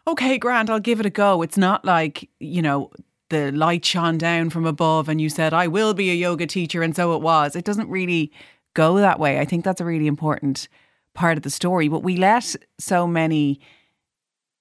Okay, 0.07 0.37
Grant, 0.37 0.69
I'll 0.69 0.79
give 0.79 0.99
it 0.99 1.05
a 1.05 1.11
go. 1.11 1.41
It's 1.41 1.57
not 1.57 1.85
like, 1.85 2.29
you 2.39 2.61
know, 2.61 2.91
the 3.29 3.51
light 3.51 3.85
shone 3.85 4.17
down 4.17 4.49
from 4.49 4.65
above 4.65 5.07
and 5.07 5.21
you 5.21 5.29
said, 5.29 5.53
I 5.53 5.67
will 5.67 5.93
be 5.93 6.11
a 6.11 6.15
yoga 6.15 6.45
teacher. 6.45 6.83
And 6.83 6.95
so 6.95 7.15
it 7.15 7.21
was. 7.21 7.55
It 7.55 7.63
doesn't 7.63 7.89
really 7.89 8.31
go 8.73 8.97
that 8.97 9.19
way. 9.19 9.39
I 9.39 9.45
think 9.45 9.63
that's 9.63 9.81
a 9.81 9.85
really 9.85 10.07
important 10.07 10.67
part 11.13 11.37
of 11.37 11.43
the 11.43 11.49
story. 11.49 11.87
But 11.87 12.03
we 12.03 12.17
let 12.17 12.55
so 12.79 13.07
many 13.07 13.59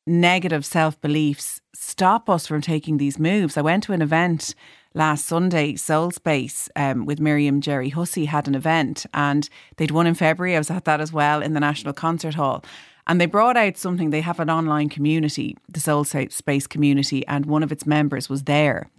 negative 0.07 0.65
self 0.65 1.01
beliefs 1.01 1.61
stop 1.75 2.29
us 2.29 2.47
from 2.47 2.61
taking 2.61 2.97
these 2.97 3.19
moves. 3.19 3.57
I 3.57 3.63
went 3.63 3.85
to 3.85 3.93
an 3.93 4.03
event 4.03 4.55
last 4.95 5.27
Sunday, 5.27 5.77
Soul 5.77 6.11
Space, 6.11 6.69
um, 6.75 7.07
with 7.07 7.21
Miriam 7.21 7.61
Gerry 7.61 7.91
Hussey 7.91 8.25
had 8.25 8.49
an 8.49 8.55
event 8.55 9.07
and 9.15 9.49
they'd 9.77 9.93
won 9.93 10.07
in 10.07 10.15
February. 10.15 10.57
I 10.57 10.59
was 10.59 10.71
at 10.71 10.85
that 10.85 11.01
as 11.01 11.13
well 11.13 11.43
in 11.43 11.55
the 11.55 11.61
National 11.61 11.93
Concert 11.93 12.35
Hall. 12.35 12.65
And 13.07 13.21
they 13.21 13.27
brought 13.27 13.57
out 13.57 13.77
something, 13.77 14.11
they 14.11 14.21
have 14.21 14.41
an 14.41 14.51
online 14.51 14.89
community, 14.89 15.57
the 15.69 15.81
Soul 15.81 16.05
Space 16.05 16.67
community, 16.67 17.27
and 17.27 17.47
one 17.47 17.63
of 17.63 17.73
its 17.73 17.87
members 17.87 18.29
was 18.29 18.45
there. 18.45 18.91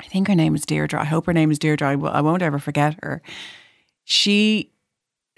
I 0.00 0.04
think 0.04 0.28
her 0.28 0.34
name 0.34 0.54
is 0.54 0.64
Deirdre. 0.64 1.00
I 1.00 1.04
hope 1.04 1.26
her 1.26 1.32
name 1.32 1.50
is 1.50 1.58
Deirdre. 1.58 1.88
I 1.90 2.20
won't 2.20 2.42
ever 2.42 2.58
forget 2.58 2.96
her. 3.02 3.20
She 4.04 4.72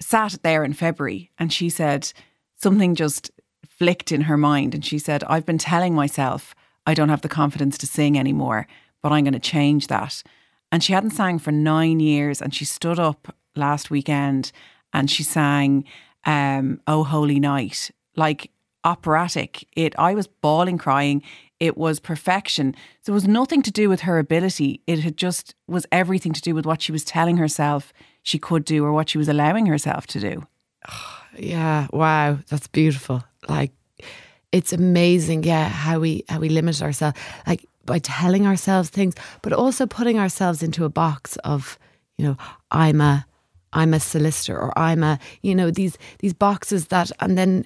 sat 0.01 0.37
there 0.43 0.63
in 0.63 0.73
February 0.73 1.31
and 1.37 1.53
she 1.53 1.69
said 1.69 2.11
something 2.55 2.95
just 2.95 3.31
flicked 3.67 4.11
in 4.11 4.21
her 4.21 4.37
mind. 4.37 4.73
And 4.75 4.85
she 4.85 4.99
said, 4.99 5.23
I've 5.25 5.45
been 5.45 5.57
telling 5.57 5.95
myself 5.95 6.53
I 6.85 6.93
don't 6.93 7.09
have 7.09 7.21
the 7.21 7.29
confidence 7.29 7.77
to 7.79 7.87
sing 7.87 8.17
anymore, 8.17 8.67
but 9.01 9.11
I'm 9.11 9.23
going 9.23 9.33
to 9.33 9.39
change 9.39 9.87
that. 9.87 10.23
And 10.71 10.83
she 10.83 10.93
hadn't 10.93 11.11
sang 11.11 11.39
for 11.39 11.51
nine 11.51 11.99
years. 11.99 12.41
And 12.41 12.53
she 12.53 12.65
stood 12.65 12.99
up 12.99 13.35
last 13.55 13.89
weekend 13.89 14.51
and 14.93 15.09
she 15.09 15.23
sang 15.23 15.85
um, 16.25 16.81
Oh 16.87 17.03
Holy 17.03 17.39
Night, 17.39 17.91
like 18.15 18.51
operatic. 18.83 19.67
It 19.75 19.97
I 19.97 20.13
was 20.15 20.27
bawling 20.27 20.77
crying. 20.77 21.23
It 21.59 21.77
was 21.77 21.99
perfection. 21.99 22.75
So 23.01 23.13
it 23.13 23.15
was 23.15 23.27
nothing 23.27 23.61
to 23.63 23.71
do 23.71 23.89
with 23.89 24.01
her 24.01 24.17
ability. 24.17 24.81
It 24.87 24.99
had 24.99 25.17
just 25.17 25.55
was 25.67 25.85
everything 25.91 26.33
to 26.33 26.41
do 26.41 26.55
with 26.55 26.65
what 26.65 26.81
she 26.81 26.91
was 26.91 27.03
telling 27.03 27.37
herself 27.37 27.93
she 28.23 28.39
could 28.39 28.65
do 28.65 28.85
or 28.85 28.91
what 28.91 29.09
she 29.09 29.17
was 29.17 29.29
allowing 29.29 29.65
herself 29.65 30.07
to 30.07 30.19
do. 30.19 30.47
Yeah, 31.37 31.87
wow, 31.93 32.39
that's 32.49 32.67
beautiful. 32.67 33.23
Like 33.47 33.71
it's 34.51 34.73
amazing, 34.73 35.45
yeah, 35.45 35.69
how 35.69 35.99
we 35.99 36.25
how 36.27 36.39
we 36.39 36.49
limit 36.49 36.81
ourselves 36.81 37.17
like 37.47 37.65
by 37.85 37.99
telling 37.99 38.45
ourselves 38.45 38.89
things, 38.89 39.15
but 39.41 39.53
also 39.53 39.87
putting 39.87 40.19
ourselves 40.19 40.61
into 40.61 40.83
a 40.83 40.89
box 40.89 41.37
of, 41.45 41.79
you 42.17 42.25
know, 42.25 42.37
I'm 42.69 42.99
a 42.99 43.25
I'm 43.71 43.93
a 43.93 44.01
solicitor 44.01 44.59
or 44.59 44.77
I'm 44.77 45.03
a, 45.03 45.19
you 45.41 45.55
know, 45.55 45.71
these 45.71 45.97
these 46.19 46.33
boxes 46.33 46.87
that 46.87 47.11
and 47.21 47.37
then 47.37 47.65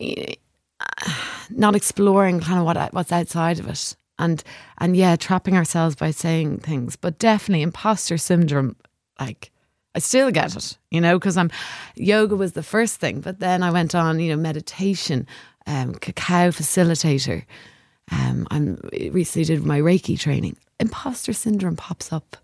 not 1.50 1.74
exploring 1.74 2.38
kind 2.38 2.60
of 2.60 2.64
what 2.64 2.94
what's 2.94 3.10
outside 3.10 3.58
of 3.58 3.66
it 3.66 3.96
and 4.18 4.42
and 4.78 4.96
yeah 4.96 5.16
trapping 5.16 5.56
ourselves 5.56 5.94
by 5.96 6.10
saying 6.10 6.58
things 6.58 6.96
but 6.96 7.18
definitely 7.18 7.62
imposter 7.62 8.18
syndrome 8.18 8.76
like 9.20 9.51
I 9.94 9.98
still 9.98 10.30
get 10.30 10.56
it 10.56 10.78
you 10.90 11.00
know 11.00 11.18
because 11.18 11.36
I'm 11.36 11.50
yoga 11.96 12.36
was 12.36 12.52
the 12.52 12.62
first 12.62 13.00
thing 13.00 13.20
but 13.20 13.40
then 13.40 13.62
I 13.62 13.70
went 13.70 13.94
on 13.94 14.20
you 14.20 14.30
know 14.30 14.40
meditation 14.40 15.26
um, 15.66 15.94
cacao 15.94 16.50
facilitator 16.50 17.44
um, 18.10 18.46
I'm 18.50 18.78
recently 19.10 19.44
did 19.44 19.64
my 19.64 19.80
Reiki 19.80 20.18
training 20.18 20.56
imposter 20.80 21.32
syndrome 21.32 21.76
pops 21.76 22.12
up 22.12 22.36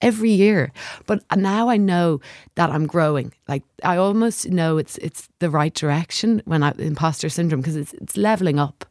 every 0.00 0.30
year. 0.30 0.72
But 1.06 1.22
now 1.36 1.68
I 1.68 1.76
know 1.76 2.20
that 2.56 2.70
I'm 2.70 2.86
growing. 2.86 3.32
Like 3.48 3.62
I 3.84 3.96
almost 3.96 4.48
know 4.50 4.78
it's 4.78 4.98
it's 4.98 5.28
the 5.38 5.48
right 5.50 5.72
direction 5.74 6.42
when 6.44 6.62
I 6.62 6.72
imposter 6.78 7.28
syndrome 7.28 7.60
because 7.60 7.76
it's 7.76 7.92
it's 7.94 8.16
leveling 8.16 8.58
up. 8.58 8.84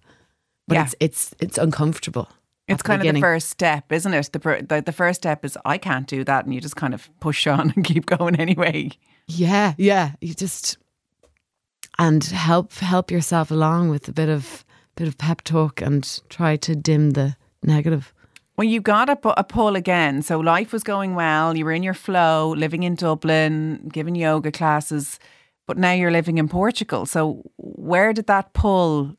But 0.67 0.75
Yeah. 0.75 0.83
it's 0.83 0.95
it's 0.99 1.35
it's 1.39 1.57
uncomfortable. 1.57 2.27
It's 2.71 2.83
the 2.83 2.87
kind 2.87 3.05
of 3.05 3.13
the 3.13 3.21
first 3.21 3.49
step, 3.49 3.91
isn't 3.91 4.13
it? 4.13 4.31
The, 4.31 4.65
the 4.67 4.81
the 4.85 4.91
first 4.91 5.21
step 5.21 5.45
is 5.45 5.57
I 5.65 5.77
can't 5.77 6.07
do 6.07 6.23
that, 6.23 6.45
and 6.45 6.53
you 6.53 6.61
just 6.61 6.75
kind 6.75 6.93
of 6.93 7.09
push 7.19 7.47
on 7.47 7.71
and 7.75 7.83
keep 7.91 8.05
going 8.05 8.35
anyway. 8.35 8.91
Yeah, 9.27 9.73
yeah. 9.77 10.13
You 10.21 10.33
just 10.33 10.77
and 11.99 12.23
help 12.23 12.73
help 12.73 13.11
yourself 13.11 13.51
along 13.51 13.89
with 13.89 14.07
a 14.07 14.13
bit 14.13 14.29
of 14.29 14.65
bit 14.95 15.07
of 15.07 15.17
pep 15.17 15.41
talk 15.43 15.81
and 15.81 16.19
try 16.29 16.55
to 16.57 16.75
dim 16.75 17.11
the 17.11 17.35
negative. 17.63 18.13
Well, 18.57 18.67
you 18.67 18.81
got 18.81 19.09
a, 19.09 19.39
a 19.39 19.43
pull 19.43 19.75
again. 19.75 20.21
So 20.21 20.39
life 20.39 20.73
was 20.73 20.83
going 20.83 21.15
well. 21.15 21.55
You 21.55 21.65
were 21.65 21.71
in 21.71 21.83
your 21.83 21.93
flow, 21.93 22.53
living 22.55 22.83
in 22.83 22.95
Dublin, 22.95 23.89
giving 23.91 24.15
yoga 24.15 24.51
classes, 24.51 25.19
but 25.65 25.77
now 25.77 25.93
you're 25.93 26.11
living 26.11 26.37
in 26.37 26.47
Portugal. 26.47 27.05
So 27.05 27.41
where 27.57 28.13
did 28.13 28.27
that 28.27 28.53
pull 28.53 29.15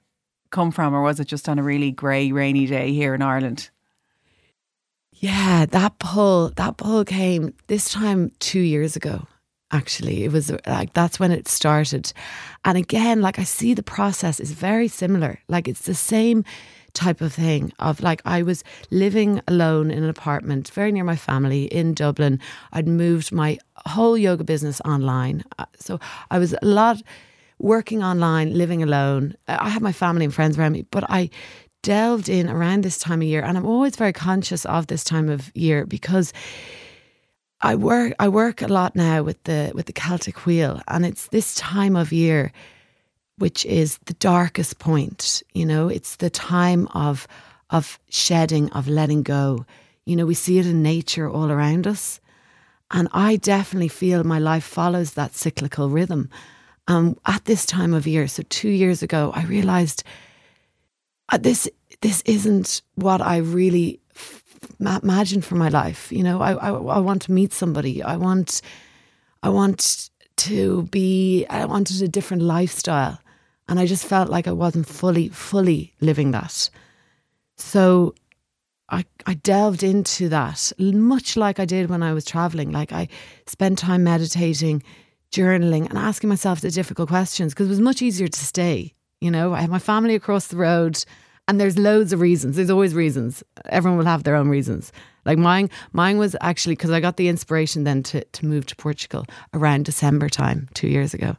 come 0.52 0.70
from, 0.70 0.94
or 0.94 1.02
was 1.02 1.18
it 1.18 1.26
just 1.26 1.48
on 1.48 1.58
a 1.58 1.62
really 1.62 1.90
grey, 1.90 2.30
rainy 2.30 2.66
day 2.66 2.92
here 2.92 3.14
in 3.14 3.22
Ireland? 3.22 3.70
Yeah, 5.12 5.66
that 5.66 5.98
pull, 5.98 6.50
that 6.56 6.76
pull 6.76 7.04
came 7.04 7.54
this 7.66 7.92
time 7.92 8.30
two 8.38 8.60
years 8.60 8.96
ago. 8.96 9.26
Actually, 9.70 10.24
it 10.24 10.32
was 10.32 10.52
like 10.66 10.92
that's 10.92 11.18
when 11.18 11.32
it 11.32 11.48
started. 11.48 12.12
And 12.64 12.76
again, 12.76 13.22
like 13.22 13.38
I 13.38 13.44
see 13.44 13.72
the 13.72 13.82
process 13.82 14.38
is 14.38 14.52
very 14.52 14.88
similar. 14.88 15.38
Like 15.48 15.66
it's 15.66 15.86
the 15.86 15.94
same 15.94 16.44
type 16.92 17.22
of 17.22 17.32
thing 17.32 17.72
of 17.78 18.02
like 18.02 18.20
I 18.24 18.42
was 18.42 18.64
living 18.90 19.40
alone 19.48 19.90
in 19.90 20.02
an 20.02 20.10
apartment 20.10 20.70
very 20.70 20.92
near 20.92 21.04
my 21.04 21.16
family 21.16 21.64
in 21.64 21.94
Dublin. 21.94 22.38
I'd 22.72 22.88
moved 22.88 23.32
my 23.32 23.58
whole 23.86 24.18
yoga 24.18 24.44
business 24.44 24.80
online. 24.84 25.42
Uh, 25.58 25.64
So 25.78 25.98
I 26.30 26.38
was 26.38 26.52
a 26.52 26.58
lot 26.66 27.02
working 27.62 28.02
online, 28.02 28.52
living 28.52 28.82
alone. 28.82 29.34
I 29.48 29.68
had 29.68 29.82
my 29.82 29.92
family 29.92 30.24
and 30.24 30.34
friends 30.34 30.58
around 30.58 30.72
me, 30.72 30.84
but 30.90 31.04
I 31.08 31.30
delved 31.82 32.28
in 32.28 32.48
around 32.48 32.82
this 32.84 32.98
time 32.98 33.22
of 33.22 33.28
year 33.28 33.42
and 33.42 33.56
I'm 33.58 33.66
always 33.66 33.96
very 33.96 34.12
conscious 34.12 34.64
of 34.66 34.86
this 34.86 35.02
time 35.02 35.28
of 35.28 35.50
year 35.54 35.84
because 35.84 36.32
I 37.60 37.74
work 37.74 38.14
I 38.20 38.28
work 38.28 38.62
a 38.62 38.68
lot 38.68 38.94
now 38.94 39.22
with 39.22 39.42
the 39.44 39.72
with 39.74 39.86
the 39.86 39.92
Celtic 39.92 40.46
wheel 40.46 40.80
and 40.86 41.04
it's 41.04 41.26
this 41.28 41.56
time 41.56 41.96
of 41.96 42.12
year 42.12 42.52
which 43.38 43.66
is 43.66 43.98
the 44.04 44.14
darkest 44.14 44.78
point, 44.78 45.42
you 45.52 45.66
know, 45.66 45.88
it's 45.88 46.16
the 46.16 46.30
time 46.30 46.86
of 46.94 47.26
of 47.70 47.98
shedding, 48.10 48.70
of 48.72 48.86
letting 48.86 49.22
go. 49.22 49.64
You 50.04 50.14
know, 50.16 50.26
we 50.26 50.34
see 50.34 50.58
it 50.58 50.66
in 50.66 50.82
nature 50.82 51.28
all 51.28 51.50
around 51.50 51.86
us. 51.86 52.20
And 52.90 53.08
I 53.12 53.36
definitely 53.36 53.88
feel 53.88 54.22
my 54.22 54.38
life 54.38 54.64
follows 54.64 55.14
that 55.14 55.34
cyclical 55.34 55.88
rhythm. 55.88 56.28
Um, 56.92 57.16
at 57.24 57.44
this 57.46 57.64
time 57.64 57.94
of 57.94 58.06
year, 58.06 58.28
so 58.28 58.42
two 58.48 58.68
years 58.68 59.02
ago, 59.02 59.32
I 59.34 59.44
realized 59.44 60.04
uh, 61.30 61.38
this 61.38 61.68
this 62.02 62.22
isn't 62.26 62.82
what 62.96 63.20
I 63.22 63.38
really 63.38 64.00
f- 64.14 64.42
imagined 64.80 65.44
for 65.44 65.54
my 65.54 65.68
life. 65.68 66.12
You 66.12 66.22
know, 66.22 66.42
I, 66.42 66.52
I 66.52 66.70
I 66.70 66.98
want 66.98 67.22
to 67.22 67.32
meet 67.32 67.52
somebody. 67.52 68.02
I 68.02 68.16
want 68.16 68.60
I 69.42 69.48
want 69.48 70.10
to 70.36 70.82
be. 70.90 71.46
I 71.48 71.64
wanted 71.64 72.02
a 72.02 72.08
different 72.08 72.42
lifestyle, 72.42 73.18
and 73.68 73.80
I 73.80 73.86
just 73.86 74.04
felt 74.04 74.28
like 74.28 74.46
I 74.46 74.52
wasn't 74.52 74.86
fully 74.86 75.28
fully 75.28 75.94
living 76.00 76.32
that. 76.32 76.70
So 77.56 78.14
I, 78.90 79.04
I 79.26 79.34
delved 79.34 79.82
into 79.82 80.28
that 80.28 80.72
much 80.78 81.36
like 81.36 81.58
I 81.58 81.64
did 81.64 81.88
when 81.88 82.02
I 82.02 82.12
was 82.12 82.24
traveling. 82.24 82.70
Like 82.70 82.92
I 82.92 83.08
spent 83.46 83.78
time 83.78 84.04
meditating, 84.04 84.82
journaling, 85.32 85.88
and 85.88 85.98
asking 85.98 86.28
myself 86.28 86.60
the 86.60 86.70
difficult 86.70 87.08
questions 87.08 87.52
because 87.52 87.66
it 87.66 87.70
was 87.70 87.80
much 87.80 88.02
easier 88.02 88.28
to 88.28 88.38
stay. 88.38 88.94
You 89.20 89.30
know, 89.30 89.54
I 89.54 89.60
have 89.62 89.70
my 89.70 89.78
family 89.78 90.14
across 90.14 90.48
the 90.48 90.56
road, 90.56 91.04
and 91.48 91.60
there's 91.60 91.78
loads 91.78 92.12
of 92.12 92.20
reasons. 92.20 92.56
There's 92.56 92.70
always 92.70 92.94
reasons. 92.94 93.42
Everyone 93.68 93.98
will 93.98 94.06
have 94.06 94.24
their 94.24 94.36
own 94.36 94.48
reasons. 94.48 94.92
Like 95.24 95.38
mine, 95.38 95.70
mine 95.92 96.18
was 96.18 96.36
actually 96.40 96.74
because 96.74 96.90
I 96.90 97.00
got 97.00 97.16
the 97.16 97.28
inspiration 97.28 97.84
then 97.84 98.02
to 98.04 98.24
to 98.24 98.46
move 98.46 98.66
to 98.66 98.76
Portugal 98.76 99.26
around 99.54 99.84
December 99.84 100.28
time 100.28 100.68
two 100.74 100.88
years 100.88 101.14
ago, 101.14 101.36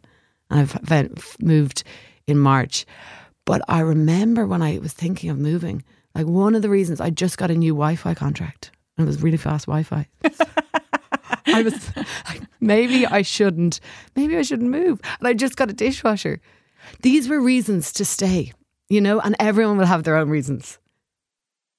and 0.50 0.60
I've 0.62 0.86
then 0.86 1.14
moved 1.40 1.84
in 2.28 2.38
March. 2.38 2.86
But 3.46 3.62
I 3.68 3.80
remember 3.82 4.48
when 4.48 4.62
I 4.62 4.78
was 4.80 4.94
thinking 4.94 5.30
of 5.30 5.38
moving, 5.38 5.84
like 6.16 6.26
one 6.26 6.56
of 6.56 6.62
the 6.62 6.70
reasons 6.70 7.02
I 7.02 7.10
just 7.10 7.38
got 7.38 7.52
a 7.52 7.56
new 7.56 7.74
Wi-Fi 7.74 8.14
contract, 8.14 8.72
and 8.98 9.06
it 9.06 9.08
was 9.08 9.22
really 9.22 9.38
fast 9.38 9.66
Wi-Fi. 9.66 10.08
I 11.46 11.64
was 11.64 11.96
like, 11.96 12.42
maybe 12.60 13.06
I 13.06 13.22
shouldn't, 13.22 13.80
maybe 14.16 14.38
I 14.38 14.42
shouldn't 14.42 14.70
move, 14.70 15.00
and 15.20 15.28
I 15.28 15.34
just 15.34 15.56
got 15.56 15.70
a 15.70 15.74
dishwasher. 15.74 16.40
These 17.02 17.30
were 17.30 17.40
reasons 17.40 17.92
to 17.94 18.06
stay, 18.06 18.54
you 18.90 19.02
know, 19.02 19.20
and 19.20 19.36
everyone 19.40 19.78
will 19.78 19.86
have 19.86 20.04
their 20.04 20.18
own 20.18 20.30
reasons. 20.30 20.80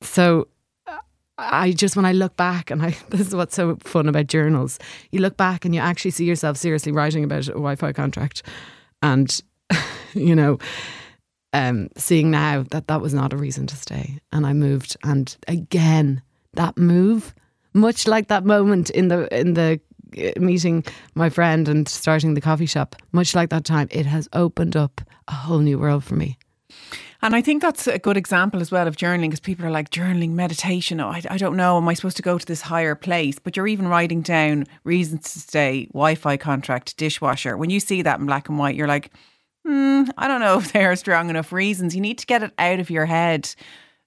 So 0.03 0.49
uh, 0.87 0.99
I 1.39 1.73
just, 1.73 1.97
when 1.97 2.05
I 2.05 2.13
look 2.13 2.37
back, 2.37 2.71
and 2.71 2.83
I, 2.83 2.97
this 3.11 3.29
is 3.29 3.35
what's 3.35 3.55
so 3.55 3.77
fun 3.81 4.09
about 4.09 4.27
journals, 4.27 4.79
you 5.11 5.21
look 5.21 5.37
back 5.37 5.65
and 5.65 5.75
you 5.75 5.81
actually 5.81 6.13
see 6.13 6.25
yourself 6.25 6.57
seriously 6.57 6.93
writing 6.93 7.25
about 7.25 7.49
a 7.49 7.53
Wi 7.53 7.77
Fi 7.77 7.93
contract. 7.93 8.43
And, 9.03 9.41
you 10.15 10.35
know, 10.35 10.59
um, 11.53 11.89
seeing 11.97 12.31
now 12.31 12.65
that 12.71 12.89
that 12.89 13.01
was 13.01 13.15
not 13.15 13.33
a 13.33 13.37
reason 13.37 13.67
to 13.69 13.77
stay. 13.77 14.19
And 14.33 14.47
I 14.47 14.53
moved. 14.53 14.97
And 15.05 15.37
again, 15.47 16.23
that 16.55 16.77
move, 16.77 17.35
much 17.75 18.07
like 18.07 18.29
that 18.29 18.45
moment 18.45 18.91
in 18.91 19.09
the, 19.09 19.29
in 19.39 19.55
the, 19.55 19.81
uh, 20.17 20.41
meeting 20.41 20.85
my 21.15 21.29
friend 21.29 21.69
and 21.69 21.89
starting 21.89 22.35
the 22.35 22.41
coffee 22.41 22.67
shop 22.67 22.95
much 23.13 23.35
like 23.35 23.51
that 23.51 23.65
time 23.65 23.89
it 23.91 24.07
has 24.07 24.29
opened 24.33 24.77
up 24.77 25.01
a 25.29 25.33
whole 25.33 25.59
new 25.59 25.79
world 25.79 26.05
for 26.05 26.15
me 26.15 26.39
And 27.23 27.35
I 27.35 27.41
think 27.41 27.63
that's 27.63 27.87
a 27.87 27.99
good 27.99 28.19
example 28.19 28.61
as 28.61 28.71
well 28.71 28.87
of 28.87 28.97
journaling 28.97 29.31
because 29.31 29.41
people 29.41 29.65
are 29.65 29.71
like, 29.71 29.89
journaling, 29.89 30.33
meditation. 30.33 31.01
Oh, 31.01 31.09
I, 31.09 31.23
I 31.31 31.39
don't 31.39 31.57
know. 31.57 31.79
Am 31.79 31.89
I 31.89 31.95
supposed 31.95 32.19
to 32.19 32.23
go 32.23 32.37
to 32.37 32.45
this 32.45 32.61
higher 32.61 32.95
place? 32.95 33.39
But 33.39 33.57
you're 33.57 33.67
even 33.67 33.89
writing 33.89 34.21
down 34.21 34.67
reasons 34.85 35.33
to 35.33 35.39
stay, 35.41 35.87
Wi 35.95 36.17
Fi 36.17 36.37
contract, 36.37 36.99
dishwasher. 36.99 37.57
When 37.57 37.71
you 37.71 37.81
see 37.81 38.03
that 38.03 38.21
in 38.21 38.27
black 38.27 38.51
and 38.51 38.59
white, 38.59 38.75
you're 38.75 38.87
like, 38.89 39.11
hmm, 39.65 40.03
I 40.19 40.29
don't 40.29 40.41
know 40.41 40.59
if 40.59 40.73
they 40.75 40.85
are 40.85 40.97
strong 40.97 41.31
enough 41.31 41.51
reasons. 41.51 41.95
You 41.95 42.03
need 42.03 42.19
to 42.19 42.27
get 42.27 42.43
it 42.43 42.53
out 42.59 42.79
of 42.79 42.91
your 42.91 43.07
head 43.07 43.55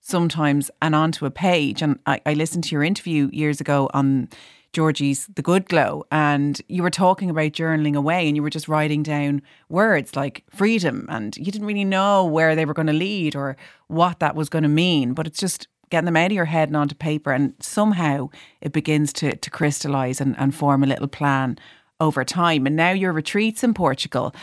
sometimes 0.02 0.72
and 0.82 0.96
onto 0.96 1.26
a 1.26 1.32
page. 1.32 1.82
And 1.82 2.00
I, 2.06 2.22
I 2.26 2.34
listened 2.34 2.64
to 2.66 2.72
your 2.72 2.84
interview 2.84 3.30
years 3.34 3.60
ago 3.60 3.90
on 3.94 4.30
Georgie's 4.74 5.28
The 5.34 5.42
Good 5.42 5.70
Glow, 5.70 6.04
and 6.12 6.62
you 6.68 6.84
were 6.84 6.92
talking 6.92 7.30
about 7.30 7.54
journaling 7.54 7.96
away 7.96 8.28
and 8.28 8.36
you 8.36 8.44
were 8.44 8.50
just 8.50 8.68
writing 8.68 9.02
down 9.02 9.42
words 9.70 10.16
like 10.16 10.44
freedom, 10.50 11.08
and 11.10 11.36
you 11.38 11.52
didn't 11.52 11.68
really 11.68 11.86
know 11.86 12.26
where 12.26 12.56
they 12.56 12.66
were 12.66 12.74
going 12.74 12.88
to 12.88 12.94
lead 12.94 13.36
or 13.36 13.56
what 13.88 14.20
that 14.20 14.36
was 14.36 14.50
going 14.50 14.64
to 14.64 14.70
mean, 14.70 15.14
but 15.14 15.26
it's 15.26 15.40
just 15.40 15.68
getting 15.90 16.06
them 16.06 16.18
out 16.18 16.28
of 16.28 16.34
your 16.34 16.46
head 16.46 16.68
and 16.68 16.76
onto 16.76 16.96
paper, 16.96 17.32
and 17.32 17.54
somehow 17.60 18.30
it 18.62 18.74
begins 18.74 19.14
to, 19.14 19.36
to 19.38 19.50
crystallize 19.50 20.20
and, 20.20 20.38
and 20.38 20.54
form 20.54 20.84
a 20.84 20.88
little 20.88 21.08
plan 21.08 21.58
over 22.00 22.24
time. 22.26 22.68
And 22.68 22.76
now 22.76 22.92
your 22.92 23.14
retreats 23.14 23.64
in 23.64 23.74
Portugal 23.74 24.36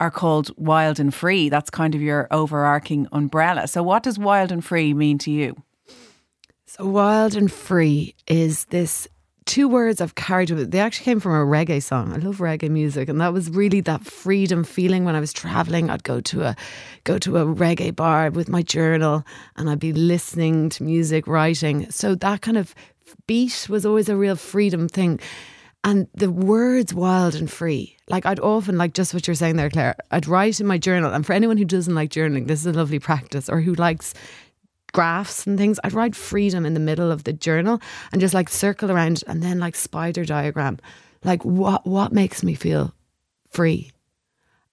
are 0.00 0.10
called 0.10 0.50
Wild 0.56 0.98
and 0.98 1.14
Free. 1.14 1.48
That's 1.48 1.70
kind 1.70 1.94
of 1.94 2.02
your 2.02 2.28
overarching 2.30 3.08
umbrella. 3.12 3.68
So, 3.68 3.82
what 3.82 4.02
does 4.02 4.18
Wild 4.18 4.52
and 4.52 4.64
Free 4.64 4.94
mean 4.94 5.18
to 5.18 5.30
you? 5.30 5.62
So 6.74 6.86
wild 6.86 7.36
and 7.36 7.52
free 7.52 8.14
is 8.26 8.64
this 8.70 9.06
two 9.44 9.68
words 9.68 10.00
I've 10.00 10.14
carried 10.14 10.50
with 10.50 10.60
it. 10.60 10.70
They 10.70 10.80
actually 10.80 11.04
came 11.04 11.20
from 11.20 11.32
a 11.32 11.44
reggae 11.44 11.82
song. 11.82 12.14
I 12.14 12.16
love 12.16 12.38
reggae 12.38 12.70
music, 12.70 13.10
and 13.10 13.20
that 13.20 13.34
was 13.34 13.50
really 13.50 13.82
that 13.82 14.06
freedom 14.06 14.64
feeling 14.64 15.04
when 15.04 15.14
I 15.14 15.20
was 15.20 15.34
traveling. 15.34 15.90
I'd 15.90 16.02
go 16.02 16.22
to 16.22 16.44
a 16.44 16.56
go 17.04 17.18
to 17.18 17.36
a 17.36 17.44
reggae 17.44 17.94
bar 17.94 18.30
with 18.30 18.48
my 18.48 18.62
journal, 18.62 19.22
and 19.56 19.68
I'd 19.68 19.80
be 19.80 19.92
listening 19.92 20.70
to 20.70 20.82
music, 20.82 21.26
writing. 21.26 21.90
So 21.90 22.14
that 22.14 22.40
kind 22.40 22.56
of 22.56 22.74
beat 23.26 23.66
was 23.68 23.84
always 23.84 24.08
a 24.08 24.16
real 24.16 24.36
freedom 24.36 24.88
thing. 24.88 25.20
And 25.84 26.06
the 26.14 26.30
words 26.30 26.94
wild 26.94 27.34
and 27.34 27.50
free, 27.50 27.96
like 28.08 28.24
I'd 28.24 28.38
often, 28.38 28.78
like 28.78 28.94
just 28.94 29.12
what 29.12 29.26
you're 29.26 29.34
saying 29.34 29.56
there, 29.56 29.70
Claire, 29.70 29.96
I'd 30.12 30.28
write 30.28 30.60
in 30.60 30.66
my 30.66 30.78
journal. 30.78 31.12
And 31.12 31.26
for 31.26 31.32
anyone 31.32 31.56
who 31.56 31.64
doesn't 31.64 31.94
like 31.94 32.10
journaling, 32.10 32.46
this 32.46 32.60
is 32.60 32.66
a 32.66 32.72
lovely 32.72 33.00
practice, 33.00 33.48
or 33.48 33.60
who 33.60 33.74
likes 33.74 34.14
graphs 34.92 35.46
and 35.46 35.58
things, 35.58 35.80
I'd 35.82 35.92
write 35.92 36.14
freedom 36.14 36.64
in 36.64 36.74
the 36.74 36.80
middle 36.80 37.10
of 37.10 37.24
the 37.24 37.32
journal 37.32 37.80
and 38.12 38.20
just 38.20 38.34
like 38.34 38.48
circle 38.48 38.92
around 38.92 39.24
and 39.26 39.42
then 39.42 39.58
like 39.58 39.74
spider 39.74 40.24
diagram, 40.24 40.78
like 41.24 41.44
what 41.44 41.84
what 41.84 42.12
makes 42.12 42.44
me 42.44 42.54
feel 42.54 42.94
free. 43.50 43.90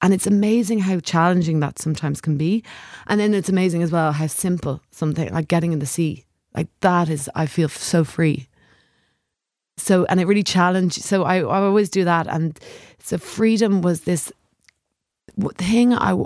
And 0.02 0.14
it's 0.14 0.28
amazing 0.28 0.80
how 0.80 1.00
challenging 1.00 1.60
that 1.62 1.80
sometimes 1.80 2.22
can 2.22 2.38
be. 2.38 2.64
And 3.08 3.20
then 3.20 3.34
it's 3.34 3.50
amazing 3.50 3.82
as 3.82 3.92
well 3.92 4.12
how 4.12 4.28
simple 4.28 4.82
something 4.92 5.34
like 5.34 5.48
getting 5.48 5.74
in 5.74 5.80
the 5.80 5.86
sea, 5.86 6.26
like 6.54 6.68
that 6.82 7.10
is, 7.10 7.30
I 7.34 7.48
feel 7.48 7.70
so 7.70 8.04
free. 8.04 8.49
So, 9.80 10.06
and 10.06 10.20
it 10.20 10.28
really 10.28 10.44
challenged. 10.44 11.02
So 11.02 11.24
I, 11.24 11.38
I 11.38 11.62
always 11.62 11.90
do 11.90 12.04
that. 12.04 12.28
And 12.28 12.60
so 13.00 13.18
freedom 13.18 13.82
was 13.82 14.02
this 14.02 14.32
thing 15.58 15.94
I, 15.94 16.22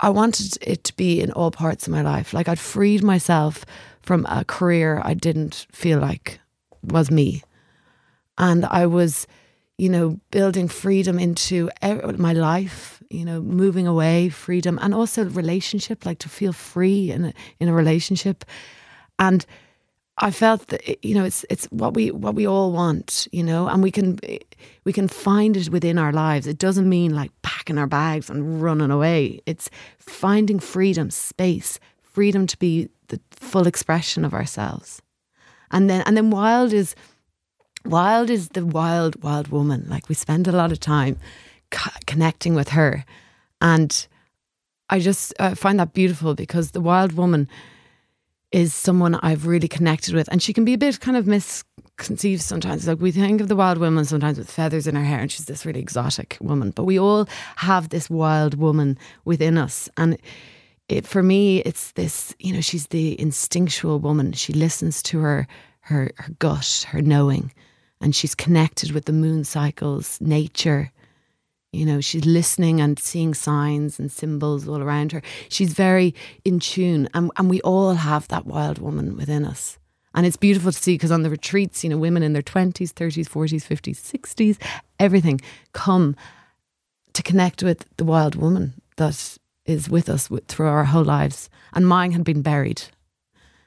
I 0.00 0.10
wanted 0.10 0.58
it 0.62 0.84
to 0.84 0.96
be 0.96 1.20
in 1.20 1.32
all 1.32 1.50
parts 1.50 1.86
of 1.86 1.92
my 1.92 2.02
life. 2.02 2.32
Like 2.32 2.48
I'd 2.48 2.58
freed 2.58 3.02
myself 3.02 3.64
from 4.02 4.24
a 4.26 4.44
career 4.44 5.02
I 5.04 5.14
didn't 5.14 5.66
feel 5.72 5.98
like 5.98 6.40
was 6.82 7.10
me. 7.10 7.42
And 8.38 8.64
I 8.64 8.86
was, 8.86 9.26
you 9.76 9.88
know, 9.88 10.20
building 10.30 10.68
freedom 10.68 11.18
into 11.18 11.70
my 12.16 12.32
life, 12.32 13.02
you 13.10 13.24
know, 13.24 13.40
moving 13.40 13.86
away, 13.86 14.28
freedom, 14.28 14.78
and 14.80 14.94
also 14.94 15.24
relationship, 15.24 16.06
like 16.06 16.20
to 16.20 16.28
feel 16.28 16.52
free 16.52 17.10
in 17.10 17.26
a, 17.26 17.34
in 17.58 17.68
a 17.68 17.74
relationship. 17.74 18.44
And 19.18 19.44
I 20.20 20.30
felt 20.30 20.66
that 20.68 21.04
you 21.04 21.14
know 21.14 21.24
it's 21.24 21.44
it's 21.48 21.66
what 21.66 21.94
we 21.94 22.10
what 22.10 22.34
we 22.34 22.46
all 22.46 22.72
want, 22.72 23.28
you 23.32 23.42
know, 23.42 23.68
and 23.68 23.82
we 23.82 23.90
can 23.90 24.18
we 24.84 24.92
can 24.92 25.08
find 25.08 25.56
it 25.56 25.70
within 25.70 25.98
our 25.98 26.12
lives. 26.12 26.46
It 26.46 26.58
doesn't 26.58 26.88
mean 26.88 27.14
like 27.14 27.30
packing 27.42 27.78
our 27.78 27.86
bags 27.86 28.28
and 28.28 28.60
running 28.62 28.90
away. 28.90 29.40
It's 29.46 29.70
finding 29.98 30.58
freedom, 30.58 31.10
space, 31.10 31.78
freedom 32.02 32.46
to 32.46 32.58
be 32.58 32.88
the 33.08 33.20
full 33.30 33.66
expression 33.66 34.24
of 34.24 34.34
ourselves. 34.34 35.00
And 35.70 35.88
then 35.88 36.02
and 36.06 36.16
then 36.16 36.30
wild 36.30 36.72
is 36.72 36.94
wild 37.84 38.30
is 38.30 38.48
the 38.50 38.64
wild 38.64 39.22
wild 39.22 39.48
woman. 39.48 39.86
Like 39.88 40.08
we 40.08 40.14
spend 40.14 40.48
a 40.48 40.52
lot 40.52 40.72
of 40.72 40.80
time 40.80 41.16
co- 41.70 41.98
connecting 42.06 42.54
with 42.54 42.70
her, 42.70 43.04
and 43.60 44.06
I 44.90 44.98
just 44.98 45.32
uh, 45.38 45.54
find 45.54 45.78
that 45.78 45.92
beautiful 45.92 46.34
because 46.34 46.72
the 46.72 46.80
wild 46.80 47.12
woman 47.12 47.48
is 48.52 48.72
someone 48.72 49.14
I've 49.16 49.46
really 49.46 49.68
connected 49.68 50.14
with. 50.14 50.28
And 50.30 50.42
she 50.42 50.52
can 50.52 50.64
be 50.64 50.74
a 50.74 50.78
bit 50.78 51.00
kind 51.00 51.16
of 51.16 51.26
misconceived 51.26 52.42
sometimes. 52.42 52.86
Like 52.88 53.00
we 53.00 53.10
think 53.10 53.40
of 53.40 53.48
the 53.48 53.56
wild 53.56 53.78
woman 53.78 54.04
sometimes 54.04 54.38
with 54.38 54.50
feathers 54.50 54.86
in 54.86 54.94
her 54.94 55.04
hair, 55.04 55.20
and 55.20 55.30
she's 55.30 55.46
this 55.46 55.66
really 55.66 55.80
exotic 55.80 56.38
woman. 56.40 56.70
But 56.70 56.84
we 56.84 56.98
all 56.98 57.28
have 57.56 57.90
this 57.90 58.08
wild 58.08 58.54
woman 58.54 58.98
within 59.24 59.58
us. 59.58 59.88
And 59.96 60.18
it, 60.88 61.06
for 61.06 61.22
me, 61.22 61.58
it's 61.60 61.92
this, 61.92 62.34
you 62.38 62.52
know, 62.54 62.62
she's 62.62 62.86
the 62.86 63.20
instinctual 63.20 63.98
woman. 63.98 64.32
She 64.32 64.54
listens 64.54 65.02
to 65.04 65.20
her, 65.20 65.46
her, 65.80 66.12
her 66.16 66.32
gut, 66.38 66.86
her 66.88 67.02
knowing, 67.02 67.52
and 68.00 68.14
she's 68.14 68.34
connected 68.34 68.92
with 68.92 69.04
the 69.04 69.12
moon 69.12 69.44
cycles, 69.44 70.18
nature, 70.20 70.90
you 71.72 71.84
know, 71.84 72.00
she's 72.00 72.24
listening 72.24 72.80
and 72.80 72.98
seeing 72.98 73.34
signs 73.34 73.98
and 73.98 74.10
symbols 74.10 74.66
all 74.66 74.80
around 74.80 75.12
her. 75.12 75.22
She's 75.48 75.74
very 75.74 76.14
in 76.44 76.60
tune. 76.60 77.08
And, 77.12 77.30
and 77.36 77.50
we 77.50 77.60
all 77.60 77.94
have 77.94 78.26
that 78.28 78.46
wild 78.46 78.78
woman 78.78 79.16
within 79.16 79.44
us. 79.44 79.78
And 80.14 80.24
it's 80.24 80.36
beautiful 80.36 80.72
to 80.72 80.78
see 80.78 80.94
because 80.94 81.12
on 81.12 81.22
the 81.22 81.30
retreats, 81.30 81.84
you 81.84 81.90
know, 81.90 81.98
women 81.98 82.22
in 82.22 82.32
their 82.32 82.42
20s, 82.42 82.92
30s, 82.92 83.28
40s, 83.28 83.66
50s, 83.66 84.00
60s, 84.00 84.58
everything 84.98 85.40
come 85.72 86.16
to 87.12 87.22
connect 87.22 87.62
with 87.62 87.84
the 87.98 88.04
wild 88.04 88.34
woman 88.34 88.80
that 88.96 89.38
is 89.66 89.90
with 89.90 90.08
us 90.08 90.28
through 90.48 90.66
our 90.66 90.84
whole 90.84 91.04
lives. 91.04 91.50
And 91.74 91.86
mine 91.86 92.12
had 92.12 92.24
been 92.24 92.42
buried. 92.42 92.82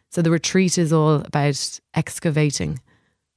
So 0.09 0.21
the 0.21 0.31
retreat 0.31 0.77
is 0.77 0.91
all 0.91 1.21
about 1.21 1.79
excavating 1.93 2.81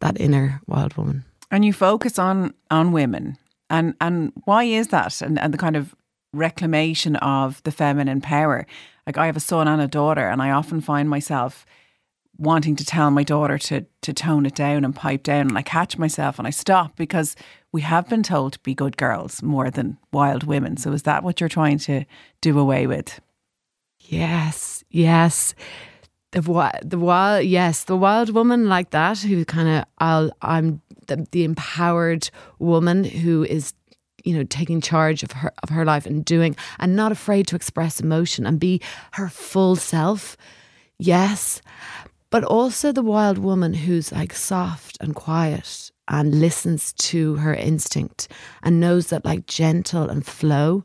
that 0.01 0.19
inner 0.19 0.61
wild 0.67 0.97
woman. 0.97 1.25
And 1.51 1.65
you 1.65 1.73
focus 1.73 2.19
on 2.19 2.55
on 2.71 2.91
women 2.91 3.37
and 3.71 3.95
and 4.01 4.33
why 4.45 4.65
is 4.65 4.89
that? 4.89 5.21
And 5.23 5.39
and 5.39 5.53
the 5.53 5.59
kind 5.59 5.77
of 5.77 5.95
reclamation 6.33 7.17
of 7.17 7.63
the 7.63 7.71
feminine 7.73 8.21
power. 8.21 8.67
Like 9.07 9.19
I 9.19 9.27
have 9.27 9.37
a 9.37 9.41
son 9.41 9.69
and 9.69 9.81
a 9.81 9.89
daughter, 9.89 10.29
and 10.29 10.43
I 10.43 10.51
often 10.51 10.81
find 10.81 11.09
myself 11.09 11.67
wanting 12.37 12.77
to 12.77 12.85
tell 12.85 13.11
my 13.11 13.23
daughter 13.23 13.59
to 13.59 13.87
to 14.03 14.13
tone 14.13 14.47
it 14.47 14.55
down 14.55 14.85
and 14.85 14.95
pipe 14.95 15.23
down 15.23 15.49
and 15.49 15.57
I 15.57 15.63
catch 15.63 15.99
myself 15.99 16.39
and 16.39 16.49
I 16.49 16.51
stop 16.51 16.97
because 16.97 17.37
we 17.73 17.83
have 17.83 18.09
been 18.09 18.23
told 18.23 18.55
to 18.55 18.59
be 18.61 18.75
good 18.75 18.97
girls 18.97 19.43
more 19.43 19.71
than 19.71 19.99
wild 20.13 20.45
women. 20.45 20.77
So 20.77 20.93
is 20.93 21.03
that 21.05 21.23
what 21.23 21.41
you're 21.41 21.49
trying 21.49 21.79
to 21.81 22.05
do 22.41 22.59
away 22.59 22.87
with? 22.87 23.21
Yes, 24.01 24.85
yes. 24.91 25.55
The 26.33 26.41
the 26.85 26.99
wild 26.99 27.45
yes, 27.45 27.85
the 27.85 27.97
wild 27.97 28.31
woman 28.31 28.69
like 28.69 28.91
that 28.91 29.19
who 29.19 29.45
kind 29.45 29.69
of 29.69 29.85
I'll 29.99 30.33
I'm 30.43 30.83
the, 31.07 31.27
the 31.33 31.45
empowered 31.45 32.31
woman 32.59 33.05
who 33.05 33.45
is 33.45 33.73
you 34.25 34.35
know 34.35 34.45
taking 34.45 34.81
charge 34.81 35.23
of 35.23 35.33
her 35.33 35.53
of 35.63 35.69
her 35.69 35.85
life 35.85 36.07
and 36.07 36.25
doing 36.25 36.57
and 36.79 36.97
not 36.97 37.13
afraid 37.13 37.47
to 37.47 37.57
express 37.57 38.01
emotion 38.01 38.47
and 38.47 38.59
be 38.59 38.81
her 39.13 39.29
full 39.29 39.77
self. 39.77 40.37
Yes. 40.99 41.61
But 42.31 42.43
also 42.45 42.91
the 42.91 43.03
wild 43.03 43.39
woman 43.39 43.75
who's 43.75 44.11
like 44.11 44.33
soft 44.33 44.99
and 45.01 45.15
quiet 45.15 45.91
and 46.09 46.41
listens 46.41 46.93
to 46.95 47.37
her 47.37 47.55
instinct 47.55 48.29
and 48.63 48.81
knows 48.81 49.09
that 49.09 49.25
like 49.25 49.47
gentle 49.47 50.11
and 50.11 50.27
flow 50.27 50.85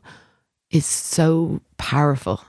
is 0.70 0.86
so 0.86 1.60
powerful. 1.76 2.44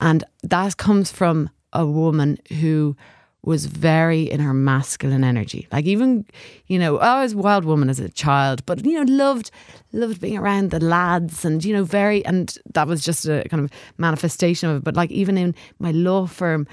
And 0.00 0.24
that 0.42 0.76
comes 0.76 1.10
from 1.10 1.50
a 1.72 1.84
woman 1.84 2.38
who 2.60 2.96
was 3.42 3.66
very 3.66 4.22
in 4.22 4.40
her 4.40 4.52
masculine 4.52 5.24
energy. 5.24 5.66
Like 5.72 5.86
even, 5.86 6.26
you 6.66 6.78
know, 6.78 6.98
I 6.98 7.22
was 7.22 7.32
a 7.32 7.38
wild 7.38 7.64
woman 7.64 7.88
as 7.88 7.98
a 7.98 8.08
child, 8.08 8.64
but 8.66 8.84
you 8.84 9.02
know, 9.02 9.10
loved 9.10 9.50
loved 9.92 10.20
being 10.20 10.36
around 10.36 10.70
the 10.70 10.80
lads 10.80 11.44
and, 11.44 11.64
you 11.64 11.72
know, 11.72 11.84
very 11.84 12.24
and 12.26 12.56
that 12.74 12.86
was 12.86 13.02
just 13.02 13.26
a 13.26 13.46
kind 13.48 13.64
of 13.64 13.70
manifestation 13.96 14.68
of 14.68 14.76
it. 14.78 14.84
But 14.84 14.94
like 14.94 15.10
even 15.10 15.38
in 15.38 15.54
my 15.78 15.90
law 15.90 16.26
firm 16.26 16.66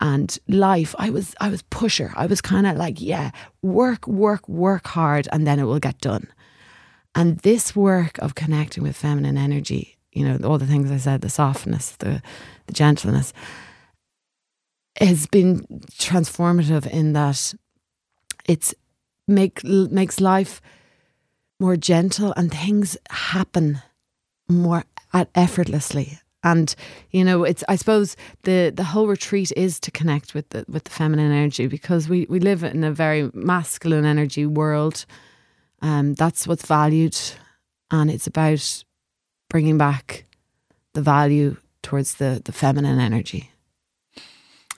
and 0.00 0.38
life, 0.48 0.94
I 0.98 1.10
was 1.10 1.34
I 1.40 1.50
was 1.50 1.62
pusher. 1.62 2.12
I 2.16 2.26
was 2.26 2.40
kind 2.40 2.66
of 2.66 2.76
like, 2.76 3.00
yeah, 3.00 3.30
work, 3.60 4.06
work, 4.08 4.48
work 4.48 4.86
hard 4.86 5.28
and 5.30 5.46
then 5.46 5.58
it 5.58 5.64
will 5.64 5.80
get 5.80 6.00
done. 6.00 6.26
And 7.14 7.38
this 7.40 7.76
work 7.76 8.16
of 8.18 8.34
connecting 8.34 8.82
with 8.82 8.96
feminine 8.96 9.36
energy, 9.36 9.98
you 10.12 10.26
know, 10.26 10.48
all 10.48 10.56
the 10.56 10.66
things 10.66 10.90
I 10.90 10.96
said, 10.96 11.20
the 11.20 11.28
softness, 11.28 11.96
the 11.96 12.22
the 12.66 12.72
gentleness 12.72 13.34
has 15.00 15.26
been 15.26 15.60
transformative 15.92 16.86
in 16.86 17.12
that 17.12 17.54
it's 18.48 18.74
make 19.26 19.62
makes 19.64 20.20
life 20.20 20.60
more 21.60 21.76
gentle 21.76 22.32
and 22.36 22.52
things 22.52 22.96
happen 23.10 23.80
more 24.48 24.84
effortlessly. 25.34 26.18
And 26.44 26.74
you 27.10 27.24
know 27.24 27.42
it's 27.42 27.64
i 27.68 27.74
suppose 27.74 28.16
the 28.44 28.72
the 28.74 28.84
whole 28.84 29.08
retreat 29.08 29.52
is 29.56 29.80
to 29.80 29.90
connect 29.90 30.34
with 30.34 30.48
the 30.50 30.64
with 30.68 30.84
the 30.84 30.90
feminine 30.90 31.32
energy 31.32 31.66
because 31.66 32.08
we 32.08 32.26
we 32.30 32.38
live 32.38 32.62
in 32.62 32.84
a 32.84 32.92
very 32.92 33.30
masculine 33.34 34.04
energy 34.04 34.46
world. 34.46 35.04
Um 35.82 36.14
that's 36.14 36.46
what's 36.46 36.66
valued 36.66 37.18
and 37.90 38.10
it's 38.10 38.26
about 38.26 38.84
bringing 39.50 39.78
back 39.78 40.24
the 40.94 41.02
value 41.02 41.56
towards 41.82 42.14
the 42.14 42.40
the 42.44 42.52
feminine 42.52 43.00
energy 43.00 43.50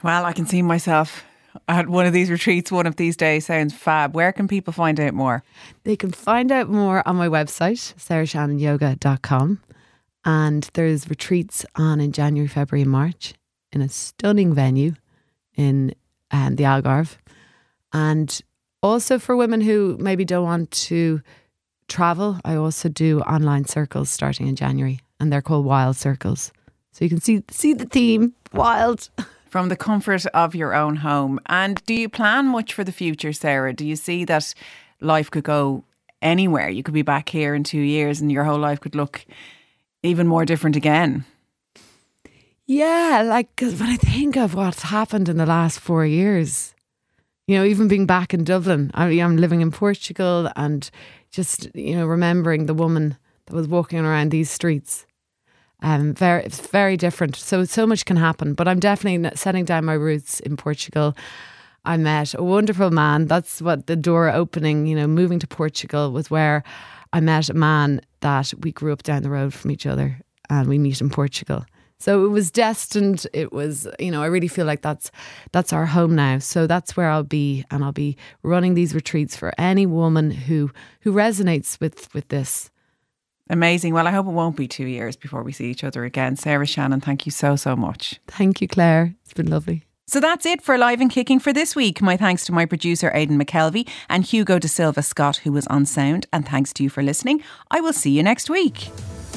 well, 0.03 0.25
I 0.25 0.33
can 0.33 0.47
see 0.47 0.63
myself 0.63 1.25
at 1.69 1.89
one 1.89 2.07
of 2.07 2.13
these 2.13 2.31
retreats 2.31 2.71
one 2.71 2.87
of 2.87 2.97
these 2.97 3.17
days. 3.17 3.47
Sounds 3.47 3.75
fab. 3.75 4.15
Where 4.15 4.33
can 4.33 4.49
people 4.49 4.73
find 4.73 4.99
out 5.01 5.15
more? 5.15 5.43
They 5.85 5.97
can 5.97 6.13
find 6.13 6.53
out 6.53 6.69
more 6.69 7.07
on 7.07 7.17
my 7.17 7.29
website, 7.29 7.95
sarahshannonyoga.com. 7.97 9.61
And 10.25 10.71
there's 10.75 11.09
retreats 11.09 11.65
on 11.77 12.01
in 12.01 12.13
January, 12.13 12.49
February, 12.49 12.83
and 12.83 12.91
March 12.91 13.35
in 13.73 13.81
a 13.81 13.89
stunning 13.89 14.55
venue 14.55 14.95
in 15.57 15.95
um, 16.31 16.57
the 16.57 16.65
Algarve. 16.65 17.17
And 17.93 18.41
also 18.83 19.19
for 19.19 19.37
women 19.37 19.61
who 19.61 19.97
maybe 19.99 20.25
don't 20.25 20.45
want 20.45 20.71
to 20.73 21.23
travel, 21.89 22.39
I 22.45 22.55
also 22.57 22.89
do 22.89 23.21
online 23.21 23.65
circles 23.65 24.11
starting 24.11 24.47
in 24.47 24.57
January, 24.57 25.01
and 25.19 25.33
they're 25.33 25.43
called 25.43 25.65
Wild 25.65 25.97
Circles. 25.97 26.53
So 26.93 27.05
you 27.05 27.09
can 27.09 27.21
see 27.21 27.43
see 27.51 27.73
the 27.73 27.87
theme, 27.87 28.35
wild. 28.53 29.11
from 29.51 29.69
the 29.69 29.77
comfort 29.77 30.25
of 30.27 30.55
your 30.55 30.75
own 30.75 30.97
home. 30.97 31.41
And 31.47 31.85
do 31.85 31.95
you 31.95 32.09
plan 32.09 32.47
much 32.47 32.73
for 32.73 32.85
the 32.85 32.93
future, 32.93 33.33
Sarah? 33.33 33.75
Do 33.75 33.85
you 33.85 33.97
see 33.97 34.25
that 34.25 34.55
life 35.01 35.31
could 35.31 35.45
go 35.45 35.85
anywhere? 36.23 36.71
You 36.71 36.83
could 36.83 36.95
be 36.95 37.03
back 37.03 37.29
here 37.29 37.55
in 37.55 37.65
two 37.65 37.81
years 37.81 38.21
and 38.21 38.31
your 38.31 38.45
whole 38.45 38.59
life 38.59 38.81
could 38.81 38.95
look 38.95 39.27
even 40.03 40.27
more 40.27 40.45
different 40.45 40.77
again. 40.77 41.25
Yeah, 42.67 43.23
like 43.27 43.55
cause 43.57 43.81
when 43.81 43.91
I 43.91 43.97
think 43.97 44.37
of 44.37 44.55
what's 44.55 44.83
happened 44.83 45.29
in 45.29 45.37
the 45.37 45.47
last 45.47 45.81
four 45.81 46.07
years, 46.07 46.73
you 47.49 47.57
know, 47.57 47.65
even 47.65 47.89
being 47.89 48.07
back 48.07 48.33
in 48.33 48.45
Dublin, 48.45 48.93
I, 48.95 49.07
I'm 49.07 49.37
living 49.37 49.61
in 49.61 49.73
Portugal 49.73 50.49
and 50.55 50.89
just, 51.33 51.69
you 51.75 51.97
know, 51.97 52.07
remembering 52.07 52.67
the 52.67 52.75
woman 52.75 53.17
that 53.47 53.57
was 53.57 53.67
walking 53.67 53.99
around 53.99 54.31
these 54.31 54.51
streets 54.51 55.05
um, 55.83 56.15
very, 56.15 56.45
it's 56.45 56.61
very 56.61 56.97
different. 56.97 57.37
So 57.37 57.65
so 57.65 57.87
much 57.87 58.05
can 58.05 58.17
happen. 58.17 58.55
But 58.55 58.69
I'm 58.69 58.81
definitely 58.81 59.31
setting 59.35 59.65
down 59.65 59.85
my 59.85 59.95
roots 59.95 60.41
in 60.41 60.57
Portugal. 60.57 61.17
I 61.85 61.97
met 61.97 62.35
a 62.35 62.43
wonderful 62.43 62.91
man. 62.91 63.27
That's 63.27 63.63
what 63.63 63.87
the 63.87 63.97
door 63.97 64.31
opening, 64.31 64.87
you 64.87 64.95
know, 64.95 65.07
moving 65.07 65.39
to 65.39 65.47
Portugal 65.47 66.13
was 66.13 66.31
where 66.31 66.63
I 67.13 67.21
met 67.21 67.49
a 67.49 67.55
man 67.55 68.01
that 68.21 68.53
we 68.61 68.73
grew 68.73 68.93
up 68.93 69.03
down 69.03 69.23
the 69.23 69.31
road 69.31 69.55
from 69.55 69.71
each 69.71 69.87
other 69.87 70.21
and 70.51 70.69
we 70.69 70.79
meet 70.79 71.01
in 71.01 71.11
Portugal. 71.11 71.65
So 71.99 72.25
it 72.25 72.29
was 72.29 72.51
destined. 72.51 73.27
It 73.35 73.53
was, 73.53 73.87
you 73.99 74.11
know, 74.11 74.23
I 74.23 74.27
really 74.27 74.49
feel 74.49 74.65
like 74.65 74.81
that's 74.81 75.11
that's 75.53 75.73
our 75.73 75.85
home 75.85 76.15
now. 76.17 76.39
So 76.39 76.67
that's 76.67 76.97
where 76.97 77.11
I'll 77.11 77.23
be, 77.23 77.65
and 77.71 77.85
I'll 77.85 77.93
be 77.93 78.17
running 78.43 78.73
these 78.75 78.95
retreats 78.95 79.37
for 79.37 79.53
any 79.59 79.85
woman 79.85 80.31
who 80.31 80.71
who 81.03 81.13
resonates 81.13 81.79
with 81.79 82.13
with 82.15 82.29
this. 82.29 82.71
Amazing. 83.51 83.93
Well, 83.93 84.07
I 84.07 84.13
hope 84.13 84.27
it 84.27 84.31
won't 84.31 84.57
be 84.57 84.67
two 84.69 84.87
years 84.87 85.17
before 85.17 85.43
we 85.43 85.53
see 85.53 85.71
each 85.71 85.85
other 85.85 86.05
again. 86.05 86.37
Sarah 86.37 86.67
Shannon, 86.67 87.01
thank 87.01 87.27
you 87.27 87.33
so 87.33 87.57
so 87.57 87.77
much. 87.77 88.19
Thank 88.29 88.63
you, 88.63 88.69
Claire. 88.69 89.15
It's 89.25 89.35
been 89.35 89.51
lovely. 89.51 89.85
So 90.07 90.19
that's 90.19 90.45
it 90.47 90.61
for 90.63 90.77
Live 90.79 91.01
and 91.01 91.11
Kicking 91.11 91.39
for 91.39 91.53
this 91.53 91.77
week. 91.77 92.01
My 92.03 92.17
thanks 92.17 92.45
to 92.47 92.53
my 92.53 92.65
producer 92.67 93.13
Aidan 93.15 93.39
McKelvey 93.39 93.89
and 94.09 94.25
Hugo 94.25 94.59
De 94.59 94.67
Silva 94.67 95.03
Scott, 95.03 95.37
who 95.39 95.53
was 95.53 95.67
on 95.69 95.85
sound. 95.87 96.27
And 96.33 96.49
thanks 96.49 96.73
to 96.75 96.83
you 96.83 96.91
for 96.91 97.03
listening. 97.03 97.43
I 97.71 97.81
will 97.81 97.93
see 97.93 98.11
you 98.11 98.23
next 98.23 98.51
week. 98.51 98.89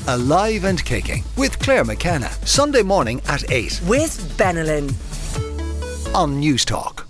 Alive 0.07 0.63
and 0.65 0.83
Kicking 0.83 1.23
with 1.37 1.59
Claire 1.59 1.83
McKenna. 1.83 2.29
Sunday 2.45 2.81
morning 2.81 3.21
at 3.27 3.49
8 3.51 3.81
With 3.87 4.35
Benylin. 4.37 4.89
on 6.15 6.41
Newstalk. 6.41 7.05